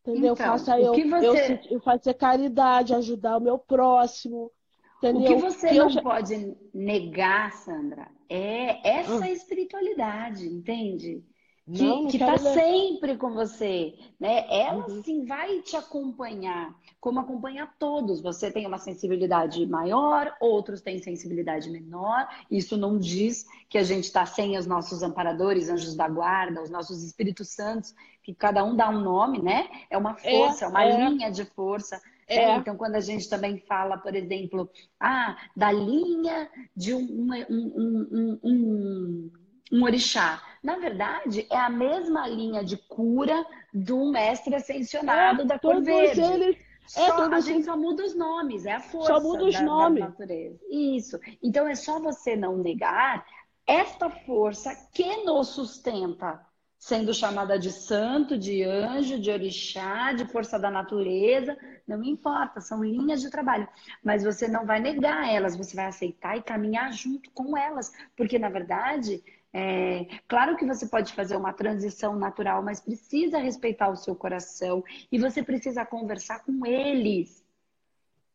Entendeu? 0.00 0.32
Então, 0.32 0.46
faça 0.46 0.80
eu, 0.80 0.94
você... 0.94 1.52
eu, 1.52 1.76
eu 1.76 1.80
fazer 1.80 2.14
caridade, 2.14 2.94
ajudar 2.94 3.36
o 3.36 3.40
meu 3.40 3.56
próximo. 3.56 4.50
Entendeu? 4.96 5.22
O 5.22 5.36
que 5.36 5.42
você 5.42 5.68
que 5.68 5.78
não 5.78 5.90
eu... 5.90 6.02
pode 6.02 6.56
negar, 6.74 7.52
Sandra, 7.52 8.08
é 8.28 8.98
essa 8.98 9.24
ah. 9.24 9.30
espiritualidade, 9.30 10.44
entende? 10.44 11.22
Que, 11.72 11.82
não, 11.82 12.02
não 12.02 12.10
que 12.10 12.18
tá 12.18 12.38
sempre 12.38 13.16
com 13.16 13.32
você, 13.32 13.94
né? 14.18 14.46
Ela 14.48 14.86
uhum. 14.86 15.02
sim 15.02 15.24
vai 15.26 15.60
te 15.60 15.76
acompanhar, 15.76 16.74
como 17.00 17.20
acompanha 17.20 17.68
todos. 17.78 18.20
Você 18.20 18.50
tem 18.50 18.66
uma 18.66 18.78
sensibilidade 18.78 19.64
maior, 19.66 20.34
outros 20.40 20.80
têm 20.80 20.98
sensibilidade 21.02 21.70
menor. 21.70 22.26
Isso 22.50 22.76
não 22.76 22.98
diz 22.98 23.46
que 23.68 23.76
a 23.76 23.82
gente 23.82 24.04
está 24.04 24.24
sem 24.24 24.56
os 24.56 24.66
nossos 24.66 25.02
amparadores, 25.02 25.68
anjos 25.68 25.94
da 25.94 26.08
guarda, 26.08 26.62
os 26.62 26.70
nossos 26.70 27.02
espíritos 27.02 27.48
santos, 27.50 27.94
que 28.22 28.34
cada 28.34 28.64
um 28.64 28.74
dá 28.74 28.88
um 28.88 29.00
nome, 29.00 29.42
né? 29.42 29.68
É 29.90 29.98
uma 29.98 30.16
é, 30.22 30.38
força, 30.38 30.64
é, 30.64 30.68
uma 30.68 30.84
é. 30.84 31.08
linha 31.08 31.30
de 31.30 31.44
força. 31.44 32.00
É. 32.26 32.36
É, 32.36 32.56
então, 32.56 32.76
quando 32.76 32.94
a 32.94 33.00
gente 33.00 33.28
também 33.28 33.58
fala, 33.58 33.96
por 33.96 34.14
exemplo, 34.14 34.70
ah, 35.00 35.36
da 35.56 35.72
linha 35.72 36.48
de 36.76 36.94
um, 36.94 37.28
um, 37.48 38.08
um, 38.10 38.38
um 38.44 39.30
um 39.72 39.82
orixá. 39.82 40.42
Na 40.62 40.76
verdade, 40.76 41.46
é 41.50 41.56
a 41.56 41.70
mesma 41.70 42.26
linha 42.26 42.64
de 42.64 42.76
cura 42.76 43.44
do 43.72 44.10
mestre 44.10 44.54
ascensionado 44.54 45.42
é, 45.42 45.44
da 45.44 45.58
cor 45.58 45.82
verde. 45.82 46.20
Eles... 46.20 46.56
É, 46.96 47.06
só, 47.06 47.30
a 47.30 47.40
gente 47.40 47.66
só 47.66 47.76
muda 47.76 48.02
os 48.02 48.14
nomes, 48.14 48.64
é 48.64 48.72
a 48.72 48.80
força 48.80 49.14
só 49.14 49.20
muda 49.20 49.44
os 49.44 49.54
da, 49.54 49.62
nomes. 49.62 50.02
da 50.02 50.08
natureza. 50.08 50.58
Isso. 50.70 51.18
Então 51.42 51.68
é 51.68 51.74
só 51.74 52.00
você 52.00 52.34
não 52.34 52.56
negar 52.56 53.26
esta 53.66 54.08
força 54.08 54.74
que 54.94 55.24
nos 55.24 55.48
sustenta, 55.48 56.40
sendo 56.78 57.12
chamada 57.12 57.58
de 57.58 57.70
santo, 57.70 58.38
de 58.38 58.62
anjo, 58.62 59.20
de 59.20 59.30
orixá, 59.30 60.12
de 60.12 60.24
força 60.24 60.58
da 60.58 60.70
natureza, 60.70 61.54
não 61.86 62.02
importa, 62.02 62.62
são 62.62 62.82
linhas 62.82 63.20
de 63.20 63.30
trabalho. 63.30 63.68
Mas 64.02 64.24
você 64.24 64.48
não 64.48 64.64
vai 64.64 64.80
negar 64.80 65.28
elas, 65.28 65.54
você 65.54 65.76
vai 65.76 65.86
aceitar 65.86 66.38
e 66.38 66.42
caminhar 66.42 66.90
junto 66.92 67.30
com 67.32 67.54
elas, 67.56 67.92
porque 68.16 68.38
na 68.38 68.48
verdade 68.48 69.22
é, 69.52 70.06
claro 70.26 70.56
que 70.56 70.66
você 70.66 70.86
pode 70.86 71.12
fazer 71.14 71.36
uma 71.36 71.52
transição 71.52 72.16
natural, 72.16 72.62
mas 72.62 72.80
precisa 72.80 73.38
respeitar 73.38 73.88
o 73.88 73.96
seu 73.96 74.14
coração 74.14 74.84
e 75.10 75.18
você 75.18 75.42
precisa 75.42 75.86
conversar 75.86 76.44
com 76.44 76.66
eles. 76.66 77.44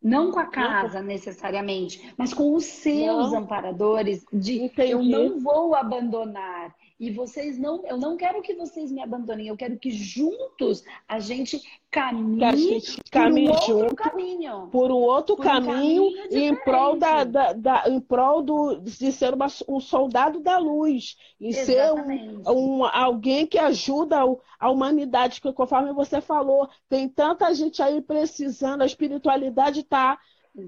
Não 0.02 0.32
com 0.32 0.40
a 0.40 0.48
casa 0.48 1.02
necessariamente, 1.02 2.14
mas 2.18 2.34
com 2.34 2.54
os 2.54 2.66
seus 2.66 3.32
não. 3.32 3.40
amparadores 3.40 4.26
de 4.34 4.64
Entendi. 4.64 4.92
eu 4.92 5.02
não 5.02 5.40
vou 5.40 5.74
abandonar, 5.76 6.76
e 7.00 7.12
vocês 7.12 7.58
não, 7.58 7.86
eu 7.86 7.98
não 7.98 8.16
quero 8.16 8.42
que 8.42 8.54
vocês 8.54 8.92
me 8.92 9.02
abandonem, 9.02 9.48
eu 9.48 9.58
quero 9.58 9.78
que 9.78 9.92
juntos 9.92 10.84
a 11.08 11.20
gente 11.20 11.62
caminhe, 11.90 12.44
a 12.44 12.56
gente 12.56 12.98
caminhe 13.12 13.48
por 13.48 13.58
um 13.58 13.62
junto, 13.62 13.80
outro 13.80 13.96
caminho. 13.96 14.68
Por 14.72 14.92
um 14.92 14.96
outro 14.96 15.36
por 15.36 15.44
caminho, 15.44 16.04
um 16.04 16.14
caminho 16.14 16.30
em 16.32 16.56
prol, 16.56 16.98
da, 16.98 17.24
da, 17.24 17.54
da, 17.54 17.84
em 17.88 18.00
prol 18.00 18.42
do, 18.42 18.76
de 18.78 19.12
ser 19.12 19.34
uma, 19.34 19.48
um 19.68 19.80
soldado 19.80 20.40
da 20.40 20.58
luz, 20.58 21.18
e 21.40 21.54
ser 21.54 21.92
um, 21.94 22.52
um, 22.52 22.86
alguém 22.86 23.46
que 23.46 23.58
ajuda 23.58 24.20
a 24.60 24.70
humanidade, 24.70 25.42
que 25.42 25.52
conforme 25.52 25.92
você 25.94 26.22
falou, 26.22 26.70
tem 26.88 27.10
tanta 27.10 27.54
gente 27.54 27.82
aí 27.82 28.02
precisando, 28.02 28.82
a 28.82 28.86
espiritualidade 28.86 29.82
está 29.82 30.18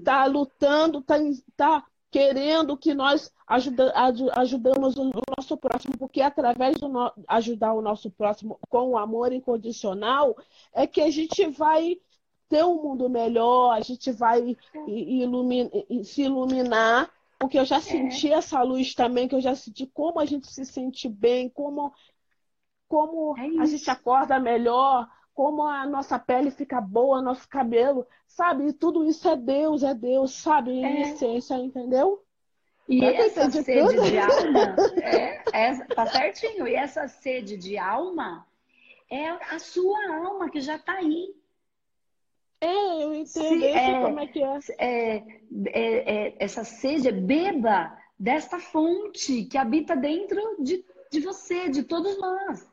tá 0.04 0.24
lutando, 0.26 0.98
está 0.98 1.16
tá 1.56 1.84
querendo 2.10 2.76
que 2.76 2.94
nós 2.94 3.32
ajuda, 3.46 3.92
ajudamos 4.36 4.96
o 4.96 5.10
nosso 5.36 5.56
próximo, 5.56 5.96
porque 5.98 6.20
através 6.20 6.76
de 6.76 6.86
no, 6.86 7.12
ajudar 7.28 7.74
o 7.74 7.82
nosso 7.82 8.10
próximo 8.10 8.58
com 8.68 8.90
o 8.90 8.98
amor 8.98 9.32
incondicional, 9.32 10.36
é 10.72 10.86
que 10.86 11.00
a 11.00 11.10
gente 11.10 11.46
vai 11.46 11.98
ter 12.48 12.64
um 12.64 12.82
mundo 12.82 13.08
melhor, 13.08 13.72
a 13.72 13.80
gente 13.80 14.12
vai 14.12 14.56
ilumina, 14.86 15.70
se 16.04 16.22
iluminar, 16.22 17.10
porque 17.38 17.58
eu 17.58 17.64
já 17.64 17.80
senti 17.80 18.32
é. 18.32 18.36
essa 18.36 18.62
luz 18.62 18.94
também, 18.94 19.28
que 19.28 19.34
eu 19.34 19.40
já 19.40 19.54
senti 19.54 19.86
como 19.86 20.20
a 20.20 20.24
gente 20.24 20.46
se 20.46 20.64
sente 20.64 21.08
bem, 21.08 21.48
como, 21.48 21.92
como 22.88 23.36
é 23.36 23.60
a 23.60 23.66
gente 23.66 23.90
acorda 23.90 24.38
melhor, 24.38 25.08
como 25.36 25.66
a 25.66 25.86
nossa 25.86 26.18
pele 26.18 26.50
fica 26.50 26.80
boa, 26.80 27.20
nosso 27.20 27.46
cabelo, 27.46 28.06
sabe? 28.26 28.68
E 28.68 28.72
tudo 28.72 29.04
isso 29.04 29.28
é 29.28 29.36
Deus, 29.36 29.82
é 29.82 29.92
Deus, 29.92 30.32
sabe? 30.32 30.70
Em 30.70 30.84
é. 30.84 31.00
essência, 31.02 31.54
entendeu? 31.56 32.24
E 32.88 33.04
essa 33.04 33.46
de 33.46 33.62
sede 33.62 33.96
tudo? 33.96 34.10
de 34.10 34.18
alma, 34.18 34.76
é, 35.02 35.42
é, 35.52 35.84
tá 35.84 36.06
certinho. 36.06 36.66
E 36.66 36.74
essa 36.74 37.06
sede 37.06 37.58
de 37.58 37.76
alma 37.76 38.46
é 39.10 39.28
a 39.28 39.58
sua 39.58 40.16
alma 40.24 40.48
que 40.48 40.58
já 40.58 40.76
está 40.76 40.94
aí. 40.94 41.34
É, 42.58 43.02
eu 43.02 43.14
entendo 43.14 43.28
Se, 43.60 43.64
é, 43.66 44.00
como 44.00 44.18
é 44.18 44.26
que 44.28 44.42
é. 44.42 44.58
É, 44.78 45.16
é, 45.66 46.26
é. 46.28 46.36
Essa 46.38 46.64
sede, 46.64 47.12
beba 47.12 47.94
desta 48.18 48.58
fonte 48.58 49.44
que 49.44 49.58
habita 49.58 49.94
dentro 49.94 50.40
de, 50.60 50.82
de 51.12 51.20
você, 51.20 51.68
de 51.68 51.82
todos 51.82 52.18
nós. 52.18 52.66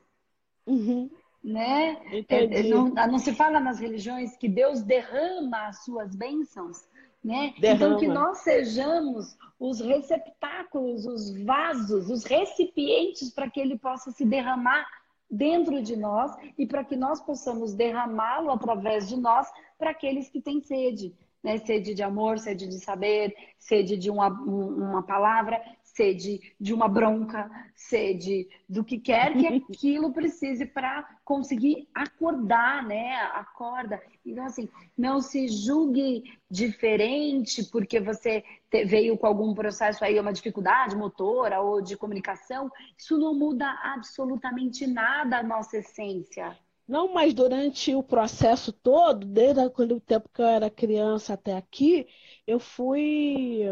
Uhum 0.65 1.09
né? 1.43 1.97
É, 2.29 2.59
é, 2.59 2.63
não, 2.63 2.89
não, 2.89 3.19
se 3.19 3.33
fala 3.33 3.59
nas 3.59 3.79
religiões 3.79 4.37
que 4.37 4.47
Deus 4.47 4.81
derrama 4.81 5.67
as 5.67 5.83
suas 5.83 6.15
bênçãos. 6.15 6.87
Né? 7.23 7.53
Então, 7.57 7.97
que 7.97 8.07
nós 8.07 8.39
sejamos 8.39 9.37
os 9.57 9.79
receptáculos, 9.79 11.05
os 11.05 11.43
vasos, 11.43 12.09
os 12.09 12.25
recipientes 12.25 13.29
para 13.29 13.49
que 13.49 13.59
ele 13.59 13.77
possa 13.77 14.11
se 14.11 14.25
derramar 14.25 14.85
dentro 15.31 15.81
de 15.81 15.95
nós 15.95 16.35
e 16.57 16.65
para 16.65 16.83
que 16.83 16.95
nós 16.95 17.21
possamos 17.21 17.73
derramá-lo 17.73 18.51
através 18.51 19.07
de 19.07 19.15
nós 19.15 19.49
para 19.77 19.91
aqueles 19.91 20.29
que 20.29 20.41
têm 20.41 20.61
sede. 20.61 21.13
Né? 21.41 21.57
Sede 21.57 21.93
de 21.93 22.03
amor, 22.03 22.39
sede 22.39 22.67
de 22.67 22.79
saber, 22.79 23.33
sede 23.57 23.97
de 23.97 24.09
uma, 24.09 24.27
uma 24.27 25.03
palavra, 25.03 25.61
sede 25.93 26.55
de 26.59 26.73
uma 26.73 26.87
bronca, 26.87 27.49
sede 27.75 28.49
do 28.67 28.83
que 28.83 28.99
quer 28.99 29.37
que 29.37 29.45
aquilo 29.47 30.11
precise 30.11 30.65
para 30.65 31.07
conseguir 31.23 31.87
acordar, 31.93 32.85
né? 32.85 33.15
Acorda. 33.33 34.01
Então, 34.25 34.43
assim, 34.45 34.67
não 34.97 35.21
se 35.21 35.47
julgue 35.47 36.23
diferente 36.49 37.63
porque 37.71 37.99
você 37.99 38.43
veio 38.85 39.17
com 39.17 39.27
algum 39.27 39.53
processo 39.53 40.03
aí, 40.03 40.19
uma 40.19 40.33
dificuldade 40.33 40.95
motora 40.95 41.61
ou 41.61 41.81
de 41.81 41.95
comunicação. 41.95 42.71
Isso 42.97 43.17
não 43.17 43.35
muda 43.35 43.69
absolutamente 43.83 44.87
nada 44.87 45.37
a 45.37 45.43
nossa 45.43 45.77
essência. 45.77 46.57
Não, 46.87 47.13
mas 47.13 47.33
durante 47.33 47.95
o 47.95 48.03
processo 48.03 48.73
todo, 48.73 49.25
desde 49.25 49.61
o 49.61 49.99
tempo 50.01 50.29
que 50.33 50.41
eu 50.41 50.45
era 50.45 50.69
criança 50.69 51.33
até 51.33 51.55
aqui, 51.55 52.07
eu 52.45 52.59
fui 52.59 53.63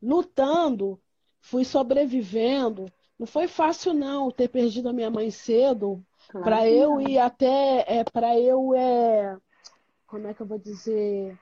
lutando 0.00 1.00
fui 1.44 1.64
sobrevivendo. 1.64 2.86
Não 3.18 3.26
foi 3.26 3.46
fácil 3.46 3.92
não 3.92 4.30
ter 4.30 4.48
perdido 4.48 4.88
a 4.88 4.92
minha 4.92 5.10
mãe 5.10 5.30
cedo 5.30 6.04
claro 6.28 6.44
para 6.44 6.68
eu 6.68 7.00
ir 7.00 7.18
até 7.18 7.84
é, 7.86 8.02
para 8.02 8.38
eu 8.38 8.74
é 8.74 9.36
como 10.06 10.26
é 10.26 10.34
que 10.34 10.40
eu 10.40 10.46
vou 10.46 10.58
dizer 10.58 11.38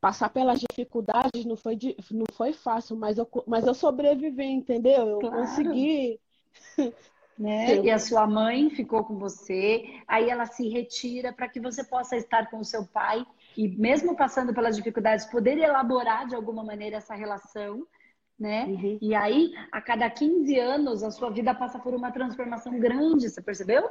passar 0.00 0.28
pelas 0.28 0.60
dificuldades 0.60 1.44
não 1.44 1.56
foi 1.56 1.78
não 2.10 2.26
foi 2.32 2.52
fácil, 2.52 2.96
mas 2.96 3.16
eu 3.16 3.28
mas 3.46 3.66
eu 3.66 3.74
sobrevivi, 3.74 4.44
entendeu? 4.44 5.08
Eu 5.08 5.18
claro. 5.20 5.36
consegui 5.36 6.20
né? 7.38 7.76
E 7.76 7.90
a 7.90 7.98
sua 7.98 8.26
mãe 8.26 8.70
ficou 8.70 9.04
com 9.04 9.18
você, 9.18 9.84
aí 10.06 10.28
ela 10.28 10.46
se 10.46 10.68
retira 10.68 11.32
para 11.32 11.48
que 11.48 11.60
você 11.60 11.84
possa 11.84 12.16
estar 12.16 12.50
com 12.50 12.58
o 12.58 12.64
seu 12.64 12.84
pai 12.86 13.24
e 13.56 13.68
mesmo 13.68 14.16
passando 14.16 14.52
pelas 14.52 14.76
dificuldades 14.76 15.26
poder 15.26 15.58
elaborar 15.58 16.26
de 16.26 16.34
alguma 16.34 16.64
maneira 16.64 16.96
essa 16.96 17.14
relação 17.14 17.86
né? 18.38 18.64
Uhum. 18.64 18.98
E 19.00 19.14
aí, 19.14 19.52
a 19.72 19.80
cada 19.80 20.08
15 20.10 20.58
anos, 20.58 21.02
a 21.02 21.10
sua 21.10 21.30
vida 21.30 21.54
passa 21.54 21.78
por 21.78 21.94
uma 21.94 22.10
transformação 22.10 22.78
grande, 22.78 23.28
você 23.28 23.40
percebeu? 23.40 23.88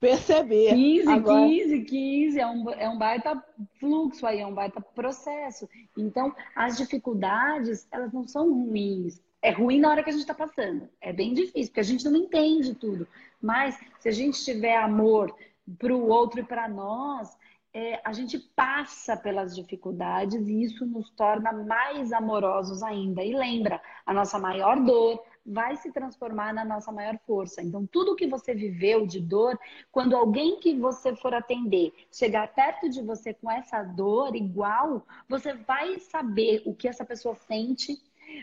Perceber. 0.00 0.74
15, 0.74 1.08
Agora... 1.08 1.46
15, 1.46 1.80
15, 1.82 2.40
é 2.40 2.46
um, 2.46 2.70
é 2.70 2.88
um 2.88 2.96
baita 2.96 3.44
fluxo 3.80 4.26
aí, 4.26 4.40
é 4.40 4.46
um 4.46 4.54
baita 4.54 4.80
processo. 4.80 5.68
Então, 5.96 6.32
as 6.54 6.76
dificuldades, 6.76 7.88
elas 7.90 8.12
não 8.12 8.26
são 8.26 8.52
ruins. 8.52 9.20
É 9.42 9.50
ruim 9.50 9.80
na 9.80 9.90
hora 9.90 10.02
que 10.02 10.10
a 10.10 10.12
gente 10.12 10.22
está 10.22 10.34
passando. 10.34 10.88
É 11.00 11.12
bem 11.12 11.34
difícil, 11.34 11.68
porque 11.68 11.80
a 11.80 11.84
gente 11.84 12.04
não 12.04 12.16
entende 12.16 12.74
tudo. 12.74 13.08
Mas, 13.42 13.78
se 13.98 14.08
a 14.08 14.12
gente 14.12 14.44
tiver 14.44 14.76
amor 14.76 15.34
para 15.78 15.94
o 15.94 16.08
outro 16.08 16.40
e 16.40 16.44
para 16.44 16.68
nós, 16.68 17.36
é, 17.78 18.00
a 18.04 18.12
gente 18.12 18.40
passa 18.56 19.16
pelas 19.16 19.54
dificuldades 19.54 20.48
e 20.48 20.64
isso 20.64 20.84
nos 20.84 21.10
torna 21.10 21.52
mais 21.52 22.12
amorosos 22.12 22.82
ainda. 22.82 23.22
E 23.22 23.32
lembra, 23.32 23.80
a 24.04 24.12
nossa 24.12 24.36
maior 24.36 24.80
dor 24.80 25.22
vai 25.46 25.76
se 25.76 25.92
transformar 25.92 26.52
na 26.52 26.64
nossa 26.64 26.90
maior 26.90 27.16
força. 27.24 27.62
Então, 27.62 27.86
tudo 27.86 28.16
que 28.16 28.26
você 28.26 28.52
viveu 28.52 29.06
de 29.06 29.20
dor, 29.20 29.56
quando 29.92 30.16
alguém 30.16 30.58
que 30.58 30.74
você 30.76 31.14
for 31.14 31.32
atender 31.32 31.92
chegar 32.10 32.52
perto 32.52 32.88
de 32.88 33.00
você 33.00 33.32
com 33.32 33.48
essa 33.48 33.84
dor 33.84 34.34
igual, 34.34 35.06
você 35.28 35.52
vai 35.54 36.00
saber 36.00 36.62
o 36.66 36.74
que 36.74 36.88
essa 36.88 37.04
pessoa 37.04 37.36
sente. 37.36 37.96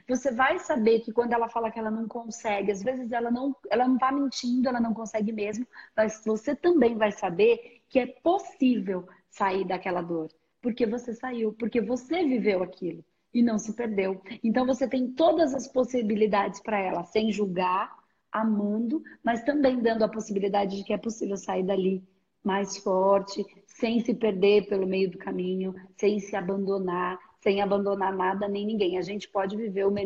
Você 0.08 0.32
vai 0.32 0.60
saber 0.60 1.02
que 1.02 1.12
quando 1.12 1.34
ela 1.34 1.50
fala 1.50 1.70
que 1.70 1.78
ela 1.78 1.92
não 1.92 2.08
consegue, 2.08 2.72
às 2.72 2.82
vezes 2.82 3.12
ela 3.12 3.30
não, 3.30 3.54
ela 3.70 3.86
não 3.86 3.98
tá 3.98 4.14
mentindo, 4.14 4.70
ela 4.70 4.80
não 4.80 4.94
consegue 4.94 5.34
mesmo, 5.34 5.68
mas 5.96 6.24
você 6.26 6.56
também 6.56 6.98
vai 6.98 7.12
saber 7.12 7.82
que 7.90 8.00
é 8.00 8.08
possível 8.08 9.08
sair 9.38 9.66
daquela 9.66 10.02
dor. 10.02 10.30
Porque 10.62 10.86
você 10.86 11.14
saiu, 11.14 11.54
porque 11.54 11.82
você 11.82 12.24
viveu 12.24 12.64
aquilo 12.64 13.04
e 13.34 13.44
não 13.44 13.58
se 13.58 13.74
perdeu. 13.74 14.22
Então 14.44 14.66
você 14.66 14.88
tem 14.88 15.12
todas 15.12 15.54
as 15.54 15.68
possibilidades 15.68 16.62
para 16.62 16.80
ela, 16.80 17.04
sem 17.04 17.32
julgar, 17.32 17.94
amando, 18.32 19.04
mas 19.24 19.44
também 19.44 19.82
dando 19.82 20.04
a 20.04 20.10
possibilidade 20.10 20.78
de 20.78 20.84
que 20.84 20.94
é 20.94 20.98
possível 20.98 21.38
sair 21.38 21.64
dali 21.64 22.04
mais 22.44 22.78
forte, 22.78 23.44
sem 23.66 24.00
se 24.00 24.14
perder 24.14 24.68
pelo 24.68 24.86
meio 24.88 25.10
do 25.10 25.18
caminho, 25.18 25.74
sem 25.98 26.20
se 26.20 26.36
abandonar, 26.36 27.18
sem 27.42 27.62
abandonar 27.62 28.16
nada 28.16 28.48
nem 28.48 28.66
ninguém. 28.66 28.98
A 28.98 29.02
gente 29.02 29.28
pode 29.30 29.58
viver 29.58 29.86
o 29.86 29.92
melhor 29.92 30.04